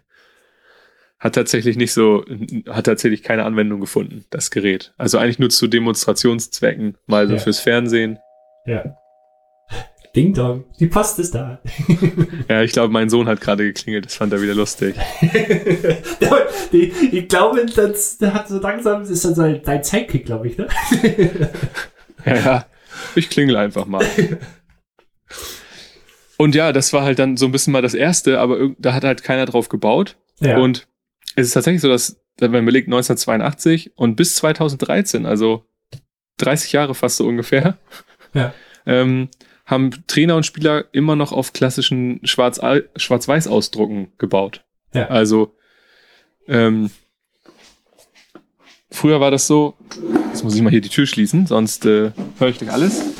hat 1.19 1.35
tatsächlich 1.35 1.77
nicht 1.77 1.93
so, 1.93 2.25
hat 2.69 2.87
tatsächlich 2.87 3.23
keine 3.23 3.45
Anwendung 3.45 3.81
gefunden, 3.81 4.25
das 4.31 4.51
Gerät. 4.51 4.95
Also 4.97 5.19
eigentlich 5.19 5.39
nur 5.39 5.51
zu 5.51 5.67
Demonstrationszwecken, 5.69 6.97
mal 7.07 7.29
so 7.29 7.35
Ja. 7.35 7.41
fürs 7.41 7.61
Fernsehen. 7.61 8.19
Ja. 8.65 8.97
Ding 10.17 10.33
Dong, 10.33 10.65
die 10.81 10.87
Post 10.87 11.19
ist 11.19 11.35
da. 11.35 11.61
Ja, 12.49 12.63
ich 12.63 12.73
glaube, 12.73 12.91
mein 12.91 13.11
Sohn 13.11 13.29
hat 13.29 13.43
gerade 13.43 13.65
geklingelt, 13.65 14.07
das 14.07 14.15
fand 14.15 14.33
er 14.33 14.41
wieder 14.41 14.55
lustig. 14.55 14.97
ich 16.73 17.29
glaube, 17.29 17.67
das, 17.67 18.17
der 18.17 18.33
hat 18.33 18.49
so 18.49 18.59
langsam, 18.59 19.01
das 19.01 19.11
ist 19.11 19.27
dann 19.27 19.35
sein, 19.35 19.61
dein 19.63 19.85
Sidekick, 19.85 20.25
glaube 20.25 20.49
ich, 20.49 20.57
ne? 20.57 20.67
Ja, 22.29 22.37
ja, 22.37 22.67
ich 23.15 23.29
klingel 23.31 23.57
einfach 23.57 23.87
mal. 23.87 24.05
Und 26.37 26.55
ja, 26.55 26.73
das 26.73 26.93
war 26.93 27.03
halt 27.03 27.19
dann 27.19 27.37
so 27.37 27.47
ein 27.47 27.53
bisschen 27.53 27.73
mal 27.73 27.83
das 27.83 27.95
erste, 27.95 28.39
aber 28.39 28.71
da 28.79 28.95
hat 28.95 29.05
halt 29.05 29.23
keiner 29.25 29.47
drauf 29.47 29.69
gebaut. 29.69 30.17
Ja. 30.41 30.59
Und 30.59 30.87
es 31.35 31.47
ist 31.49 31.53
tatsächlich 31.53 31.83
so, 31.83 31.89
dass, 31.89 32.21
wenn 32.39 32.53
man 32.53 32.63
überlegt, 32.63 32.87
1982 32.89 33.93
und 33.97 34.15
bis 34.17 34.37
2013, 34.37 35.27
also 35.27 35.65
30 36.39 36.73
Jahre 36.73 36.95
fast 36.95 37.17
so 37.17 37.27
ungefähr, 37.27 37.77
Ja. 38.35 38.55
ähm, 38.87 39.29
haben 39.67 39.91
Trainer 40.07 40.37
und 40.37 40.47
Spieler 40.47 40.85
immer 40.93 41.17
noch 41.17 41.33
auf 41.33 41.53
klassischen 41.53 42.21
Schwarz- 42.25 42.61
Schwarz-Weiß-Ausdrucken 42.97 44.13
gebaut. 44.17 44.65
Ja. 44.95 45.09
Also, 45.09 45.57
ähm, 46.47 46.91
früher 48.91 49.21
war 49.21 49.31
das 49.31 49.47
so, 49.47 49.75
jetzt 50.31 50.45
muss 50.45 50.55
ich 50.55 50.63
mal 50.63 50.71
hier 50.71 50.81
die 50.81 50.89
Tür 50.89 51.07
schließen, 51.07 51.47
sonst 51.47 51.85
äh, 51.87 52.13
höre 52.39 52.49
ich 52.49 52.59
dich 52.59 52.71
alles. 52.71 53.03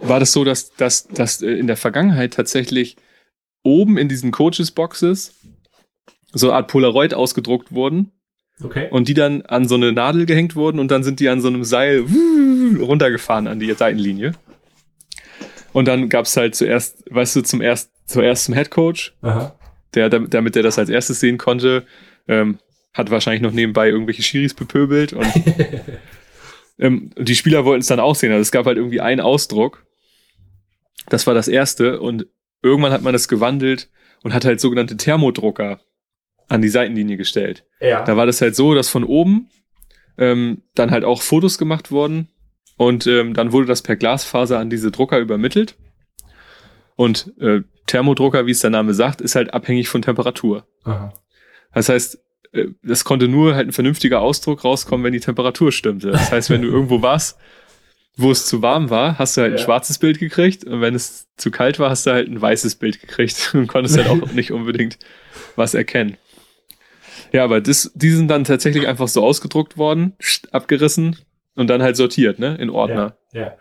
war 0.00 0.20
das 0.20 0.32
so, 0.32 0.44
dass, 0.44 0.72
dass, 0.74 1.06
dass 1.08 1.40
äh, 1.42 1.50
in 1.50 1.66
der 1.66 1.76
Vergangenheit 1.76 2.34
tatsächlich 2.34 2.96
oben 3.62 3.96
in 3.98 4.08
diesen 4.08 4.30
Coaches-Boxes 4.32 5.34
so 6.32 6.48
eine 6.48 6.56
Art 6.56 6.68
Polaroid 6.68 7.14
ausgedruckt 7.14 7.72
wurden 7.72 8.12
Okay. 8.62 8.88
und 8.90 9.08
die 9.08 9.14
dann 9.14 9.42
an 9.42 9.66
so 9.66 9.74
eine 9.74 9.90
Nadel 9.92 10.26
gehängt 10.26 10.54
wurden 10.54 10.78
und 10.80 10.90
dann 10.90 11.02
sind 11.02 11.18
die 11.18 11.28
an 11.30 11.40
so 11.40 11.48
einem 11.48 11.64
Seil 11.64 12.04
runtergefahren 12.78 13.46
an 13.46 13.58
die 13.58 13.72
Seitenlinie. 13.72 14.32
Und 15.72 15.86
dann 15.88 16.08
gab's 16.08 16.36
halt 16.36 16.54
zuerst, 16.54 17.04
weißt 17.10 17.36
du, 17.36 17.42
zum 17.42 17.62
erst, 17.62 17.90
zuerst 18.04 18.44
zum 18.44 18.54
Headcoach, 18.54 19.12
Aha. 19.22 19.54
Der, 19.94 20.08
damit 20.08 20.54
der 20.54 20.62
das 20.62 20.78
als 20.78 20.88
erstes 20.88 21.20
sehen 21.20 21.38
konnte, 21.38 21.84
ähm, 22.28 22.58
hat 22.92 23.10
wahrscheinlich 23.10 23.42
noch 23.42 23.52
nebenbei 23.52 23.88
irgendwelche 23.88 24.22
Schiris 24.22 24.54
bepöbelt 24.54 25.12
und 25.12 25.26
ähm, 26.78 27.10
die 27.16 27.36
Spieler 27.36 27.64
wollten 27.64 27.80
es 27.80 27.86
dann 27.86 28.00
auch 28.00 28.14
sehen. 28.14 28.32
Also 28.32 28.42
es 28.42 28.52
gab 28.52 28.66
halt 28.66 28.76
irgendwie 28.76 29.00
einen 29.00 29.20
Ausdruck. 29.20 29.86
Das 31.08 31.26
war 31.26 31.34
das 31.34 31.48
erste 31.48 32.00
und 32.00 32.26
irgendwann 32.62 32.92
hat 32.92 33.02
man 33.02 33.12
das 33.12 33.28
gewandelt 33.28 33.88
und 34.22 34.34
hat 34.34 34.44
halt 34.44 34.60
sogenannte 34.60 34.96
Thermodrucker 34.96 35.80
an 36.48 36.62
die 36.62 36.68
Seitenlinie 36.68 37.16
gestellt. 37.16 37.64
Ja. 37.80 38.04
Da 38.04 38.16
war 38.16 38.26
das 38.26 38.40
halt 38.40 38.56
so, 38.56 38.74
dass 38.74 38.88
von 38.88 39.04
oben 39.04 39.48
ähm, 40.18 40.62
dann 40.74 40.90
halt 40.90 41.04
auch 41.04 41.22
Fotos 41.22 41.58
gemacht 41.58 41.90
wurden 41.90 42.28
und 42.76 43.06
ähm, 43.06 43.34
dann 43.34 43.52
wurde 43.52 43.66
das 43.66 43.82
per 43.82 43.96
Glasfaser 43.96 44.58
an 44.58 44.70
diese 44.70 44.90
Drucker 44.90 45.18
übermittelt. 45.18 45.76
Und 46.96 47.32
äh, 47.40 47.60
Thermodrucker, 47.90 48.46
wie 48.46 48.50
es 48.52 48.60
der 48.60 48.70
Name 48.70 48.94
sagt, 48.94 49.20
ist 49.20 49.34
halt 49.34 49.52
abhängig 49.54 49.88
von 49.88 50.02
Temperatur. 50.02 50.66
Aha. 50.84 51.12
Das 51.74 51.88
heißt, 51.88 52.18
äh, 52.52 52.66
das 52.82 53.04
konnte 53.04 53.28
nur 53.28 53.54
halt 53.54 53.68
ein 53.68 53.72
vernünftiger 53.72 54.20
Ausdruck 54.20 54.64
rauskommen, 54.64 55.04
wenn 55.04 55.12
die 55.12 55.20
Temperatur 55.20 55.72
stimmte. 55.72 56.10
Das 56.12 56.30
heißt, 56.32 56.50
wenn 56.50 56.62
du 56.62 56.68
irgendwo 56.72 57.02
warst, 57.02 57.38
wo 58.16 58.30
es 58.30 58.46
zu 58.46 58.60
warm 58.62 58.90
war, 58.90 59.18
hast 59.18 59.36
du 59.36 59.42
halt 59.42 59.52
ein 59.54 59.58
Ja. 59.58 59.64
schwarzes 59.64 59.98
Bild 59.98 60.18
gekriegt 60.18 60.64
und 60.64 60.80
wenn 60.80 60.94
es 60.94 61.28
zu 61.36 61.50
kalt 61.50 61.78
war, 61.78 61.90
hast 61.90 62.06
du 62.06 62.10
halt 62.12 62.28
ein 62.28 62.40
weißes 62.40 62.74
Bild 62.76 63.00
gekriegt 63.00 63.50
und 63.54 63.66
konntest 63.66 63.96
halt 63.98 64.08
auch 64.08 64.32
nicht 64.32 64.52
unbedingt 64.52 64.98
was 65.56 65.74
erkennen. 65.74 66.16
Ja, 67.32 67.44
aber 67.44 67.60
das, 67.60 67.92
die 67.94 68.10
sind 68.10 68.28
dann 68.28 68.44
tatsächlich 68.44 68.88
einfach 68.88 69.08
so 69.08 69.22
ausgedruckt 69.24 69.76
worden, 69.78 70.14
abgerissen 70.52 71.16
und 71.54 71.68
dann 71.68 71.82
halt 71.82 71.96
sortiert, 71.96 72.38
ne, 72.38 72.56
in 72.56 72.70
Ordner. 72.70 73.16
Ja. 73.32 73.52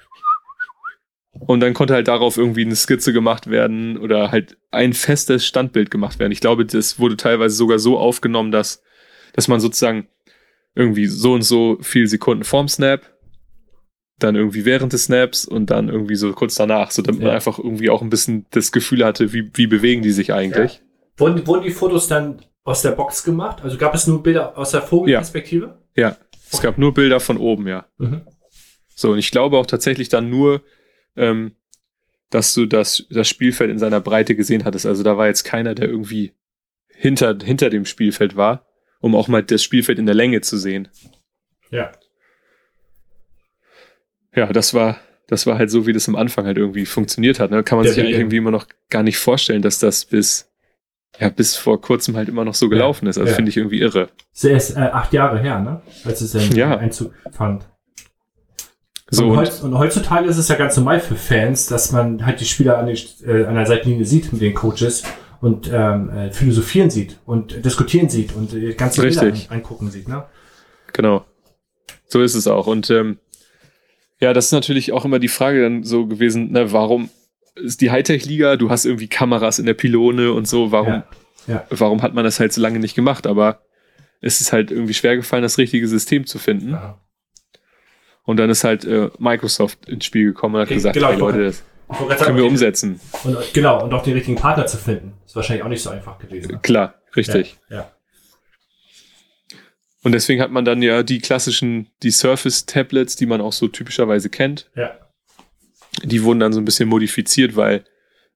Und 1.39 1.61
dann 1.61 1.73
konnte 1.73 1.93
halt 1.93 2.07
darauf 2.07 2.37
irgendwie 2.37 2.65
eine 2.65 2.75
Skizze 2.75 3.13
gemacht 3.13 3.49
werden 3.49 3.97
oder 3.97 4.31
halt 4.31 4.57
ein 4.71 4.93
festes 4.93 5.45
Standbild 5.45 5.89
gemacht 5.89 6.19
werden. 6.19 6.31
Ich 6.31 6.41
glaube, 6.41 6.65
das 6.65 6.99
wurde 6.99 7.17
teilweise 7.17 7.55
sogar 7.55 7.79
so 7.79 7.97
aufgenommen, 7.97 8.51
dass, 8.51 8.83
dass 9.33 9.47
man 9.47 9.59
sozusagen 9.59 10.07
irgendwie 10.75 11.07
so 11.07 11.33
und 11.33 11.41
so 11.43 11.77
viel 11.81 12.07
Sekunden 12.07 12.43
vorm 12.43 12.67
Snap, 12.67 13.01
dann 14.19 14.35
irgendwie 14.35 14.65
während 14.65 14.91
des 14.93 15.05
Snaps 15.05 15.45
und 15.45 15.69
dann 15.71 15.87
irgendwie 15.87 16.15
so 16.15 16.31
kurz 16.33 16.55
danach, 16.55 16.91
so 16.91 17.01
damit 17.01 17.21
man 17.21 17.29
Ja. 17.29 17.35
einfach 17.35 17.57
irgendwie 17.57 17.89
auch 17.89 18.01
ein 18.01 18.09
bisschen 18.09 18.45
das 18.51 18.71
Gefühl 18.71 19.05
hatte, 19.05 19.31
wie, 19.33 19.49
wie 19.53 19.67
bewegen 19.67 20.01
die 20.01 20.11
sich 20.11 20.33
eigentlich. 20.33 20.81
Wurden, 21.17 21.47
wurden 21.47 21.63
die 21.63 21.71
Fotos 21.71 22.07
dann 22.07 22.41
aus 22.63 22.81
der 22.81 22.91
Box 22.91 23.23
gemacht? 23.23 23.63
Also 23.63 23.77
gab 23.77 23.95
es 23.95 24.07
nur 24.07 24.21
Bilder 24.21 24.57
aus 24.57 24.71
der 24.71 24.81
Vogelperspektive? 24.81 25.79
Ja, 25.95 26.17
es 26.51 26.61
gab 26.61 26.77
nur 26.77 26.93
Bilder 26.93 27.19
von 27.19 27.37
oben, 27.37 27.67
ja. 27.67 27.85
Mhm. 27.97 28.21
So, 28.93 29.11
und 29.11 29.19
ich 29.19 29.31
glaube 29.31 29.57
auch 29.57 29.65
tatsächlich 29.65 30.09
dann 30.09 30.29
nur, 30.29 30.61
ähm, 31.15 31.55
dass 32.29 32.53
du 32.53 32.65
das, 32.65 33.05
das 33.09 33.27
Spielfeld 33.27 33.71
in 33.71 33.79
seiner 33.79 33.99
Breite 34.01 34.35
gesehen 34.35 34.63
hattest. 34.65 34.85
Also 34.85 35.01
da 35.03 35.17
war 35.17 35.27
jetzt 35.27 35.43
keiner, 35.43 35.73
der 35.75 35.89
irgendwie 35.89 36.33
hinter, 36.89 37.37
hinter 37.43 37.69
dem 37.69 37.85
Spielfeld 37.85 38.35
war, 38.35 38.67
um 38.99 39.15
auch 39.15 39.27
mal 39.27 39.41
das 39.43 39.63
Spielfeld 39.63 39.97
in 39.99 40.05
der 40.05 40.15
Länge 40.15 40.41
zu 40.41 40.57
sehen. 40.57 40.89
Ja. 41.71 41.91
Ja, 44.35 44.47
das 44.53 44.73
war, 44.73 44.99
das 45.27 45.47
war 45.47 45.57
halt 45.57 45.71
so, 45.71 45.87
wie 45.87 45.93
das 45.93 46.07
am 46.07 46.15
Anfang 46.15 46.45
halt 46.45 46.57
irgendwie 46.57 46.85
funktioniert 46.85 47.39
hat. 47.39 47.51
Ne? 47.51 47.63
Kann 47.63 47.77
man 47.77 47.85
Der 47.85 47.93
sich 47.93 47.99
eigentlich 48.01 48.11
Beginn. 48.13 48.21
irgendwie 48.27 48.37
immer 48.37 48.51
noch 48.51 48.67
gar 48.89 49.03
nicht 49.03 49.17
vorstellen, 49.17 49.61
dass 49.61 49.79
das 49.79 50.05
bis, 50.05 50.51
ja, 51.19 51.29
bis 51.29 51.55
vor 51.55 51.81
kurzem 51.81 52.15
halt 52.15 52.29
immer 52.29 52.45
noch 52.45 52.53
so 52.53 52.69
gelaufen 52.69 53.07
ist. 53.07 53.17
Also 53.17 53.29
Ja. 53.31 53.35
finde 53.35 53.49
ich 53.49 53.57
irgendwie 53.57 53.79
irre. 53.79 54.09
Das 54.33 54.43
ist 54.43 54.77
äh, 54.77 54.81
acht 54.81 55.13
Jahre 55.13 55.39
her, 55.39 55.59
ne? 55.59 55.81
Als 56.05 56.21
es 56.21 56.31
den 56.33 56.55
Ja. 56.55 56.77
Einzug 56.77 57.13
fand. 57.31 57.67
So, 59.11 59.23
und, 59.25 59.31
und, 59.31 59.37
heutz, 59.37 59.61
und 59.61 59.77
heutzutage 59.77 60.27
ist 60.27 60.37
es 60.37 60.47
ja 60.47 60.55
ganz 60.55 60.77
normal 60.77 60.99
für 60.99 61.15
Fans, 61.15 61.67
dass 61.67 61.91
man 61.91 62.25
halt 62.25 62.39
die 62.39 62.45
Spieler 62.45 62.77
an, 62.77 62.87
den, 62.87 62.97
äh, 63.25 63.45
an 63.45 63.55
der 63.55 63.65
Seitenlinie 63.65 64.05
sieht 64.05 64.31
mit 64.31 64.41
den 64.41 64.53
Coaches 64.53 65.03
und 65.41 65.69
ähm, 65.73 66.09
äh, 66.09 66.31
philosophieren 66.31 66.89
sieht 66.89 67.17
und 67.25 67.65
diskutieren 67.65 68.09
sieht 68.09 68.35
und 68.35 68.53
äh, 68.53 68.73
ganze 68.73 69.01
Bilder 69.01 69.23
Richtig. 69.23 69.49
an, 69.49 69.57
angucken 69.57 69.89
sieht, 69.89 70.07
ne? 70.07 70.25
Genau. 70.93 71.25
So 72.07 72.21
ist 72.21 72.35
es 72.35 72.47
auch. 72.47 72.67
Und 72.67 72.89
ähm, 72.89 73.19
ja, 74.19 74.33
das 74.33 74.47
ist 74.47 74.51
natürlich 74.51 74.91
auch 74.91 75.05
immer 75.05 75.19
die 75.19 75.27
Frage 75.27 75.61
dann 75.61 75.83
so 75.83 76.05
gewesen, 76.07 76.51
ne, 76.51 76.71
warum 76.71 77.09
ist 77.55 77.81
die 77.81 77.91
Hightech-Liga, 77.91 78.57
du 78.57 78.69
hast 78.69 78.85
irgendwie 78.85 79.07
Kameras 79.07 79.59
in 79.59 79.65
der 79.65 79.73
Pylone 79.73 80.33
und 80.33 80.47
so, 80.47 80.71
warum, 80.71 80.93
Ja. 80.93 81.03
Ja. 81.47 81.65
warum 81.69 82.01
hat 82.01 82.13
man 82.13 82.23
das 82.23 82.39
halt 82.39 82.53
so 82.53 82.61
lange 82.61 82.79
nicht 82.79 82.95
gemacht? 82.95 83.25
Aber 83.27 83.61
es 84.21 84.41
ist 84.41 84.51
halt 84.51 84.71
irgendwie 84.71 84.93
schwer 84.93 85.15
gefallen, 85.15 85.43
das 85.43 85.57
richtige 85.57 85.87
System 85.87 86.25
zu 86.25 86.37
finden. 86.37 86.71
Ja. 86.71 86.99
Und 88.29 88.37
dann 88.37 88.51
ist 88.51 88.63
halt 88.63 88.85
äh, 88.85 89.09
Microsoft 89.17 89.87
ins 89.89 90.05
Spiel 90.05 90.25
gekommen 90.25 90.53
und 90.55 90.61
hat 90.61 90.67
Okay, 90.67 90.75
gesagt, 90.75 90.93
genau, 90.93 91.07
hey 91.07 91.15
ich 91.15 91.19
Leute, 91.19 91.37
wollte- 91.39 91.57
das 91.87 91.97
können 92.23 92.35
wir 92.37 92.43
sagen, 92.43 92.51
umsetzen. 92.53 92.99
Und, 93.23 93.37
genau, 93.53 93.83
und 93.83 93.91
auch 93.91 94.03
den 94.03 94.13
richtigen 94.13 94.37
Partner 94.37 94.67
zu 94.67 94.77
finden. 94.77 95.13
Ist 95.25 95.35
wahrscheinlich 95.35 95.63
auch 95.63 95.69
nicht 95.69 95.81
so 95.81 95.89
einfach 95.89 96.19
gewesen. 96.19 96.51
Ne? 96.51 96.59
Klar, 96.61 96.93
richtig. 97.15 97.57
Ja. 97.71 97.91
Und 100.03 100.11
deswegen 100.13 100.41
hat 100.41 100.51
man 100.51 100.63
dann 100.63 100.81
ja 100.83 101.01
die 101.01 101.19
klassischen, 101.19 101.89
die 102.03 102.11
Surface-Tablets, 102.11 103.15
die 103.15 103.25
man 103.25 103.41
auch 103.41 103.51
so 103.53 103.67
typischerweise 103.67 104.29
kennt, 104.29 104.69
Ja. 104.75 104.91
die 106.03 106.23
wurden 106.23 106.39
dann 106.39 106.53
so 106.53 106.61
ein 106.61 106.65
bisschen 106.65 106.87
modifiziert, 106.87 107.55
weil 107.55 107.83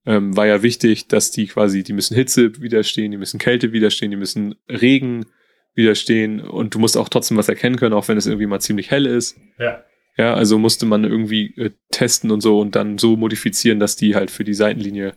ähm, 0.08 0.36
war 0.36 0.47
ja 0.47 0.63
wichtig, 0.63 1.08
dass 1.08 1.29
die 1.29 1.45
quasi, 1.47 1.84
die 1.84 1.93
müssen 1.93 2.15
Hitze 2.15 2.60
widerstehen, 2.62 3.12
die 3.12 3.17
müssen 3.17 3.39
Kälte 3.39 3.71
widerstehen, 3.71 4.10
die 4.12 4.17
müssen 4.17 4.56
Regen 4.67 5.27
widerstehen 5.75 6.39
und 6.41 6.75
du 6.75 6.79
musst 6.79 6.97
auch 6.97 7.09
trotzdem 7.09 7.38
was 7.38 7.49
erkennen 7.49 7.77
können, 7.77 7.93
auch 7.93 8.07
wenn 8.07 8.17
es 8.17 8.27
irgendwie 8.27 8.45
mal 8.45 8.59
ziemlich 8.59 8.91
hell 8.91 9.05
ist. 9.05 9.38
Ja. 9.59 9.84
Ja, 10.15 10.36
also 10.36 10.59
musste 10.59 10.86
man 10.86 11.03
irgendwie 11.05 11.55
äh, 11.57 11.71
testen 11.89 12.30
und 12.30 12.41
so 12.41 12.59
und 12.59 12.76
dann 12.76 12.99
so 12.99 13.15
modifizieren, 13.17 13.80
dass 13.80 13.95
die 13.95 14.13
halt 14.15 14.30
für 14.30 14.43
die 14.43 14.53
Seitenlinie. 14.53 15.15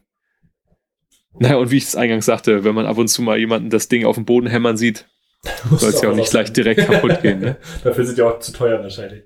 Naja, 1.39 1.57
und 1.57 1.71
wie 1.71 1.77
ich 1.77 1.85
es 1.85 1.97
eingangs 1.97 2.25
sagte, 2.25 2.65
wenn 2.65 2.75
man 2.75 2.87
ab 2.87 2.97
und 2.97 3.09
zu 3.09 3.21
mal 3.21 3.39
jemanden 3.39 3.69
das 3.69 3.89
Ding 3.89 4.07
auf 4.07 4.15
dem 4.17 4.25
Boden 4.25 4.47
hämmern 4.47 4.79
sieht, 4.79 5.07
soll 5.77 5.91
es 5.91 6.01
ja 6.01 6.11
auch 6.11 6.15
nicht 6.17 6.31
gleich 6.31 6.51
direkt 6.53 6.87
kaputt 6.87 7.21
gehen. 7.21 7.41
Ne? 7.41 7.57
Dafür 7.85 8.07
sind 8.07 8.17
die 8.17 8.23
auch 8.23 8.39
zu 8.41 8.53
teuer 8.53 8.81
wahrscheinlich. 8.83 9.25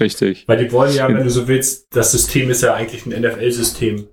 Richtig. 0.00 0.48
Weil 0.48 0.64
die 0.64 0.72
wollen 0.72 0.94
ja, 0.94 1.06
wenn 1.06 1.22
du 1.22 1.30
so 1.30 1.46
willst, 1.48 1.94
das 1.94 2.12
System 2.12 2.48
ist 2.50 2.62
ja 2.62 2.72
eigentlich 2.74 3.04
ein 3.04 3.20
NFL-System. 3.20 4.08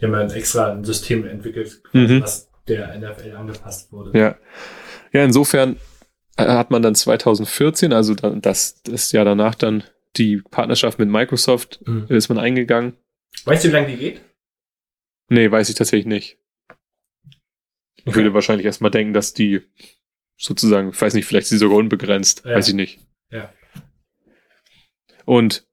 Die 0.00 0.04
haben 0.04 0.12
ja 0.12 0.20
ein 0.20 0.30
extra 0.30 0.70
ein 0.72 0.84
System 0.84 1.26
entwickelt, 1.26 1.82
Mhm. 1.92 2.22
was 2.22 2.48
der 2.68 2.96
NFL 2.96 3.34
angepasst 3.36 3.92
wurde. 3.92 4.16
Ja. 4.16 4.36
Ja, 5.12 5.24
insofern 5.24 5.76
hat 6.36 6.70
man 6.70 6.82
dann 6.82 6.94
2014, 6.94 7.92
also 7.92 8.14
dann 8.14 8.40
das, 8.40 8.82
das 8.82 9.12
Jahr 9.12 9.24
danach 9.24 9.54
dann 9.54 9.84
die 10.16 10.38
Partnerschaft 10.50 10.98
mit 10.98 11.08
Microsoft, 11.08 11.80
Mhm. 11.86 12.06
ist 12.08 12.28
man 12.28 12.38
eingegangen. 12.38 12.96
Weißt 13.44 13.64
du, 13.64 13.68
wie 13.68 13.72
lange 13.72 13.88
die 13.88 13.96
geht? 13.96 14.20
Nee, 15.28 15.50
weiß 15.50 15.68
ich 15.68 15.74
tatsächlich 15.74 16.06
nicht. 16.06 16.38
Ich 17.96 18.06
Okay. 18.08 18.16
würde 18.16 18.34
wahrscheinlich 18.34 18.66
erstmal 18.66 18.90
denken, 18.90 19.14
dass 19.14 19.32
die 19.32 19.62
sozusagen, 20.36 20.90
ich 20.90 21.00
weiß 21.00 21.14
nicht, 21.14 21.24
vielleicht 21.24 21.44
ist 21.44 21.50
sie 21.50 21.58
sogar 21.58 21.78
unbegrenzt, 21.78 22.42
Ja. 22.44 22.56
weiß 22.56 22.68
ich 22.68 22.74
nicht. 22.74 23.00
Ja. 23.30 23.52
Und 25.24 25.66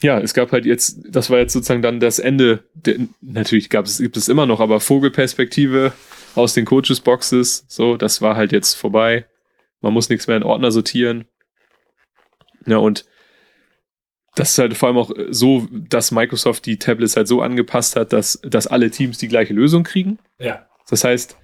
ja, 0.00 0.20
es 0.20 0.32
gab 0.34 0.52
halt 0.52 0.64
jetzt, 0.64 1.00
das 1.08 1.28
war 1.30 1.38
jetzt 1.38 1.52
sozusagen 1.52 1.82
dann 1.82 1.98
das 1.98 2.20
Ende. 2.20 2.64
Der, 2.74 2.96
natürlich 3.20 3.68
gab 3.68 3.86
es, 3.86 3.98
gibt 3.98 4.16
es 4.16 4.28
immer 4.28 4.46
noch, 4.46 4.60
aber 4.60 4.78
Vogelperspektive 4.80 5.92
aus 6.36 6.54
den 6.54 6.64
Coaches 6.66 7.00
Boxes, 7.00 7.64
so, 7.68 7.96
das 7.96 8.22
war 8.22 8.36
halt 8.36 8.52
jetzt 8.52 8.74
vorbei. 8.74 9.26
Man 9.80 9.92
muss 9.92 10.08
nichts 10.08 10.26
mehr 10.26 10.36
in 10.36 10.42
Ordner 10.42 10.70
sortieren. 10.70 11.26
Ja, 12.66 12.78
und 12.78 13.04
das 14.34 14.50
ist 14.50 14.58
halt 14.58 14.76
vor 14.76 14.88
allem 14.88 14.98
auch 14.98 15.10
so, 15.30 15.66
dass 15.72 16.12
Microsoft 16.12 16.66
die 16.66 16.78
Tablets 16.78 17.16
halt 17.16 17.28
so 17.28 17.40
angepasst 17.42 17.96
hat, 17.96 18.12
dass, 18.12 18.40
dass 18.42 18.66
alle 18.66 18.90
Teams 18.90 19.18
die 19.18 19.28
gleiche 19.28 19.54
Lösung 19.54 19.82
kriegen. 19.84 20.18
Ja. 20.38 20.66
Das 20.88 21.02
heißt, 21.04 21.36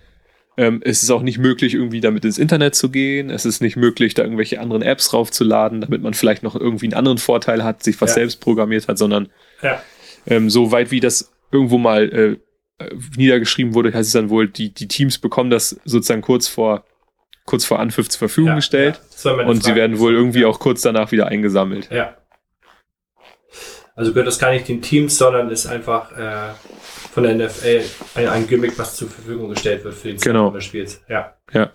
ähm, 0.56 0.80
es 0.84 1.02
ist 1.02 1.10
auch 1.10 1.22
nicht 1.22 1.38
möglich, 1.38 1.74
irgendwie 1.74 2.00
damit 2.00 2.24
ins 2.24 2.38
Internet 2.38 2.76
zu 2.76 2.90
gehen. 2.90 3.30
Es 3.30 3.44
ist 3.44 3.60
nicht 3.60 3.76
möglich, 3.76 4.14
da 4.14 4.22
irgendwelche 4.22 4.60
anderen 4.60 4.82
Apps 4.82 5.12
raufzuladen, 5.12 5.80
damit 5.80 6.02
man 6.02 6.14
vielleicht 6.14 6.44
noch 6.44 6.54
irgendwie 6.54 6.86
einen 6.86 6.94
anderen 6.94 7.18
Vorteil 7.18 7.64
hat, 7.64 7.82
sich 7.82 8.00
was 8.00 8.10
Ja. 8.10 8.14
selbst 8.14 8.36
programmiert 8.40 8.86
hat, 8.86 8.98
sondern 8.98 9.28
Ja. 9.62 9.82
ähm, 10.26 10.48
so 10.50 10.70
weit 10.70 10.92
wie 10.92 11.00
das 11.00 11.32
irgendwo 11.50 11.78
mal 11.78 12.38
äh, 12.80 12.84
niedergeschrieben 13.16 13.74
wurde, 13.74 13.92
heißt 13.92 14.06
es 14.08 14.12
dann 14.12 14.30
wohl, 14.30 14.48
die, 14.48 14.72
die 14.72 14.88
Teams 14.88 15.18
bekommen 15.18 15.50
das 15.50 15.80
sozusagen 15.84 16.22
kurz 16.22 16.46
vor, 16.46 16.84
kurz 17.44 17.64
vor 17.64 17.78
Anpfiff 17.78 18.08
zur 18.08 18.18
Verfügung 18.18 18.48
ja, 18.50 18.54
gestellt. 18.56 19.00
Ja. 19.24 19.32
Und 19.32 19.56
sie 19.56 19.70
Frage. 19.70 19.80
werden 19.80 19.98
wohl 19.98 20.14
irgendwie 20.14 20.44
auch 20.44 20.58
kurz 20.58 20.82
danach 20.82 21.12
wieder 21.12 21.28
eingesammelt. 21.28 21.90
Ja. 21.90 22.16
Also 23.96 24.12
gehört 24.12 24.26
das 24.26 24.38
gar 24.38 24.50
nicht 24.50 24.66
den 24.66 24.82
Teams, 24.82 25.16
sondern 25.16 25.50
ist 25.50 25.66
einfach 25.66 26.10
äh, 26.16 26.54
von 27.12 27.22
der 27.22 27.34
NFL 27.36 27.82
ein, 28.16 28.28
ein 28.28 28.46
Gimmick, 28.48 28.76
was 28.76 28.96
zur 28.96 29.08
Verfügung 29.08 29.50
gestellt 29.50 29.84
wird 29.84 29.94
für 29.94 30.08
den 30.08 30.18
Genau. 30.18 30.50
Des 30.50 30.64
Spiels. 30.64 31.02
Ja. 31.08 31.36
Ja. 31.52 31.70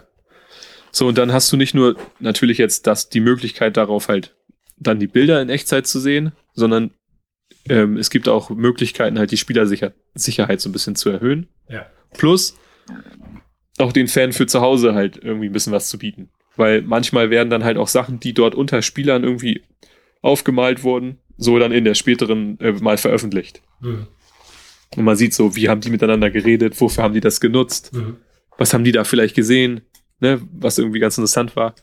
So, 0.92 1.08
und 1.08 1.18
dann 1.18 1.32
hast 1.32 1.52
du 1.52 1.58
nicht 1.58 1.74
nur 1.74 1.96
natürlich 2.20 2.58
jetzt 2.58 2.88
das, 2.88 3.10
die 3.10 3.22
Möglichkeit 3.22 3.78
darauf 3.78 4.10
halt 4.10 4.36
dann 4.78 5.00
die 5.00 5.08
Bilder 5.08 5.42
in 5.42 5.50
Echtzeit 5.50 5.88
zu 5.88 6.00
sehen, 6.00 6.34
sondern 6.54 6.92
ähm, 7.70 7.98
es 7.98 8.10
gibt 8.10 8.28
auch 8.28 8.50
Möglichkeiten 8.50 9.20
halt 9.20 9.32
die 9.32 9.38
Spielersicherheit 9.38 10.62
so 10.62 10.70
ein 10.70 10.72
bisschen 10.72 10.96
zu 10.96 11.10
erhöhen. 11.10 11.48
Ja. 11.70 11.86
Plus 12.14 12.58
auch 13.80 13.92
den 13.94 14.08
Fan 14.08 14.34
für 14.34 14.46
zu 14.46 14.62
Hause 14.62 14.94
halt 14.94 15.18
irgendwie 15.18 15.48
ein 15.48 15.54
bisschen 15.54 15.74
was 15.74 15.90
zu 15.90 15.98
bieten. 15.98 16.30
Weil 16.56 16.82
manchmal 16.82 17.30
werden 17.30 17.50
dann 17.50 17.64
halt 17.64 17.78
auch 17.78 17.88
Sachen, 17.88 18.20
die 18.20 18.34
dort 18.34 18.54
unter 18.54 18.82
Spielern 18.82 19.24
irgendwie 19.24 19.64
aufgemalt 20.22 20.84
wurden, 20.84 21.20
so 21.38 21.58
dann 21.58 21.72
in 21.72 21.86
der 21.86 21.96
späteren 21.96 22.60
äh, 22.60 22.74
mal 22.74 22.98
veröffentlicht. 22.98 23.62
Mhm. 23.80 24.08
Und 24.98 25.04
man 25.04 25.16
sieht 25.16 25.34
so, 25.34 25.56
wie 25.56 25.70
haben 25.70 25.82
die 25.82 25.90
miteinander 25.92 26.30
geredet, 26.30 26.80
wofür 26.82 27.04
haben 27.04 27.14
die 27.14 27.22
das 27.22 27.40
genutzt, 27.40 27.94
Mhm. 27.94 28.18
was 28.58 28.74
haben 28.74 28.84
die 28.84 28.92
da 28.92 29.04
vielleicht 29.04 29.36
gesehen, 29.36 29.82
ne, 30.20 30.42
was 30.52 30.78
irgendwie 30.78 31.00
ganz 31.00 31.18
interessant 31.18 31.56
war. 31.56 31.76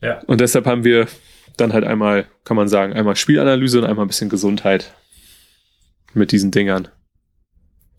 Ja. 0.00 0.20
Und 0.26 0.40
deshalb 0.40 0.66
haben 0.66 0.84
wir 0.84 1.08
dann 1.56 1.72
halt 1.72 1.84
einmal, 1.84 2.26
kann 2.44 2.56
man 2.56 2.68
sagen, 2.68 2.92
einmal 2.92 3.16
Spielanalyse 3.16 3.78
und 3.78 3.86
einmal 3.86 4.04
ein 4.04 4.08
bisschen 4.08 4.28
Gesundheit 4.28 4.94
mit 6.12 6.30
diesen 6.30 6.50
Dingern. 6.50 6.88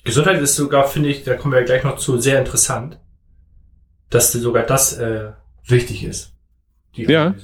Gesundheit 0.07 0.41
ist 0.41 0.55
sogar, 0.55 0.87
finde 0.87 1.09
ich, 1.09 1.23
da 1.23 1.35
kommen 1.35 1.53
wir 1.53 1.61
gleich 1.63 1.83
noch 1.83 1.97
zu, 1.97 2.17
sehr 2.17 2.39
interessant, 2.39 2.99
dass 4.09 4.31
sogar 4.31 4.63
das 4.63 4.97
äh, 4.97 5.31
wichtig 5.67 6.03
ist. 6.03 6.33
Die 6.95 7.03
Ja. 7.03 7.35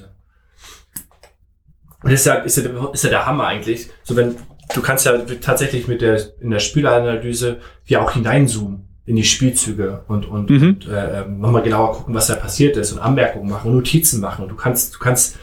Und 2.01 2.11
das 2.11 2.13
ist 2.21 2.25
ja, 2.25 2.35
ist, 2.35 2.57
ja, 2.57 2.89
ist 2.91 3.03
ja 3.03 3.09
der 3.09 3.25
Hammer 3.25 3.45
eigentlich. 3.47 3.89
So 4.03 4.15
wenn 4.15 4.35
du 4.73 4.81
kannst 4.81 5.05
ja 5.05 5.17
tatsächlich 5.41 5.87
mit 5.87 6.01
der 6.01 6.19
in 6.41 6.49
der 6.51 6.59
Spielanalyse 6.59 7.59
ja 7.85 8.01
auch 8.01 8.11
hineinzoomen 8.11 8.87
in 9.05 9.15
die 9.17 9.23
Spielzüge 9.25 10.03
und 10.07 10.25
und, 10.25 10.49
Mhm. 10.49 10.67
und 10.69 10.87
äh, 10.87 11.21
ähm, 11.21 11.39
nochmal 11.39 11.61
genauer 11.63 11.93
gucken, 11.93 12.15
was 12.15 12.27
da 12.27 12.35
passiert 12.35 12.77
ist 12.77 12.91
und 12.93 12.99
Anmerkungen 12.99 13.49
machen 13.49 13.71
und 13.71 13.77
Notizen 13.77 14.19
machen. 14.21 14.43
Und 14.43 14.49
du 14.49 14.55
kannst 14.55 14.95
du 14.95 14.99
kannst 14.99 15.37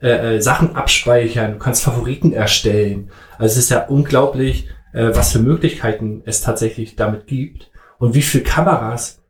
äh, 0.00 0.36
äh, 0.36 0.40
Sachen 0.40 0.76
abspeichern, 0.76 1.52
du 1.52 1.58
kannst 1.58 1.82
Favoriten 1.82 2.32
erstellen. 2.32 3.10
Also 3.38 3.52
es 3.52 3.64
ist 3.64 3.70
ja 3.70 3.86
unglaublich, 3.86 4.68
äh, 4.92 5.10
was 5.14 5.32
für 5.32 5.38
Möglichkeiten 5.40 6.22
es 6.24 6.40
tatsächlich 6.40 6.96
damit 6.96 7.26
gibt 7.26 7.70
und 7.98 8.14
wie 8.14 8.22
viele 8.22 8.44
Kameras 8.44 9.22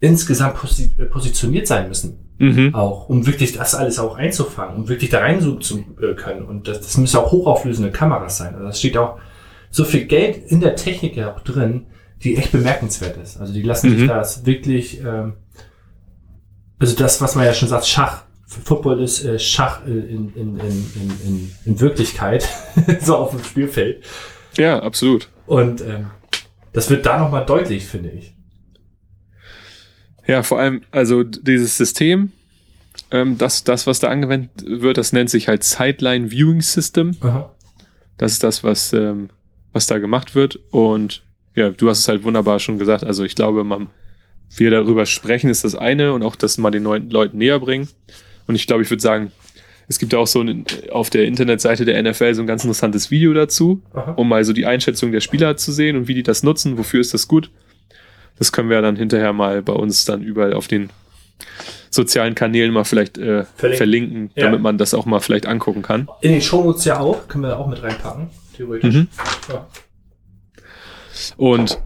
insgesamt 0.00 0.56
posi 0.56 0.92
äh, 0.98 1.04
positioniert 1.04 1.66
sein 1.66 1.88
müssen 1.88 2.24
Mhm. 2.40 2.72
auch, 2.72 3.08
um 3.08 3.26
wirklich 3.26 3.50
das 3.54 3.74
alles 3.74 3.98
auch 3.98 4.16
einzufangen, 4.16 4.76
um 4.76 4.88
wirklich 4.88 5.10
da 5.10 5.18
reinzoomen 5.18 5.60
zu 5.60 5.78
äh, 6.00 6.14
können. 6.14 6.44
Und 6.44 6.68
das, 6.68 6.82
das 6.82 6.96
müssen 6.96 7.16
auch 7.16 7.32
hochauflösende 7.32 7.90
Kameras 7.90 8.36
sein. 8.38 8.54
Also 8.54 8.68
es 8.68 8.78
steht 8.78 8.96
auch 8.96 9.18
so 9.70 9.84
viel 9.84 10.04
Geld 10.04 10.36
in 10.46 10.60
der 10.60 10.76
Technik 10.76 11.16
ja 11.16 11.34
auch 11.34 11.40
drin, 11.40 11.86
die 12.22 12.36
echt 12.36 12.52
bemerkenswert 12.52 13.16
ist. 13.16 13.40
Also 13.40 13.52
die 13.52 13.62
lassen 13.62 13.90
Mhm. 13.90 13.98
sich 13.98 14.06
das 14.08 14.46
wirklich, 14.46 15.00
ähm, 15.00 15.32
also 16.78 16.94
das, 16.96 17.20
was 17.20 17.34
man 17.34 17.44
ja 17.44 17.54
schon 17.54 17.68
sagt, 17.68 17.86
Schach. 17.88 18.22
Football 18.46 19.02
ist 19.02 19.24
äh, 19.24 19.38
Schach 19.40 19.84
äh, 19.84 19.90
in, 19.90 20.32
in, 20.34 20.58
in, 20.60 20.86
in, 21.26 21.52
in 21.64 21.80
Wirklichkeit, 21.80 22.48
so 23.00 23.16
auf 23.16 23.32
dem 23.32 23.42
Spielfeld. 23.42 24.04
Ja, 24.58 24.80
absolut. 24.80 25.28
Und 25.46 25.80
ähm, 25.80 26.10
das 26.72 26.90
wird 26.90 27.06
da 27.06 27.18
nochmal 27.18 27.46
deutlich, 27.46 27.86
finde 27.86 28.10
ich. 28.10 28.34
Ja, 30.26 30.42
vor 30.42 30.58
allem, 30.58 30.82
also 30.90 31.24
dieses 31.24 31.78
System, 31.78 32.32
ähm, 33.10 33.38
das, 33.38 33.64
das, 33.64 33.86
was 33.86 33.98
da 34.00 34.08
angewendet 34.08 34.50
wird, 34.66 34.98
das 34.98 35.12
nennt 35.12 35.30
sich 35.30 35.48
halt 35.48 35.64
Sideline 35.64 36.30
Viewing 36.30 36.60
System. 36.60 37.16
Aha. 37.20 37.54
Das 38.18 38.32
ist 38.32 38.44
das, 38.44 38.62
was, 38.62 38.92
ähm, 38.92 39.30
was 39.72 39.86
da 39.86 39.98
gemacht 39.98 40.34
wird. 40.34 40.58
Und 40.70 41.22
ja, 41.54 41.70
du 41.70 41.88
hast 41.88 42.00
es 42.00 42.08
halt 42.08 42.24
wunderbar 42.24 42.58
schon 42.58 42.78
gesagt. 42.78 43.04
Also 43.04 43.24
ich 43.24 43.34
glaube, 43.34 43.64
man, 43.64 43.88
wir 44.56 44.70
darüber 44.70 45.06
sprechen, 45.06 45.48
ist 45.48 45.64
das 45.64 45.74
eine 45.74 46.12
und 46.12 46.22
auch 46.22 46.36
das 46.36 46.58
mal 46.58 46.70
den 46.70 46.82
neuen 46.82 47.10
Leuten 47.10 47.38
näher 47.38 47.58
bringen. 47.58 47.88
Und 48.46 48.54
ich 48.54 48.66
glaube, 48.66 48.82
ich 48.82 48.90
würde 48.90 49.02
sagen, 49.02 49.32
es 49.88 49.98
gibt 49.98 50.14
auch 50.14 50.26
so 50.26 50.40
ein, 50.42 50.64
auf 50.92 51.10
der 51.10 51.24
Internetseite 51.24 51.84
der 51.84 52.00
NFL 52.02 52.34
so 52.34 52.42
ein 52.42 52.46
ganz 52.46 52.62
interessantes 52.64 53.10
Video 53.10 53.32
dazu, 53.32 53.82
Aha. 53.94 54.12
um 54.12 54.28
mal 54.28 54.44
so 54.44 54.52
die 54.52 54.66
Einschätzung 54.66 55.12
der 55.12 55.20
Spieler 55.20 55.56
zu 55.56 55.72
sehen 55.72 55.96
und 55.96 56.08
wie 56.08 56.14
die 56.14 56.22
das 56.22 56.42
nutzen, 56.42 56.76
wofür 56.78 57.00
ist 57.00 57.14
das 57.14 57.26
gut. 57.26 57.50
Das 58.38 58.52
können 58.52 58.70
wir 58.70 58.80
dann 58.82 58.96
hinterher 58.96 59.32
mal 59.32 59.62
bei 59.62 59.72
uns 59.72 60.04
dann 60.04 60.22
überall 60.22 60.52
auf 60.52 60.68
den 60.68 60.90
sozialen 61.90 62.34
Kanälen 62.34 62.72
mal 62.72 62.84
vielleicht 62.84 63.16
äh, 63.18 63.44
Verlinken. 63.56 63.76
verlinken, 63.78 64.30
Ja. 64.36 64.44
damit 64.44 64.60
man 64.60 64.76
das 64.78 64.92
auch 64.94 65.06
mal 65.06 65.20
vielleicht 65.20 65.46
angucken 65.46 65.82
kann. 65.82 66.08
In 66.20 66.32
den 66.32 66.42
Shownotes 66.42 66.84
ja 66.84 67.00
auch, 67.00 67.26
können 67.28 67.44
wir 67.44 67.58
auch 67.58 67.66
mit 67.66 67.82
reinpacken, 67.82 68.28
theoretisch. 68.56 68.94
Mhm. 68.94 69.08
Ja. 69.48 69.66
Und 71.36 71.80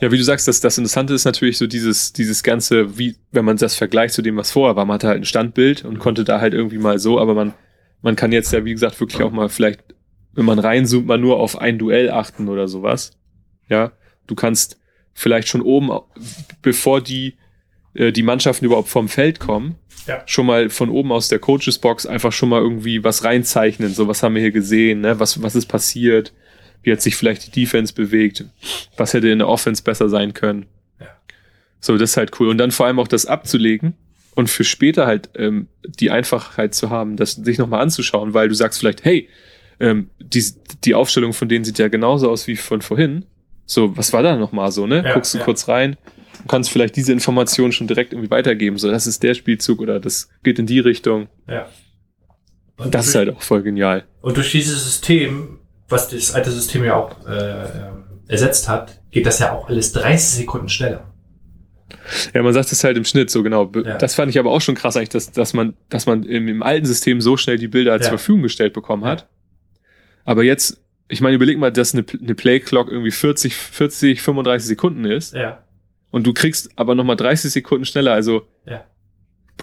ja, 0.00 0.10
wie 0.12 0.18
du 0.18 0.24
sagst, 0.24 0.46
das, 0.46 0.60
das 0.60 0.76
Interessante 0.78 1.14
ist 1.14 1.24
natürlich 1.24 1.56
so 1.58 1.66
dieses, 1.66 2.12
dieses 2.12 2.42
Ganze, 2.42 2.98
wie, 2.98 3.16
wenn 3.32 3.44
man 3.44 3.56
das 3.56 3.74
vergleicht 3.76 4.14
zu 4.14 4.22
dem, 4.22 4.36
was 4.36 4.50
vorher 4.50 4.76
war, 4.76 4.84
man 4.84 4.94
hatte 4.94 5.08
halt 5.08 5.22
ein 5.22 5.24
Standbild 5.24 5.84
und 5.84 5.98
konnte 5.98 6.24
da 6.24 6.40
halt 6.40 6.52
irgendwie 6.54 6.78
mal 6.78 6.98
so, 6.98 7.18
aber 7.18 7.34
man, 7.34 7.54
man 8.02 8.14
kann 8.16 8.32
jetzt 8.32 8.52
ja, 8.52 8.64
wie 8.64 8.72
gesagt, 8.72 9.00
wirklich 9.00 9.22
auch 9.22 9.32
mal 9.32 9.48
vielleicht, 9.48 9.80
wenn 10.34 10.44
man 10.44 10.58
reinzoomt, 10.58 11.06
mal 11.06 11.18
nur 11.18 11.38
auf 11.40 11.58
ein 11.58 11.78
Duell 11.78 12.10
achten 12.10 12.48
oder 12.48 12.68
sowas. 12.68 13.12
Ja, 13.68 13.92
du 14.26 14.34
kannst 14.34 14.78
vielleicht 15.14 15.48
schon 15.48 15.62
oben, 15.62 15.90
bevor 16.60 17.00
die, 17.00 17.36
äh, 17.94 18.12
die 18.12 18.22
Mannschaften 18.22 18.66
überhaupt 18.66 18.88
vom 18.90 19.08
Feld 19.08 19.40
kommen, 19.40 19.76
Ja. 20.06 20.22
schon 20.26 20.44
mal 20.44 20.68
von 20.68 20.90
oben 20.90 21.10
aus 21.10 21.28
der 21.28 21.38
Coaches 21.38 21.78
Box 21.78 22.04
einfach 22.04 22.32
schon 22.32 22.50
mal 22.50 22.60
irgendwie 22.60 23.02
was 23.02 23.24
reinzeichnen. 23.24 23.94
So, 23.94 24.08
was 24.08 24.22
haben 24.22 24.34
wir 24.34 24.42
hier 24.42 24.52
gesehen, 24.52 25.00
ne? 25.00 25.18
Was, 25.18 25.42
was 25.42 25.54
ist 25.56 25.66
passiert? 25.66 26.34
Wie 26.86 26.92
hat 26.92 27.02
sich 27.02 27.16
vielleicht 27.16 27.48
die 27.48 27.62
Defense 27.62 27.92
bewegt? 27.92 28.44
Was 28.96 29.12
hätte 29.12 29.28
in 29.28 29.40
der 29.40 29.48
Offense 29.48 29.82
besser 29.82 30.08
sein 30.08 30.34
können? 30.34 30.66
Ja. 31.00 31.08
So, 31.80 31.98
das 31.98 32.10
ist 32.10 32.16
halt 32.16 32.38
cool. 32.38 32.48
Und 32.48 32.58
dann 32.58 32.70
vor 32.70 32.86
allem 32.86 33.00
auch 33.00 33.08
das 33.08 33.26
abzulegen 33.26 33.94
und 34.36 34.48
für 34.48 34.62
später 34.62 35.04
halt 35.04 35.30
ähm, 35.34 35.66
die 35.84 36.12
Einfachheit 36.12 36.76
zu 36.76 36.88
haben, 36.88 37.16
das 37.16 37.32
sich 37.32 37.58
nochmal 37.58 37.80
anzuschauen, 37.82 38.34
weil 38.34 38.48
du 38.48 38.54
sagst 38.54 38.78
vielleicht, 38.78 39.04
hey, 39.04 39.28
ähm, 39.80 40.10
die, 40.20 40.44
die 40.84 40.94
Aufstellung 40.94 41.32
von 41.32 41.48
denen 41.48 41.64
sieht 41.64 41.80
ja 41.80 41.88
genauso 41.88 42.30
aus 42.30 42.46
wie 42.46 42.54
von 42.54 42.82
vorhin. 42.82 43.24
So, 43.64 43.96
was 43.96 44.12
war 44.12 44.22
da 44.22 44.36
nochmal 44.36 44.70
so, 44.70 44.86
ne? 44.86 45.02
Ja, 45.04 45.14
Guckst 45.14 45.34
du 45.34 45.38
ja. 45.38 45.44
kurz 45.44 45.66
rein 45.66 45.96
und 46.38 46.48
kannst 46.48 46.70
vielleicht 46.70 46.94
diese 46.94 47.12
Information 47.12 47.72
schon 47.72 47.88
direkt 47.88 48.12
irgendwie 48.12 48.30
weitergeben. 48.30 48.78
So, 48.78 48.88
das 48.88 49.08
ist 49.08 49.24
der 49.24 49.34
Spielzug 49.34 49.80
oder 49.80 49.98
das 49.98 50.28
geht 50.44 50.60
in 50.60 50.66
die 50.66 50.78
Richtung. 50.78 51.26
ja. 51.48 51.68
Und 52.78 52.94
Das 52.94 53.08
ist 53.08 53.14
halt 53.14 53.30
auch 53.30 53.40
voll 53.42 53.62
genial. 53.62 54.04
Und 54.20 54.36
durch 54.36 54.52
dieses 54.52 54.84
System, 54.84 55.58
was 55.88 56.08
das 56.08 56.34
alte 56.34 56.50
System 56.50 56.84
ja 56.84 56.96
auch 56.96 57.26
äh, 57.28 57.64
ähm, 57.64 58.04
ersetzt 58.28 58.68
hat, 58.68 59.00
geht 59.10 59.26
das 59.26 59.38
ja 59.38 59.52
auch 59.52 59.68
alles 59.68 59.92
30 59.92 60.40
Sekunden 60.40 60.68
schneller. 60.68 61.12
Ja, 62.34 62.42
man 62.42 62.52
sagt 62.52 62.72
es 62.72 62.82
halt 62.84 62.96
im 62.96 63.04
Schnitt 63.04 63.30
so 63.30 63.42
genau. 63.42 63.70
Ja. 63.74 63.96
Das 63.98 64.14
fand 64.14 64.30
ich 64.30 64.38
aber 64.38 64.50
auch 64.50 64.60
schon 64.60 64.74
krass 64.74 64.96
eigentlich, 64.96 65.10
dass, 65.10 65.30
dass 65.32 65.54
man, 65.54 65.74
dass 65.88 66.06
man 66.06 66.24
im, 66.24 66.48
im 66.48 66.62
alten 66.62 66.86
System 66.86 67.20
so 67.20 67.36
schnell 67.36 67.58
die 67.58 67.68
Bilder 67.68 67.96
zur 67.98 68.04
Ja. 68.06 68.08
Verfügung 68.10 68.42
gestellt 68.42 68.72
bekommen 68.72 69.04
hat. 69.04 69.28
Aber 70.24 70.42
jetzt, 70.42 70.80
ich 71.08 71.20
meine, 71.20 71.36
überleg 71.36 71.58
mal, 71.58 71.70
dass 71.70 71.94
eine, 71.94 72.04
eine 72.20 72.34
Play-Clock 72.34 72.90
irgendwie 72.90 73.12
40, 73.12 73.54
40, 73.54 74.20
35 74.22 74.66
Sekunden 74.66 75.04
ist 75.04 75.34
Ja. 75.34 75.62
und 76.10 76.26
du 76.26 76.32
kriegst 76.32 76.70
aber 76.76 76.94
nochmal 76.96 77.16
30 77.16 77.52
Sekunden 77.52 77.84
schneller, 77.84 78.12
also 78.12 78.42
Ja. 78.66 78.84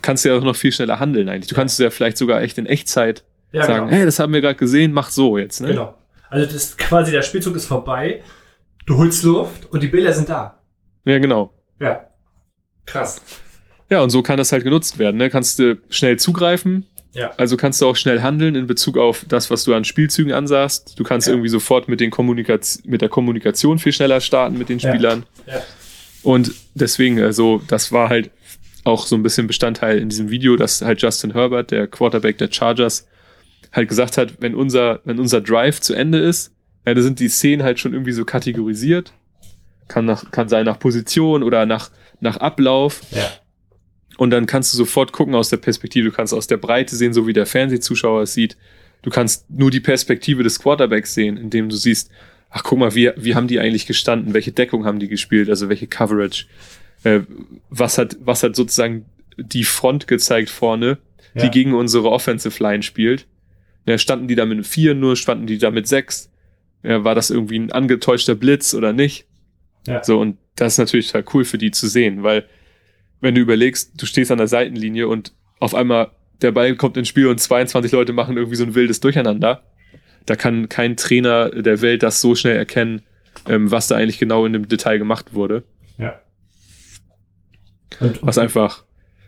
kannst 0.01 0.24
du 0.24 0.30
ja 0.30 0.38
auch 0.38 0.43
noch 0.43 0.55
viel 0.55 0.71
schneller 0.71 0.99
handeln 0.99 1.28
eigentlich. 1.28 1.47
Du 1.49 1.55
kannst 1.55 1.78
ja 1.80 1.89
vielleicht 1.89 2.17
sogar 2.17 2.41
echt 2.41 2.57
in 2.57 2.65
Echtzeit 2.65 3.26
Ja, 3.51 3.65
sagen, 3.65 3.88
genau. 3.88 3.97
hey, 3.97 4.05
das 4.05 4.19
haben 4.19 4.32
wir 4.34 4.39
gerade 4.41 4.55
gesehen, 4.55 4.93
mach 4.93 5.09
so 5.09 5.38
jetzt, 5.38 5.59
ne? 5.61 5.67
genau. 5.69 5.97
Also 6.34 6.45
das 6.47 6.55
ist 6.55 6.77
quasi 6.77 7.11
der 7.11 7.21
Spielzug 7.21 7.55
ist 7.55 7.65
vorbei, 7.65 8.23
du 8.86 8.97
holst 8.97 9.23
Luft 9.23 9.71
und 9.71 9.84
die 9.84 9.88
Bilder 9.88 10.13
sind 10.13 10.29
da. 10.29 10.59
Ja, 11.05 11.19
genau. 11.19 11.53
Ja. 11.79 12.07
Krass. 12.86 13.21
Ja, 13.89 14.01
und 14.01 14.09
so 14.09 14.23
kann 14.23 14.38
das 14.38 14.51
halt 14.51 14.63
genutzt 14.63 14.97
werden. 14.97 15.17
Ne? 15.17 15.29
Kannst 15.29 15.59
du 15.59 15.77
schnell 15.89 16.17
zugreifen, 16.17 16.86
Ja. 17.13 17.31
Also 17.38 17.57
kannst 17.57 17.79
du 17.79 17.86
auch 17.88 17.95
schnell 17.95 18.21
handeln 18.23 18.55
in 18.55 18.65
Bezug 18.65 18.97
auf 18.97 19.23
das, 19.29 19.51
was 19.51 19.63
du 19.65 19.75
an 19.75 19.84
Spielzügen 19.84 20.34
ansahst. 20.34 20.99
Du 20.99 21.03
kannst 21.03 21.27
Ja. 21.27 21.34
irgendwie 21.34 21.49
sofort 21.49 21.88
mit, 21.88 21.99
den 21.99 22.09
Kommunikaz 22.09 22.79
mit 22.86 23.01
der 23.01 23.09
Kommunikation 23.09 23.77
viel 23.77 23.93
schneller 23.93 24.19
starten 24.19 24.57
mit 24.57 24.69
den 24.69 24.79
Ja. 24.79 24.89
Spielern. 24.91 25.23
Ja. 25.45 25.61
Und 26.23 26.51
deswegen, 26.73 27.21
also, 27.21 27.61
das 27.67 27.91
war 27.91 28.09
halt 28.09 28.31
auch 28.86 29.05
so 29.05 29.15
ein 29.15 29.21
bisschen 29.21 29.45
Bestandteil 29.45 29.99
in 29.99 30.09
diesem 30.09 30.29
Video, 30.31 30.55
dass 30.55 30.81
halt 30.81 31.01
Justin 31.03 31.34
Herbert, 31.34 31.69
der 31.69 31.86
Quarterback 31.86 32.38
der 32.39 32.51
Chargers, 32.51 33.07
halt 33.74 33.89
gesagt 33.89 34.17
hat, 34.17 34.36
wenn 34.39 34.55
unser, 34.55 35.01
wenn 35.03 35.19
unser 35.19 35.41
Drive 35.41 35.82
zu 35.82 35.93
Ende 35.93 36.19
ist, 36.19 36.53
ja, 36.86 36.93
da 36.93 37.01
sind 37.01 37.19
die 37.19 37.28
Szenen 37.30 37.63
halt 37.63 37.80
schon 37.80 37.93
irgendwie 37.93 38.11
so 38.11 38.24
kategorisiert. 38.26 39.13
Kann, 39.88 40.05
nach, 40.05 40.32
kann 40.32 40.47
sein 40.47 40.65
nach 40.65 40.80
Position 40.80 41.43
oder 41.43 41.65
nach, 41.65 41.91
nach 42.19 42.38
Ablauf. 42.38 43.01
Ja. 43.11 43.30
Und 44.17 44.30
dann 44.30 44.45
kannst 44.45 44.74
du 44.74 44.78
sofort 44.78 45.11
gucken 45.11 45.34
aus 45.36 45.49
der 45.49 45.57
Perspektive. 45.57 46.09
Du 46.09 46.15
kannst 46.15 46.34
aus 46.34 46.47
der 46.47 46.57
Breite 46.57 46.95
sehen, 46.95 47.13
so 47.13 47.26
wie 47.28 47.34
der 47.34 47.45
Fernsehzuschauer 47.45 48.21
es 48.24 48.34
sieht. 48.34 48.57
Du 49.01 49.09
kannst 49.09 49.49
nur 49.49 49.71
die 49.71 49.80
Perspektive 49.80 50.43
des 50.43 50.59
Quarterbacks 50.59 51.13
sehen, 51.13 51.36
indem 51.36 51.67
du 51.67 51.76
siehst, 51.76 52.09
ach 52.49 52.63
guck 52.63 52.80
mal, 52.80 52.95
wie, 52.95 53.11
wie 53.17 53.36
haben 53.36 53.47
die 53.47 53.59
eigentlich 53.59 53.86
gestanden? 53.88 54.34
Welche 54.34 54.51
Deckung 54.51 54.86
haben 54.86 54.99
die 54.99 55.07
gespielt? 55.09 55.49
Also 55.49 55.67
welche 55.67 55.88
Coverage? 55.88 56.45
Äh, 57.03 57.21
was 57.69 57.97
hat, 57.97 58.17
was 58.21 58.43
hat 58.43 58.55
sozusagen 58.55 59.05
die 59.38 59.63
Front 59.63 60.07
gezeigt 60.07 60.49
vorne, 60.49 60.99
die 61.34 61.39
Ja. 61.45 61.47
gegen 61.49 61.74
unsere 61.74 62.09
Offensive 62.11 62.61
Line 62.61 62.84
spielt? 62.84 63.26
Ja, 63.86 63.97
standen 63.97 64.27
die 64.27 64.36
da 64.36 64.45
mit 64.45 64.65
vier 64.65 64.95
nur, 64.95 65.15
standen 65.15 65.47
die 65.47 65.57
da 65.57 65.71
mit 65.71 65.88
sechs? 65.88 66.31
Ja, 66.84 67.03
war 67.03 67.15
das 67.15 67.29
irgendwie 67.29 67.59
ein 67.59 67.71
angetäuschter 67.71 68.36
Blitz 68.36 68.73
oder 68.73 68.93
nicht? 68.93 69.25
Ja. 69.88 70.03
So, 70.03 70.19
und 70.19 70.38
das 70.55 70.73
ist 70.73 70.77
natürlich 70.77 71.07
total 71.07 71.25
cool 71.34 71.45
für 71.45 71.57
die 71.57 71.71
zu 71.71 71.88
sehen, 71.88 72.23
weil 72.23 72.45
wenn 73.21 73.36
du 73.36 73.41
überlegst, 73.41 74.01
du 74.01 74.05
stehst 74.05 74.31
an 74.31 74.38
der 74.38 74.47
Seitenlinie 74.47 75.07
und 75.07 75.34
auf 75.59 75.73
einmal 75.73 76.11
der 76.41 76.51
Ball 76.51 76.75
kommt 76.75 76.97
ins 76.97 77.07
Spiel 77.07 77.27
und 77.27 77.39
22 77.39 77.91
Leute 77.91 78.13
machen 78.13 78.36
irgendwie 78.38 78.57
so 78.57 78.65
ein 78.65 78.75
wildes 78.75 78.99
Durcheinander. 78.99 79.63
Da 80.25 80.36
kann 80.36 80.69
kein 80.69 80.97
Trainer 80.97 81.49
der 81.49 81.81
Welt 81.81 82.03
das 82.03 82.21
so 82.21 82.36
schnell 82.36 82.57
erkennen, 82.57 83.01
ähm, 83.47 83.71
was 83.71 83.88
da 83.88 83.95
eigentlich 83.95 84.19
genau 84.19 84.45
in 84.45 84.53
dem 84.53 84.67
Detail 84.67 84.97
gemacht 84.97 85.34
wurde. 85.34 85.63
Ja. 85.97 86.19
Und, 87.99 88.21
Was 88.21 88.38
einfach, 88.38 88.84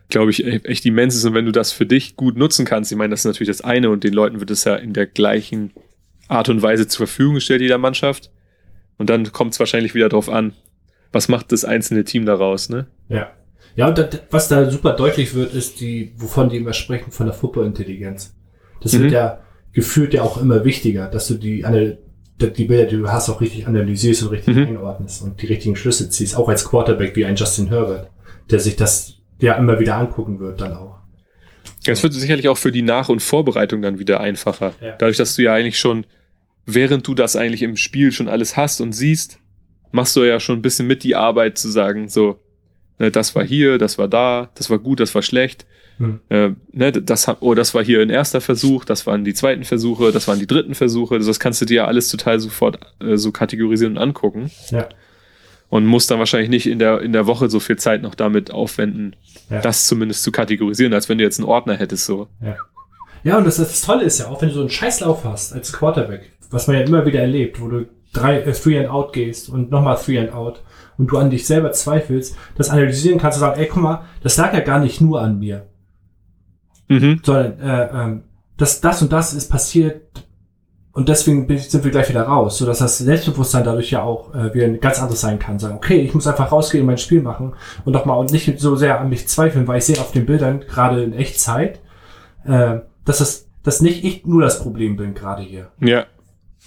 glaube 0.10 0.32
ich, 0.32 0.46
e- 0.46 0.62
echt 0.64 0.86
immens 0.86 1.16
ist. 1.16 1.26
Und 1.26 1.34
wenn 1.34 1.46
du 1.46 1.52
das 1.52 1.72
für 1.72 1.86
dich 1.86 2.16
gut 2.16 2.38
nutzen 2.38 2.66
kannst, 2.66 2.92
ich 2.92 2.98
meine, 2.98 3.12
das 3.12 3.22
ist 3.22 3.26
natürlich 3.26 3.48
das 3.50 3.62
eine 3.62 3.90
und 3.90 4.04
den 4.04 4.14
Leuten 4.14 4.40
wird 4.40 4.52
es 4.52 4.64
ja 4.64 4.76
in 4.76 4.94
der 4.94 5.06
gleichen 5.08 5.72
Art 6.28 6.50
und 6.50 6.62
Weise 6.62 6.88
zur 6.88 7.08
Verfügung 7.08 7.36
gestellt, 7.36 7.62
jeder 7.62 7.78
Mannschaft. 7.78 8.32
Und 8.98 9.10
dann 9.10 9.32
kommt 9.32 9.54
es 9.54 9.60
wahrscheinlich 9.60 9.94
wieder 9.94 10.10
drauf 10.10 10.30
an, 10.30 10.54
was 11.12 11.28
macht 11.28 11.52
das 11.52 11.66
einzelne 11.66 12.04
Team 12.04 12.26
daraus, 12.26 12.70
ne? 12.70 12.88
Ja. 13.10 13.32
Ja, 13.76 13.90
und 13.90 13.98
das, 13.98 14.22
was 14.32 14.48
da 14.48 14.70
super 14.72 14.94
deutlich 14.94 15.34
wird, 15.36 15.54
ist 15.54 15.82
die, 15.82 16.14
wovon 16.18 16.48
die 16.50 16.58
immer 16.58 16.72
sprechen, 16.74 17.12
von 17.12 17.26
der 17.26 17.36
Footballintelligenz. 17.36 18.34
Das 18.82 18.94
Mhm. 18.94 19.02
wird 19.04 19.12
ja 19.12 19.40
gefühlt 19.74 20.14
ja 20.14 20.22
auch 20.22 20.42
immer 20.42 20.64
wichtiger, 20.64 21.08
dass 21.08 21.28
du 21.28 21.34
die, 21.34 21.66
die 22.40 22.66
Bilder, 22.66 22.86
die 22.86 22.96
du 22.98 23.10
hast, 23.10 23.30
auch 23.30 23.42
richtig 23.42 23.68
analysierst 23.68 24.24
und 24.24 24.30
richtig 24.30 24.56
Mhm. 24.56 24.68
einordnest 24.68 25.22
und 25.24 25.42
die 25.42 25.48
richtigen 25.48 25.76
Schlüsse 25.76 26.10
ziehst, 26.10 26.38
auch 26.38 26.48
als 26.48 26.64
Quarterback 26.64 27.16
wie 27.18 27.26
ein 27.26 27.36
Justin 27.36 27.68
Herbert, 27.68 28.10
der 28.50 28.60
sich 28.60 28.78
das 28.78 29.16
ja 29.40 29.54
immer 29.54 29.80
wieder 29.80 29.98
angucken 29.98 30.40
wird 30.40 30.62
dann 30.62 30.74
auch. 30.74 30.96
Es 31.86 32.02
wird 32.02 32.14
sicherlich 32.14 32.48
auch 32.48 32.58
für 32.58 32.72
die 32.72 32.82
Nach- 32.82 33.10
und 33.10 33.22
Vorbereitung 33.22 33.82
dann 33.82 34.00
wieder 34.00 34.20
einfacher. 34.20 34.74
Ja. 34.82 34.96
Dadurch, 34.98 35.18
dass 35.18 35.36
du 35.36 35.44
ja 35.44 35.54
eigentlich 35.54 35.78
schon, 35.78 36.06
während 36.66 37.08
du 37.08 37.14
das 37.14 37.36
eigentlich 37.36 37.62
im 37.62 37.78
Spiel 37.78 38.12
schon 38.12 38.28
alles 38.28 38.58
hast 38.58 38.82
und 38.82 38.94
siehst, 38.94 39.40
machst 39.92 40.16
du 40.16 40.24
ja 40.24 40.40
schon 40.40 40.60
ein 40.60 40.62
bisschen 40.62 40.88
mit 40.88 41.04
die 41.04 41.16
Arbeit 41.16 41.58
zu 41.58 41.70
sagen, 41.70 42.10
so, 42.10 42.40
ne, 43.00 43.12
das 43.12 43.36
war 43.36 43.44
hier, 43.44 43.78
das 43.78 43.98
war 43.98 44.08
da, 44.08 44.50
das 44.56 44.70
war 44.70 44.80
gut, 44.80 45.00
das 45.00 45.14
war 45.14 45.22
schlecht. 45.22 45.66
Hm. 45.98 46.20
Äh, 46.30 46.50
ne, 46.72 46.92
das, 46.92 47.28
oh, 47.40 47.54
das 47.54 47.74
war 47.74 47.84
hier 47.84 48.02
ein 48.02 48.10
erster 48.10 48.42
Versuch, 48.42 48.84
das 48.84 49.06
waren 49.08 49.24
die 49.24 49.34
zweiten 49.34 49.64
Versuche, 49.64 50.12
das 50.12 50.28
waren 50.28 50.40
die 50.40 50.48
dritten 50.48 50.76
Versuche. 50.76 51.16
Also 51.16 51.30
Das 51.30 51.40
kannst 51.40 51.62
du 51.62 51.66
dir 51.66 51.76
ja 51.76 51.86
alles 51.86 52.10
total 52.10 52.40
sofort 52.40 52.80
äh, 53.00 53.16
so 53.16 53.32
kategorisieren 53.32 53.96
und 53.96 54.04
angucken. 54.04 54.52
Ja. 54.72 54.90
Und 55.76 55.86
musst 55.86 56.10
dann 56.10 56.20
wahrscheinlich 56.20 56.50
nicht 56.50 56.68
in 56.68 56.80
der, 56.80 57.02
in 57.02 57.12
der 57.12 57.28
Woche 57.28 57.50
so 57.50 57.60
viel 57.60 57.76
Zeit 57.78 58.02
noch 58.02 58.16
damit 58.16 58.50
aufwenden, 58.52 59.16
Ja. 59.50 59.60
das 59.62 59.88
zumindest 59.88 60.24
zu 60.24 60.32
kategorisieren, 60.32 60.94
als 60.94 61.10
wenn 61.10 61.18
du 61.18 61.24
jetzt 61.26 61.38
einen 61.40 61.50
Ordner 61.50 61.76
hättest, 61.76 62.06
so. 62.06 62.28
Ja, 63.24 63.38
und 63.38 63.46
das, 63.46 63.58
das 63.58 63.82
Tolle 63.82 64.04
ist 64.04 64.20
ja 64.20 64.28
auch, 64.28 64.42
wenn 64.42 64.50
du 64.50 64.56
so 64.56 64.62
einen 64.62 64.70
Scheißlauf 64.70 65.26
hast 65.26 65.52
als 65.54 65.74
Quarterback, 65.74 66.32
was 66.50 66.68
man 66.68 66.78
ja 66.78 66.84
immer 66.84 67.06
wieder 67.06 67.20
erlebt, 67.20 67.60
wo 67.60 67.68
du 67.68 67.88
drei, 68.14 68.40
äh, 68.40 68.54
three 68.54 68.80
and 68.80 68.90
out 68.90 69.12
gehst 69.12 69.50
und 69.50 69.70
nochmal 69.72 69.98
three 69.98 70.18
and 70.20 70.32
out 70.32 70.62
und 70.98 71.12
du 71.12 71.18
an 71.18 71.30
dich 71.30 71.46
selber 71.46 71.72
zweifelst, 71.74 72.38
das 72.56 72.70
analysieren 72.70 73.20
kannst 73.20 73.38
du 73.38 73.42
sagen, 73.42 73.60
ey, 73.60 73.68
guck 73.68 73.84
mal, 73.84 74.06
das 74.24 74.38
lag 74.38 74.54
ja 74.54 74.62
gar 74.62 74.80
nicht 74.80 75.02
nur 75.02 75.20
an 75.22 75.40
mir, 75.40 75.66
Mhm. 76.88 77.20
sondern 77.24 77.60
äh, 77.60 77.90
ähm, 77.94 78.24
das, 78.58 78.80
das 78.80 79.02
und 79.02 79.12
das 79.12 79.34
ist 79.34 79.50
passiert 79.50 80.02
und 80.96 81.10
deswegen 81.10 81.46
sind 81.60 81.84
wir 81.84 81.92
gleich 81.92 82.08
wieder 82.08 82.24
raus, 82.24 82.58
sodass 82.58 82.80
das 82.80 83.00
Selbstbewusstsein 83.00 83.66
dadurch 83.66 83.92
ja 83.92 84.02
auch 84.02 84.34
äh, 84.34 84.54
wieder 84.54 84.66
ein 84.66 84.80
ganz 84.80 84.98
anderes 85.02 85.20
sein 85.20 85.40
kann. 85.40 85.60
Sagen, 85.60 85.76
okay, 85.76 86.00
ich 86.00 86.14
muss 86.14 86.26
einfach 86.26 86.54
rausgehen 86.54 86.86
mein 86.86 86.98
Spiel 86.98 87.22
machen 87.22 87.54
und 87.84 87.92
doch 87.92 88.06
mal 88.06 88.14
und 88.14 88.32
nicht 88.32 88.62
so 88.62 88.78
sehr 88.78 89.02
an 89.02 89.10
mich 89.10 89.28
zweifeln, 89.28 89.68
weil 89.68 89.80
ich 89.80 89.84
sehe 89.84 90.00
auf 90.00 90.14
den 90.14 90.26
Bildern 90.26 90.62
gerade 90.62 91.04
in 91.04 91.12
Echtzeit, 91.12 91.82
äh, 92.46 92.80
dass 93.04 93.18
das 93.18 93.50
dass 93.62 93.82
nicht 93.82 94.06
ich 94.06 94.26
nur 94.26 94.42
das 94.42 94.62
Problem 94.62 94.96
bin 94.96 95.16
gerade 95.16 95.42
hier. 95.42 95.70
Ja, 95.82 96.06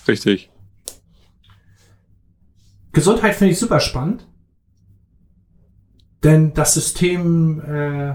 richtig. 0.06 0.50
Gesundheit 2.92 3.34
finde 3.34 3.52
ich 3.52 3.58
super 3.58 3.80
spannend, 3.80 4.28
denn 6.22 6.52
das 6.52 6.74
System 6.74 7.62
äh, 7.62 8.14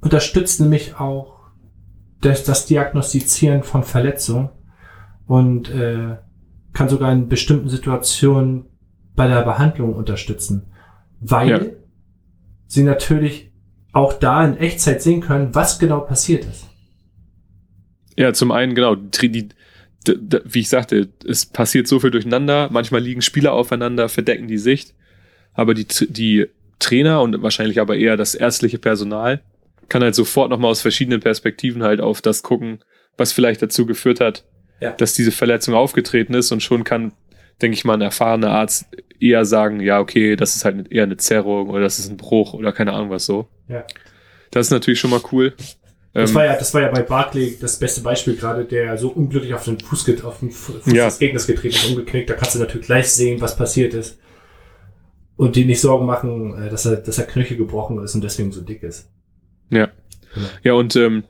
unterstützt 0.00 0.60
nämlich 0.60 1.00
auch 1.00 1.40
das, 2.20 2.44
das 2.44 2.66
Diagnostizieren 2.66 3.64
von 3.64 3.82
Verletzungen 3.82 4.50
und 5.26 5.70
äh, 5.70 6.16
kann 6.72 6.88
sogar 6.88 7.12
in 7.12 7.28
bestimmten 7.28 7.68
Situationen 7.68 8.64
bei 9.14 9.28
der 9.28 9.42
Behandlung 9.42 9.94
unterstützen, 9.94 10.72
weil 11.20 11.48
Ja. 11.50 11.60
sie 12.66 12.82
natürlich 12.82 13.52
auch 13.92 14.14
da 14.14 14.44
in 14.44 14.56
Echtzeit 14.56 15.02
sehen 15.02 15.20
können, 15.20 15.54
was 15.54 15.78
genau 15.78 16.00
passiert 16.00 16.44
ist. 16.46 16.66
Ja, 18.16 18.32
zum 18.32 18.50
einen, 18.50 18.74
genau, 18.74 18.94
die, 18.94 19.30
die, 19.30 19.48
d- 20.06 20.16
d- 20.18 20.40
wie 20.44 20.60
ich 20.60 20.68
sagte, 20.68 21.08
es 21.26 21.46
passiert 21.46 21.88
so 21.88 22.00
viel 22.00 22.10
durcheinander. 22.10 22.68
Manchmal 22.70 23.02
liegen 23.02 23.22
Spieler 23.22 23.52
aufeinander, 23.52 24.08
verdecken 24.08 24.48
die 24.48 24.58
Sicht. 24.58 24.94
Aber 25.54 25.74
die, 25.74 25.86
die 26.08 26.46
Trainer 26.78 27.20
und 27.22 27.42
wahrscheinlich 27.42 27.80
aber 27.80 27.96
eher 27.96 28.16
das 28.16 28.34
ärztliche 28.34 28.78
Personal 28.78 29.42
kann 29.88 30.02
halt 30.02 30.14
sofort 30.14 30.48
nochmal 30.50 30.70
aus 30.70 30.80
verschiedenen 30.80 31.20
Perspektiven 31.20 31.82
halt 31.82 32.00
auf 32.00 32.22
das 32.22 32.42
gucken, 32.42 32.78
was 33.18 33.32
vielleicht 33.32 33.60
dazu 33.60 33.84
geführt 33.84 34.20
hat, 34.20 34.44
Ja. 34.82 34.90
dass 34.92 35.14
diese 35.14 35.32
Verletzung 35.32 35.74
aufgetreten 35.74 36.34
ist. 36.34 36.50
Und 36.52 36.62
schon 36.62 36.84
kann, 36.84 37.12
denke 37.60 37.74
ich 37.76 37.84
mal, 37.84 37.94
ein 37.94 38.00
erfahrener 38.02 38.50
Arzt 38.50 38.86
eher 39.20 39.44
sagen, 39.44 39.80
ja, 39.80 40.00
okay, 40.00 40.34
das 40.36 40.56
ist 40.56 40.64
halt 40.64 40.90
eher 40.90 41.04
eine 41.04 41.16
Zerrung 41.16 41.70
oder 41.70 41.82
das 41.82 41.98
ist 41.98 42.10
ein 42.10 42.16
Bruch 42.16 42.54
oder 42.54 42.72
keine 42.72 42.92
Ahnung 42.92 43.10
was 43.10 43.24
so. 43.26 43.48
Ja. 43.68 43.84
Das 44.50 44.66
ist 44.66 44.70
natürlich 44.72 44.98
schon 45.00 45.10
mal 45.10 45.20
cool. 45.32 45.54
Das 46.14 46.30
Ähm, 46.30 46.36
war 46.36 46.44
ja, 46.44 46.56
das 46.56 46.74
war 46.74 46.82
ja 46.82 46.88
bei 46.90 47.02
Barclay 47.02 47.56
das 47.58 47.78
beste 47.78 48.02
Beispiel 48.02 48.36
gerade, 48.36 48.64
der 48.66 48.98
so 48.98 49.08
unglücklich 49.08 49.54
auf 49.54 49.64
den 49.64 49.78
Fuß, 49.80 50.04
get, 50.04 50.24
auf 50.24 50.40
den 50.40 50.50
Fu- 50.50 50.72
Fuß 50.74 50.92
Ja. 50.92 51.06
des 51.06 51.18
Gegners 51.18 51.46
getreten 51.46 51.76
ist, 51.76 51.88
umgeknickt. 51.88 52.28
Da 52.28 52.34
kannst 52.34 52.54
du 52.54 52.58
natürlich 52.58 52.86
gleich 52.86 53.08
sehen, 53.10 53.40
was 53.40 53.56
passiert 53.56 53.94
ist. 53.94 54.18
Und 55.36 55.56
dir 55.56 55.64
nicht 55.64 55.80
Sorgen 55.80 56.04
machen, 56.04 56.62
äh, 56.62 56.68
dass 56.68 56.84
er, 56.84 56.96
dass 56.96 57.18
er 57.18 57.24
Knöchel 57.24 57.56
gebrochen 57.56 57.98
ist 58.02 58.14
und 58.14 58.22
deswegen 58.22 58.52
so 58.52 58.60
dick 58.60 58.82
ist. 58.82 59.08
Ja. 59.70 59.88
Genau. 60.34 60.46
Ja, 60.62 60.72
und 60.74 60.96
ähm, 60.96 61.24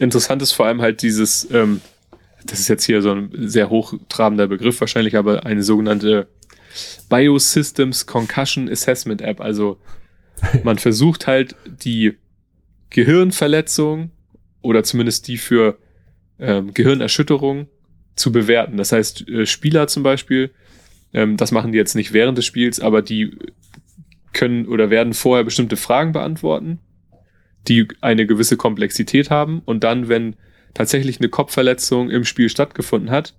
interessant 0.00 0.42
ist 0.42 0.52
vor 0.52 0.66
allem 0.66 0.80
halt 0.82 1.02
dieses, 1.02 1.48
ähm, 1.52 1.80
das 2.44 2.60
ist 2.60 2.68
jetzt 2.68 2.84
hier 2.84 3.02
so 3.02 3.12
ein 3.12 3.30
sehr 3.32 3.70
hochtrabender 3.70 4.46
Begriff 4.46 4.80
wahrscheinlich, 4.80 5.16
aber 5.16 5.46
eine 5.46 5.62
sogenannte 5.62 6.28
Biosystems 7.08 8.06
Concussion 8.06 8.68
Assessment 8.68 9.22
App. 9.22 9.40
Also 9.40 9.78
man 10.62 10.78
versucht 10.78 11.26
halt 11.26 11.56
die 11.66 12.16
Gehirnverletzung 12.90 14.10
oder 14.62 14.84
zumindest 14.84 15.28
die 15.28 15.36
für 15.36 15.78
ähm, 16.38 16.72
Gehirnerschütterung 16.74 17.68
zu 18.16 18.32
bewerten. 18.32 18.76
Das 18.76 18.92
heißt, 18.92 19.28
äh, 19.28 19.46
Spieler 19.46 19.88
zum 19.88 20.02
Beispiel, 20.02 20.50
ähm, 21.12 21.36
das 21.36 21.52
machen 21.52 21.72
die 21.72 21.78
jetzt 21.78 21.94
nicht 21.94 22.12
während 22.12 22.38
des 22.38 22.46
Spiels, 22.46 22.80
aber 22.80 23.02
die 23.02 23.36
können 24.32 24.66
oder 24.66 24.90
werden 24.90 25.14
vorher 25.14 25.44
bestimmte 25.44 25.76
Fragen 25.76 26.12
beantworten 26.12 26.80
die 27.68 27.88
eine 28.00 28.26
gewisse 28.26 28.56
Komplexität 28.56 29.30
haben 29.30 29.60
und 29.64 29.84
dann, 29.84 30.08
wenn 30.08 30.36
tatsächlich 30.74 31.18
eine 31.20 31.28
Kopfverletzung 31.28 32.10
im 32.10 32.24
Spiel 32.24 32.48
stattgefunden 32.48 33.10
hat, 33.10 33.34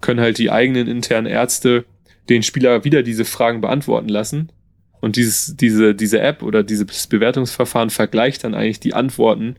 können 0.00 0.20
halt 0.20 0.38
die 0.38 0.50
eigenen 0.50 0.88
internen 0.88 1.26
Ärzte 1.26 1.84
den 2.28 2.42
Spieler 2.42 2.84
wieder 2.84 3.02
diese 3.02 3.24
Fragen 3.24 3.60
beantworten 3.60 4.08
lassen 4.08 4.52
und 5.00 5.16
dieses, 5.16 5.56
diese, 5.56 5.94
diese 5.94 6.20
App 6.20 6.42
oder 6.42 6.62
dieses 6.62 7.06
Bewertungsverfahren 7.06 7.90
vergleicht 7.90 8.44
dann 8.44 8.54
eigentlich 8.54 8.80
die 8.80 8.94
Antworten 8.94 9.56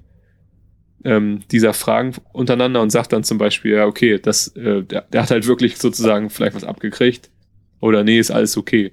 ähm, 1.03 1.41
dieser 1.51 1.73
Fragen 1.73 2.13
untereinander 2.31 2.81
und 2.81 2.89
sagt 2.89 3.11
dann 3.11 3.25
zum 3.25 3.37
Beispiel, 3.37 3.73
ja, 3.73 3.85
okay, 3.85 4.19
das, 4.19 4.47
äh, 4.55 4.83
der, 4.83 5.01
der 5.01 5.23
hat 5.23 5.31
halt 5.31 5.47
wirklich 5.47 5.77
sozusagen 5.77 6.29
vielleicht 6.29 6.55
was 6.55 6.63
abgekriegt 6.63 7.29
oder 7.81 8.03
nee, 8.05 8.19
ist 8.19 8.31
alles 8.31 8.55
okay. 8.55 8.91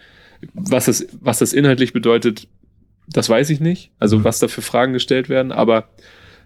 Was 0.54 0.86
das, 0.86 1.06
was 1.20 1.38
das 1.38 1.52
inhaltlich 1.52 1.92
bedeutet, 1.92 2.48
das 3.06 3.28
weiß 3.28 3.50
ich 3.50 3.60
nicht. 3.60 3.92
Also 4.00 4.18
Mhm. 4.18 4.24
was 4.24 4.40
da 4.40 4.48
für 4.48 4.62
Fragen 4.62 4.92
gestellt 4.92 5.28
werden, 5.28 5.52
aber 5.52 5.88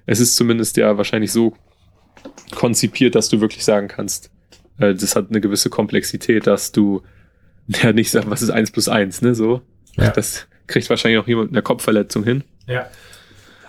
es 0.05 0.21
ist 0.21 0.37
zumindest 0.37 0.77
ja 0.77 0.99
wahrscheinlich 0.99 1.33
so 1.33 1.55
konzipiert, 2.55 3.15
dass 3.15 3.29
du 3.29 3.41
wirklich 3.41 3.65
sagen 3.65 3.89
kannst, 3.89 4.31
äh, 4.79 4.95
das 4.95 5.17
hat 5.17 5.27
eine 5.31 5.41
gewisse 5.41 5.71
Komplexität, 5.71 6.47
dass 6.47 6.73
du 6.73 7.03
ja 7.69 7.93
nicht 7.93 8.11
sagst, 8.11 8.31
was 8.31 8.43
ist 8.43 8.51
eins 8.51 8.71
plus 8.71 8.89
eins, 8.89 9.23
ne, 9.23 9.35
so. 9.35 9.63
Ja. 9.97 10.11
Das 10.11 10.47
kriegt 10.67 10.89
wahrscheinlich 10.91 11.21
auch 11.21 11.27
jemand 11.29 11.51
mit 11.51 11.57
einer 11.57 11.63
Kopfverletzung 11.63 12.25
hin. 12.25 12.45
Ja. 12.67 12.87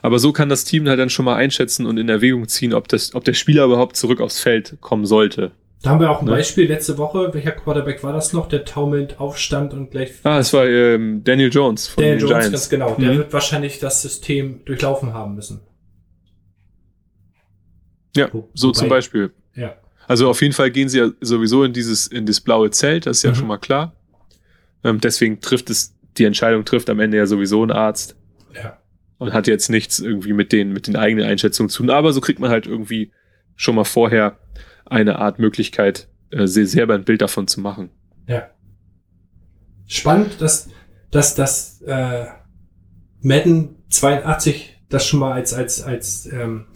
Aber 0.02 0.20
so 0.20 0.32
kann 0.32 0.50
das 0.50 0.64
Team 0.66 0.88
halt 0.88 1.00
dann 1.00 1.10
schon 1.10 1.26
mal 1.26 1.36
einschätzen 1.36 1.86
und 1.86 1.98
in 1.98 2.10
Erwägung 2.10 2.48
ziehen, 2.48 2.74
ob, 2.74 2.88
das, 2.88 3.16
ob 3.16 3.24
der 3.24 3.34
Spieler 3.34 3.66
überhaupt 3.66 3.96
zurück 3.96 4.22
aufs 4.22 4.40
Feld 4.40 4.78
kommen 4.80 5.06
sollte. 5.06 5.52
Da 5.82 5.90
haben 5.92 6.00
wir 6.00 6.10
auch 6.10 6.20
ein 6.22 6.26
Ne? 6.26 6.32
Beispiel 6.32 6.68
letzte 6.68 6.98
Woche. 6.98 7.34
Welcher 7.34 7.52
Quarterback 7.52 8.04
war 8.04 8.14
das 8.14 8.32
noch, 8.34 8.48
der 8.48 8.66
taumelnd 8.66 9.20
aufstand 9.20 9.74
und 9.74 9.92
gleich 9.92 10.12
Ah, 10.24 10.40
es 10.40 10.54
war 10.54 10.68
ähm, 10.68 11.24
Daniel 11.24 11.50
Jones 11.52 11.88
von 11.88 12.04
Daniel 12.04 12.18
den 12.20 12.22
Jones, 12.28 12.34
Giants. 12.46 12.52
ganz 12.52 12.70
genau. 12.70 12.96
Der 13.00 13.14
Mhm. 13.14 13.18
wird 13.18 13.34
wahrscheinlich 13.34 13.80
das 13.80 14.02
System 14.02 14.62
durchlaufen 14.66 15.14
haben 15.14 15.36
müssen. 15.36 15.62
Ja, 18.16 18.30
Wo- 18.34 18.50
so 18.54 18.68
wobei- 18.70 18.78
zum 18.80 18.90
Beispiel. 18.90 19.32
Ja. 19.56 19.76
Also 20.08 20.30
auf 20.30 20.42
jeden 20.42 20.54
Fall 20.54 20.70
gehen 20.72 20.88
sie 20.90 21.00
ja 21.00 21.10
sowieso 21.22 21.64
in 21.64 21.74
dieses, 21.74 22.08
in 22.08 22.26
das 22.26 22.40
blaue 22.42 22.70
Zelt, 22.72 23.06
das 23.06 23.18
ist 23.18 23.24
ja 23.24 23.32
Mhm. 23.32 23.36
schon 23.36 23.48
mal 23.48 23.58
klar. 23.58 23.96
Ähm, 24.84 25.00
deswegen 25.02 25.40
trifft 25.42 25.70
es, 25.70 25.96
die 26.18 26.26
Entscheidung 26.26 26.64
trifft 26.64 26.90
am 26.90 27.00
Ende 27.00 27.18
ja 27.18 27.26
sowieso 27.26 27.64
ein 27.64 27.72
Arzt 27.72 28.16
Ja. 28.54 28.78
und 29.18 29.34
hat 29.34 29.48
jetzt 29.48 29.70
nichts 29.70 30.00
irgendwie 30.00 30.34
mit 30.34 30.52
den, 30.52 30.72
mit 30.74 30.88
den 30.88 30.96
eigenen 30.96 31.26
Einschätzungen 31.26 31.70
zu 31.70 31.80
tun. 31.84 31.90
Aber 31.90 32.14
so 32.14 32.22
kriegt 32.22 32.40
man 32.40 32.52
halt 32.52 32.68
irgendwie 32.68 33.12
schon 33.56 33.76
mal 33.76 33.84
vorher 33.84 34.38
eine 34.86 35.18
Art 35.18 35.40
Möglichkeit, 35.40 36.08
äh, 36.30 36.46
se- 36.46 36.68
selber 36.68 36.94
ein 36.94 37.04
Bild 37.04 37.22
davon 37.22 37.48
zu 37.48 37.60
machen. 37.62 37.90
Ja. 38.28 38.50
Spannend, 39.88 40.40
dass, 40.42 40.70
dass, 41.12 41.36
dass 41.36 41.82
äh, 41.82 42.26
Madden 43.22 43.76
82 43.90 44.78
das 44.90 45.06
schon 45.08 45.20
mal 45.20 45.34
als, 45.34 45.54
als, 45.54 45.82
als 45.82 46.26
ähm, 46.32 46.68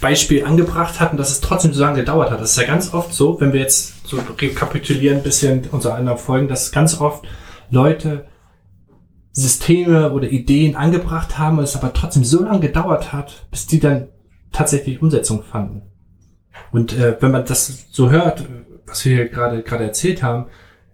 Beispiel 0.00 0.44
angebracht 0.44 0.98
hat 0.98 1.12
und 1.12 1.18
dass 1.18 1.30
es 1.30 1.40
trotzdem 1.40 1.72
so 1.72 1.82
lange 1.82 1.98
gedauert 1.98 2.30
hat. 2.30 2.40
Das 2.40 2.52
ist 2.52 2.58
ja 2.58 2.66
ganz 2.66 2.94
oft 2.94 3.12
so, 3.12 3.40
wenn 3.40 3.52
wir 3.52 3.60
jetzt 3.60 4.06
so 4.06 4.18
rekapitulieren, 4.38 5.18
ein 5.18 5.22
bisschen 5.22 5.68
unsere 5.70 5.94
anderen 5.94 6.18
Folgen, 6.18 6.48
dass 6.48 6.72
ganz 6.72 7.00
oft 7.00 7.24
Leute 7.70 8.26
Systeme 9.32 10.10
oder 10.12 10.28
Ideen 10.28 10.74
angebracht 10.74 11.38
haben 11.38 11.58
und 11.58 11.64
es 11.64 11.76
aber 11.76 11.92
trotzdem 11.92 12.24
so 12.24 12.42
lange 12.42 12.60
gedauert 12.60 13.12
hat, 13.12 13.46
bis 13.50 13.66
die 13.66 13.78
dann 13.78 14.08
tatsächlich 14.52 15.00
Umsetzung 15.00 15.42
fanden. 15.42 15.82
Und 16.72 16.92
äh, 16.94 17.16
wenn 17.20 17.30
man 17.30 17.44
das 17.44 17.86
so 17.90 18.10
hört, 18.10 18.44
was 18.86 19.04
wir 19.04 19.14
hier 19.14 19.28
gerade 19.28 19.62
gerade 19.62 19.84
erzählt 19.84 20.22
haben, 20.22 20.46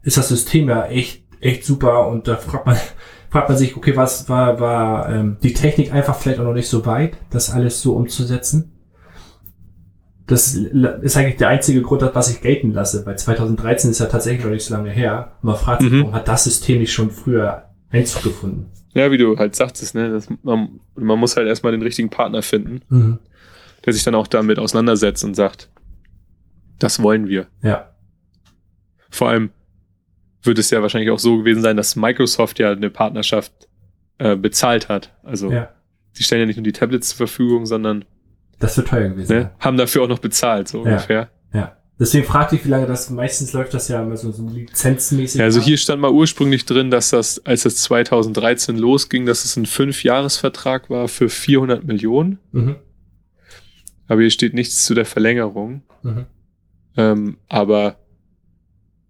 ist 0.02 0.16
das 0.16 0.28
System 0.28 0.68
ja 0.68 0.86
echt 0.86 1.22
echt 1.40 1.64
super 1.64 2.08
und 2.08 2.28
da 2.28 2.36
fragt 2.36 2.66
man 2.66 2.76
fragt 3.30 3.48
man 3.48 3.58
sich, 3.58 3.76
okay, 3.76 3.96
was 3.96 4.28
war 4.28 4.60
war 4.60 5.08
ähm, 5.08 5.38
die 5.42 5.54
Technik 5.54 5.92
einfach 5.92 6.16
vielleicht 6.16 6.40
auch 6.40 6.44
noch 6.44 6.52
nicht 6.52 6.68
so 6.68 6.84
weit, 6.86 7.16
das 7.30 7.50
alles 7.50 7.80
so 7.80 7.94
umzusetzen? 7.94 8.75
Das 10.26 10.54
ist 10.54 11.16
eigentlich 11.16 11.36
der 11.36 11.48
einzige 11.48 11.82
Grund, 11.82 12.02
was 12.02 12.30
ich 12.30 12.40
gelten 12.40 12.72
lasse, 12.72 13.06
weil 13.06 13.16
2013 13.16 13.90
ist 13.92 14.00
ja 14.00 14.06
tatsächlich 14.06 14.44
noch 14.44 14.50
nicht 14.50 14.64
so 14.64 14.74
lange 14.74 14.90
her. 14.90 15.36
Und 15.40 15.46
man 15.48 15.56
fragt 15.56 15.82
sich, 15.82 15.92
Mhm. 15.92 16.00
warum 16.00 16.14
hat 16.14 16.26
das 16.26 16.44
System 16.44 16.80
nicht 16.80 16.92
schon 16.92 17.10
früher 17.12 17.70
Einzug 17.90 18.24
gefunden? 18.24 18.72
Ja, 18.94 19.12
wie 19.12 19.18
du 19.18 19.36
halt 19.38 19.54
sagtest, 19.54 19.94
ne, 19.94 20.10
das, 20.10 20.28
man, 20.42 20.80
man 20.96 21.18
muss 21.18 21.36
halt 21.36 21.46
erstmal 21.46 21.70
den 21.72 21.82
richtigen 21.82 22.10
Partner 22.10 22.42
finden, 22.42 22.80
Mhm. 22.88 23.18
der 23.84 23.92
sich 23.92 24.02
dann 24.02 24.14
auch 24.16 24.26
damit 24.26 24.58
auseinandersetzt 24.58 25.22
und 25.22 25.34
sagt, 25.34 25.70
das 26.80 27.00
wollen 27.02 27.28
wir. 27.28 27.46
Ja, 27.62 27.90
Vor 29.10 29.28
allem 29.28 29.50
wird 30.42 30.58
es 30.58 30.70
ja 30.70 30.82
wahrscheinlich 30.82 31.10
auch 31.10 31.18
so 31.18 31.38
gewesen 31.38 31.62
sein, 31.62 31.76
dass 31.76 31.94
Microsoft 31.96 32.58
ja 32.58 32.72
eine 32.72 32.90
Partnerschaft 32.90 33.52
äh, 34.18 34.34
bezahlt 34.36 34.88
hat. 34.88 35.14
Also 35.22 35.50
ja, 35.52 35.68
die 36.18 36.22
stellen 36.22 36.40
ja 36.40 36.46
nicht 36.46 36.56
nur 36.56 36.64
die 36.64 36.72
Tablets 36.72 37.10
zur 37.10 37.16
Verfügung, 37.18 37.66
sondern 37.66 38.04
das 38.58 38.76
wird 38.76 38.88
teuer 38.88 39.08
gewesen. 39.10 39.36
ne, 39.36 39.50
haben 39.58 39.76
dafür 39.76 40.02
auch 40.04 40.08
noch 40.08 40.18
bezahlt, 40.18 40.68
so 40.68 40.78
Ja. 40.78 40.84
ungefähr. 40.92 41.30
Ja. 41.52 41.76
Deswegen 41.98 42.26
fragte 42.26 42.56
ich, 42.56 42.64
wie 42.66 42.68
lange 42.68 42.86
das, 42.86 43.08
meistens 43.08 43.54
läuft 43.54 43.72
das 43.72 43.88
ja 43.88 44.02
immer 44.02 44.18
so, 44.18 44.30
so 44.30 44.46
lizenzmäßig. 44.46 45.38
Ja, 45.38 45.46
also 45.46 45.60
hier 45.62 45.78
stand 45.78 46.00
mal 46.02 46.10
ursprünglich 46.10 46.66
drin, 46.66 46.90
dass 46.90 47.08
das, 47.10 47.44
als 47.46 47.62
das 47.62 47.76
2013 47.76 48.76
losging, 48.76 49.24
dass 49.24 49.46
es 49.46 49.56
ein 49.56 49.64
Fünfjahresvertrag 49.64 50.90
war 50.90 51.08
für 51.08 51.30
400 51.30 51.84
Millionen. 51.84 52.38
Mhm. 52.52 52.76
Aber 54.08 54.20
hier 54.20 54.30
steht 54.30 54.52
nichts 54.52 54.84
zu 54.84 54.92
der 54.94 55.06
Verlängerung. 55.06 55.82
Mhm. 56.02 56.26
Ähm, 56.98 57.38
aber 57.48 57.96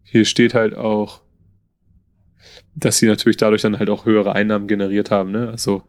hier 0.05 0.25
steht 0.25 0.55
halt 0.55 0.77
auch, 0.77 1.23
dass 2.77 2.99
sie 2.99 3.07
natürlich 3.07 3.37
dadurch 3.37 3.63
dann 3.63 3.79
halt 3.81 3.91
auch 3.91 4.05
höhere 4.07 4.33
Einnahmen 4.35 4.69
generiert 4.69 5.11
haben. 5.11 5.33
Ne? 5.33 5.49
Also 5.51 5.83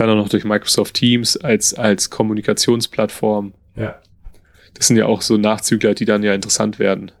dann 0.00 0.10
auch 0.10 0.16
noch 0.16 0.28
durch 0.28 0.44
Microsoft 0.44 0.94
Teams 0.94 1.36
als, 1.36 1.74
als 1.74 2.10
Kommunikationsplattform. 2.10 3.54
Ja. 3.76 4.00
Das 4.74 4.86
sind 4.86 4.96
ja 4.96 5.06
auch 5.06 5.22
so 5.22 5.36
Nachzügler, 5.36 5.94
die 5.94 6.04
dann 6.04 6.22
ja 6.22 6.34
interessant 6.34 6.78
werden. 6.78 7.12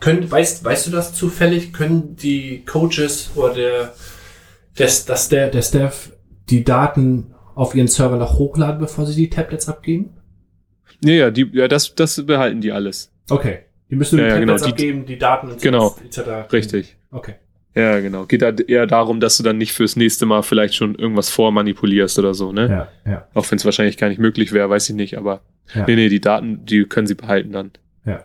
Können, 0.00 0.30
weißt, 0.30 0.64
weißt 0.64 0.86
du 0.86 0.90
das 0.90 1.14
zufällig? 1.14 1.72
Können 1.72 2.16
die 2.16 2.64
Coaches 2.64 3.30
oder 3.36 3.54
der, 3.54 3.94
des, 4.78 5.04
das, 5.06 5.28
der, 5.28 5.48
der 5.48 5.62
Staff 5.62 6.10
die 6.50 6.62
Daten 6.64 7.34
auf 7.54 7.74
ihren 7.74 7.88
Server 7.88 8.16
noch 8.16 8.38
hochladen, 8.38 8.78
bevor 8.80 9.06
sie 9.06 9.14
die 9.14 9.30
Tablets 9.30 9.68
abgeben? 9.68 10.10
Ja, 11.02 11.12
ja, 11.12 11.30
die, 11.30 11.48
ja 11.52 11.68
das, 11.68 11.94
das 11.94 12.24
behalten 12.26 12.60
die 12.60 12.72
alles. 12.72 13.12
Okay. 13.30 13.60
Die 13.90 13.96
müssen 13.96 14.18
Ja, 14.18 14.24
die 14.24 14.30
ja, 14.30 14.38
Tablets 14.40 14.62
genau, 14.62 14.66
die- 14.66 14.72
abgeben, 14.72 15.06
die 15.06 15.18
Daten 15.18 15.50
und 15.50 15.62
Genau. 15.62 15.96
etc. 16.04 16.52
Richtig. 16.52 16.96
Okay. 17.10 17.34
Ja, 17.74 17.98
genau. 18.00 18.26
Geht 18.26 18.42
da 18.42 18.50
eher 18.50 18.86
darum, 18.86 19.18
dass 19.20 19.36
du 19.36 19.42
dann 19.42 19.58
nicht 19.58 19.72
fürs 19.72 19.96
nächste 19.96 20.26
Mal 20.26 20.42
vielleicht 20.42 20.74
schon 20.74 20.94
irgendwas 20.94 21.28
vormanipulierst 21.30 22.18
oder 22.20 22.32
so, 22.34 22.52
ne? 22.52 22.88
Ja, 23.04 23.10
ja, 23.10 23.28
Auch 23.34 23.50
wenn 23.50 23.58
es 23.58 23.64
wahrscheinlich 23.64 23.96
gar 23.96 24.08
nicht 24.08 24.20
möglich 24.20 24.52
wäre, 24.52 24.70
weiß 24.70 24.88
ich 24.90 24.94
nicht, 24.94 25.18
aber 25.18 25.40
Ja. 25.74 25.84
nee, 25.86 25.96
nee, 25.96 26.08
die 26.08 26.20
Daten, 26.20 26.64
die 26.66 26.84
können 26.84 27.06
sie 27.06 27.14
behalten 27.16 27.52
dann. 27.52 27.72
ja. 28.04 28.24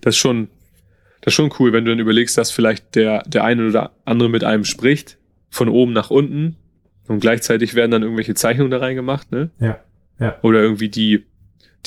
Das 0.00 0.14
ist 0.14 0.18
schon, 0.18 0.48
das 1.20 1.32
ist 1.32 1.34
schon 1.34 1.52
cool, 1.58 1.72
wenn 1.72 1.84
du 1.84 1.90
dann 1.92 1.98
überlegst, 1.98 2.36
dass 2.38 2.50
vielleicht 2.50 2.94
der, 2.94 3.22
der 3.26 3.44
eine 3.44 3.68
oder 3.68 3.92
andere 4.04 4.28
mit 4.28 4.44
einem 4.44 4.64
spricht, 4.64 5.18
von 5.50 5.68
oben 5.68 5.92
nach 5.92 6.10
unten, 6.10 6.56
und 7.06 7.20
gleichzeitig 7.20 7.74
werden 7.74 7.90
dann 7.90 8.02
irgendwelche 8.02 8.34
Zeichnungen 8.34 8.70
da 8.70 8.78
reingemacht, 8.78 9.32
ne? 9.32 9.50
Ja, 9.60 9.78
ja. 10.20 10.36
Oder 10.42 10.60
irgendwie 10.60 10.90
die, 10.90 11.24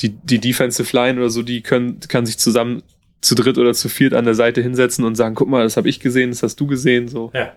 die, 0.00 0.08
die 0.10 0.38
Defensive 0.40 0.96
Line 0.96 1.18
oder 1.20 1.30
so, 1.30 1.42
die 1.42 1.60
können, 1.62 2.00
kann 2.08 2.26
sich 2.26 2.38
zusammen 2.38 2.82
zu 3.22 3.34
dritt 3.34 3.56
oder 3.56 3.72
zu 3.72 3.88
viert 3.88 4.12
an 4.14 4.24
der 4.26 4.34
Seite 4.34 4.60
hinsetzen 4.60 5.04
und 5.04 5.14
sagen, 5.14 5.34
guck 5.34 5.48
mal, 5.48 5.62
das 5.62 5.76
habe 5.78 5.88
ich 5.88 6.00
gesehen, 6.00 6.30
das 6.30 6.42
hast 6.42 6.56
du 6.60 6.66
gesehen, 6.66 7.08
so. 7.08 7.30
Ja. 7.34 7.52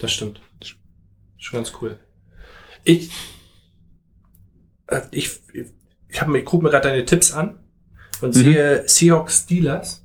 Das 0.00 0.12
stimmt. 0.12 0.40
Schon 1.38 1.58
ganz 1.58 1.72
cool. 1.80 1.98
Ich, 2.84 3.10
äh, 4.88 5.00
ich, 5.10 5.30
ich, 6.08 6.20
hab 6.20 6.28
mir- 6.28 6.38
ich 6.38 6.44
gucke 6.44 6.62
mir 6.64 6.70
gerade 6.70 6.88
deine 6.88 7.04
Tipps 7.04 7.32
an 7.32 7.58
und 8.20 8.34
Mhm. 8.36 8.40
sehe 8.42 8.84
Seahawks 8.88 9.40
Steelers. 9.44 10.04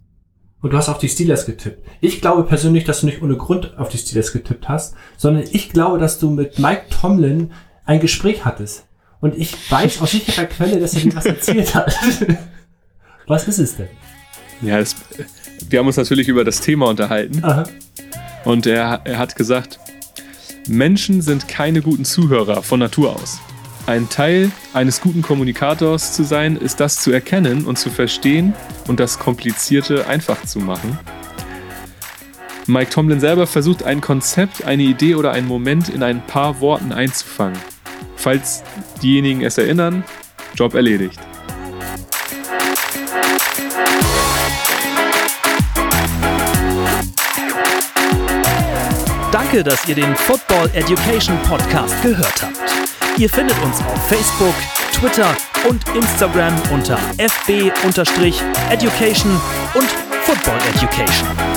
Und 0.62 0.72
du 0.72 0.78
hast 0.78 0.88
auf 0.88 0.98
die 1.00 1.10
Steelers 1.10 1.46
getippt. 1.46 1.86
Ich 2.00 2.22
glaube 2.22 2.44
persönlich, 2.44 2.86
dass 2.86 3.02
du 3.02 3.08
nicht 3.08 3.22
ohne 3.22 3.36
Grund 3.36 3.78
auf 3.78 3.90
die 3.90 3.98
Steelers 3.98 4.32
getippt 4.32 4.70
hast, 4.70 4.96
sondern 5.18 5.44
ich 5.52 5.70
glaube, 5.72 5.98
dass 6.00 6.20
du 6.20 6.30
mit 6.30 6.58
Mike 6.58 6.84
Tomlin 6.90 7.52
ein 7.84 8.00
Gespräch 8.00 8.46
hattest. 8.46 8.86
Und 9.20 9.36
ich 9.38 9.54
weiß 9.70 10.02
aus 10.02 10.12
sicherer 10.12 10.46
Quelle, 10.46 10.80
dass 10.80 10.94
er 10.94 11.02
dir 11.02 11.16
was 11.18 11.26
erzählt 11.26 11.76
hat. 11.76 11.94
was 13.28 13.48
ist 13.50 13.60
es 13.60 13.76
denn? 13.76 13.90
Ja, 14.62 14.80
das, 14.80 14.96
wir 15.70 15.80
haben 15.80 15.88
uns 15.88 15.98
natürlich 15.98 16.28
über 16.28 16.44
das 16.44 16.62
Thema 16.62 16.88
unterhalten 16.88 17.44
Aha. 17.44 17.64
und 18.46 18.66
er, 18.66 19.02
er 19.04 19.18
hat 19.18 19.36
gesagt, 19.36 19.80
Menschen 20.68 21.22
sind 21.22 21.48
keine 21.48 21.82
guten 21.82 22.06
Zuhörer 22.06 22.64
von 22.64 22.80
Natur 22.80 23.16
aus. 23.16 23.40
Ein 23.86 24.08
Teil 24.08 24.50
eines 24.74 25.02
guten 25.02 25.22
Kommunikators 25.22 26.14
zu 26.14 26.24
sein, 26.24 26.56
ist 26.56 26.80
das 26.80 27.02
zu 27.02 27.12
erkennen 27.12 27.66
und 27.66 27.78
zu 27.78 27.90
verstehen 27.90 28.54
und 28.88 29.02
das 29.02 29.20
Komplizierte 29.20 30.08
einfach 30.08 30.42
zu 30.46 30.60
machen. 30.60 30.98
Mike 32.66 32.92
Tomlin 32.92 33.20
selber 33.20 33.46
versucht 33.46 33.84
ein 33.84 34.00
Konzept, 34.00 34.64
eine 34.64 34.84
Idee 34.84 35.16
oder 35.16 35.32
einen 35.34 35.48
Moment 35.48 35.90
in 35.90 36.02
ein 36.02 36.26
paar 36.26 36.62
Worten 36.62 36.94
einzufangen. 36.94 37.60
Falls 38.16 38.64
diejenigen 39.02 39.42
es 39.42 39.58
erinnern, 39.58 40.06
Job 40.56 40.76
erledigt. 40.76 41.20
Danke, 49.54 49.70
dass 49.70 49.88
ihr 49.88 49.94
den 49.94 50.16
Football 50.16 50.68
Education 50.74 51.38
Podcast 51.44 52.02
gehört 52.02 52.42
habt. 52.42 52.58
Ihr 53.20 53.30
findet 53.30 53.56
uns 53.62 53.78
auf 53.82 54.08
Facebook, 54.08 54.56
Twitter 54.94 55.38
und 55.70 55.88
Instagram 55.96 56.60
unter 56.72 56.98
fb-education 57.20 57.72
und 59.76 59.90
Football 60.24 60.58
Education. 60.74 61.53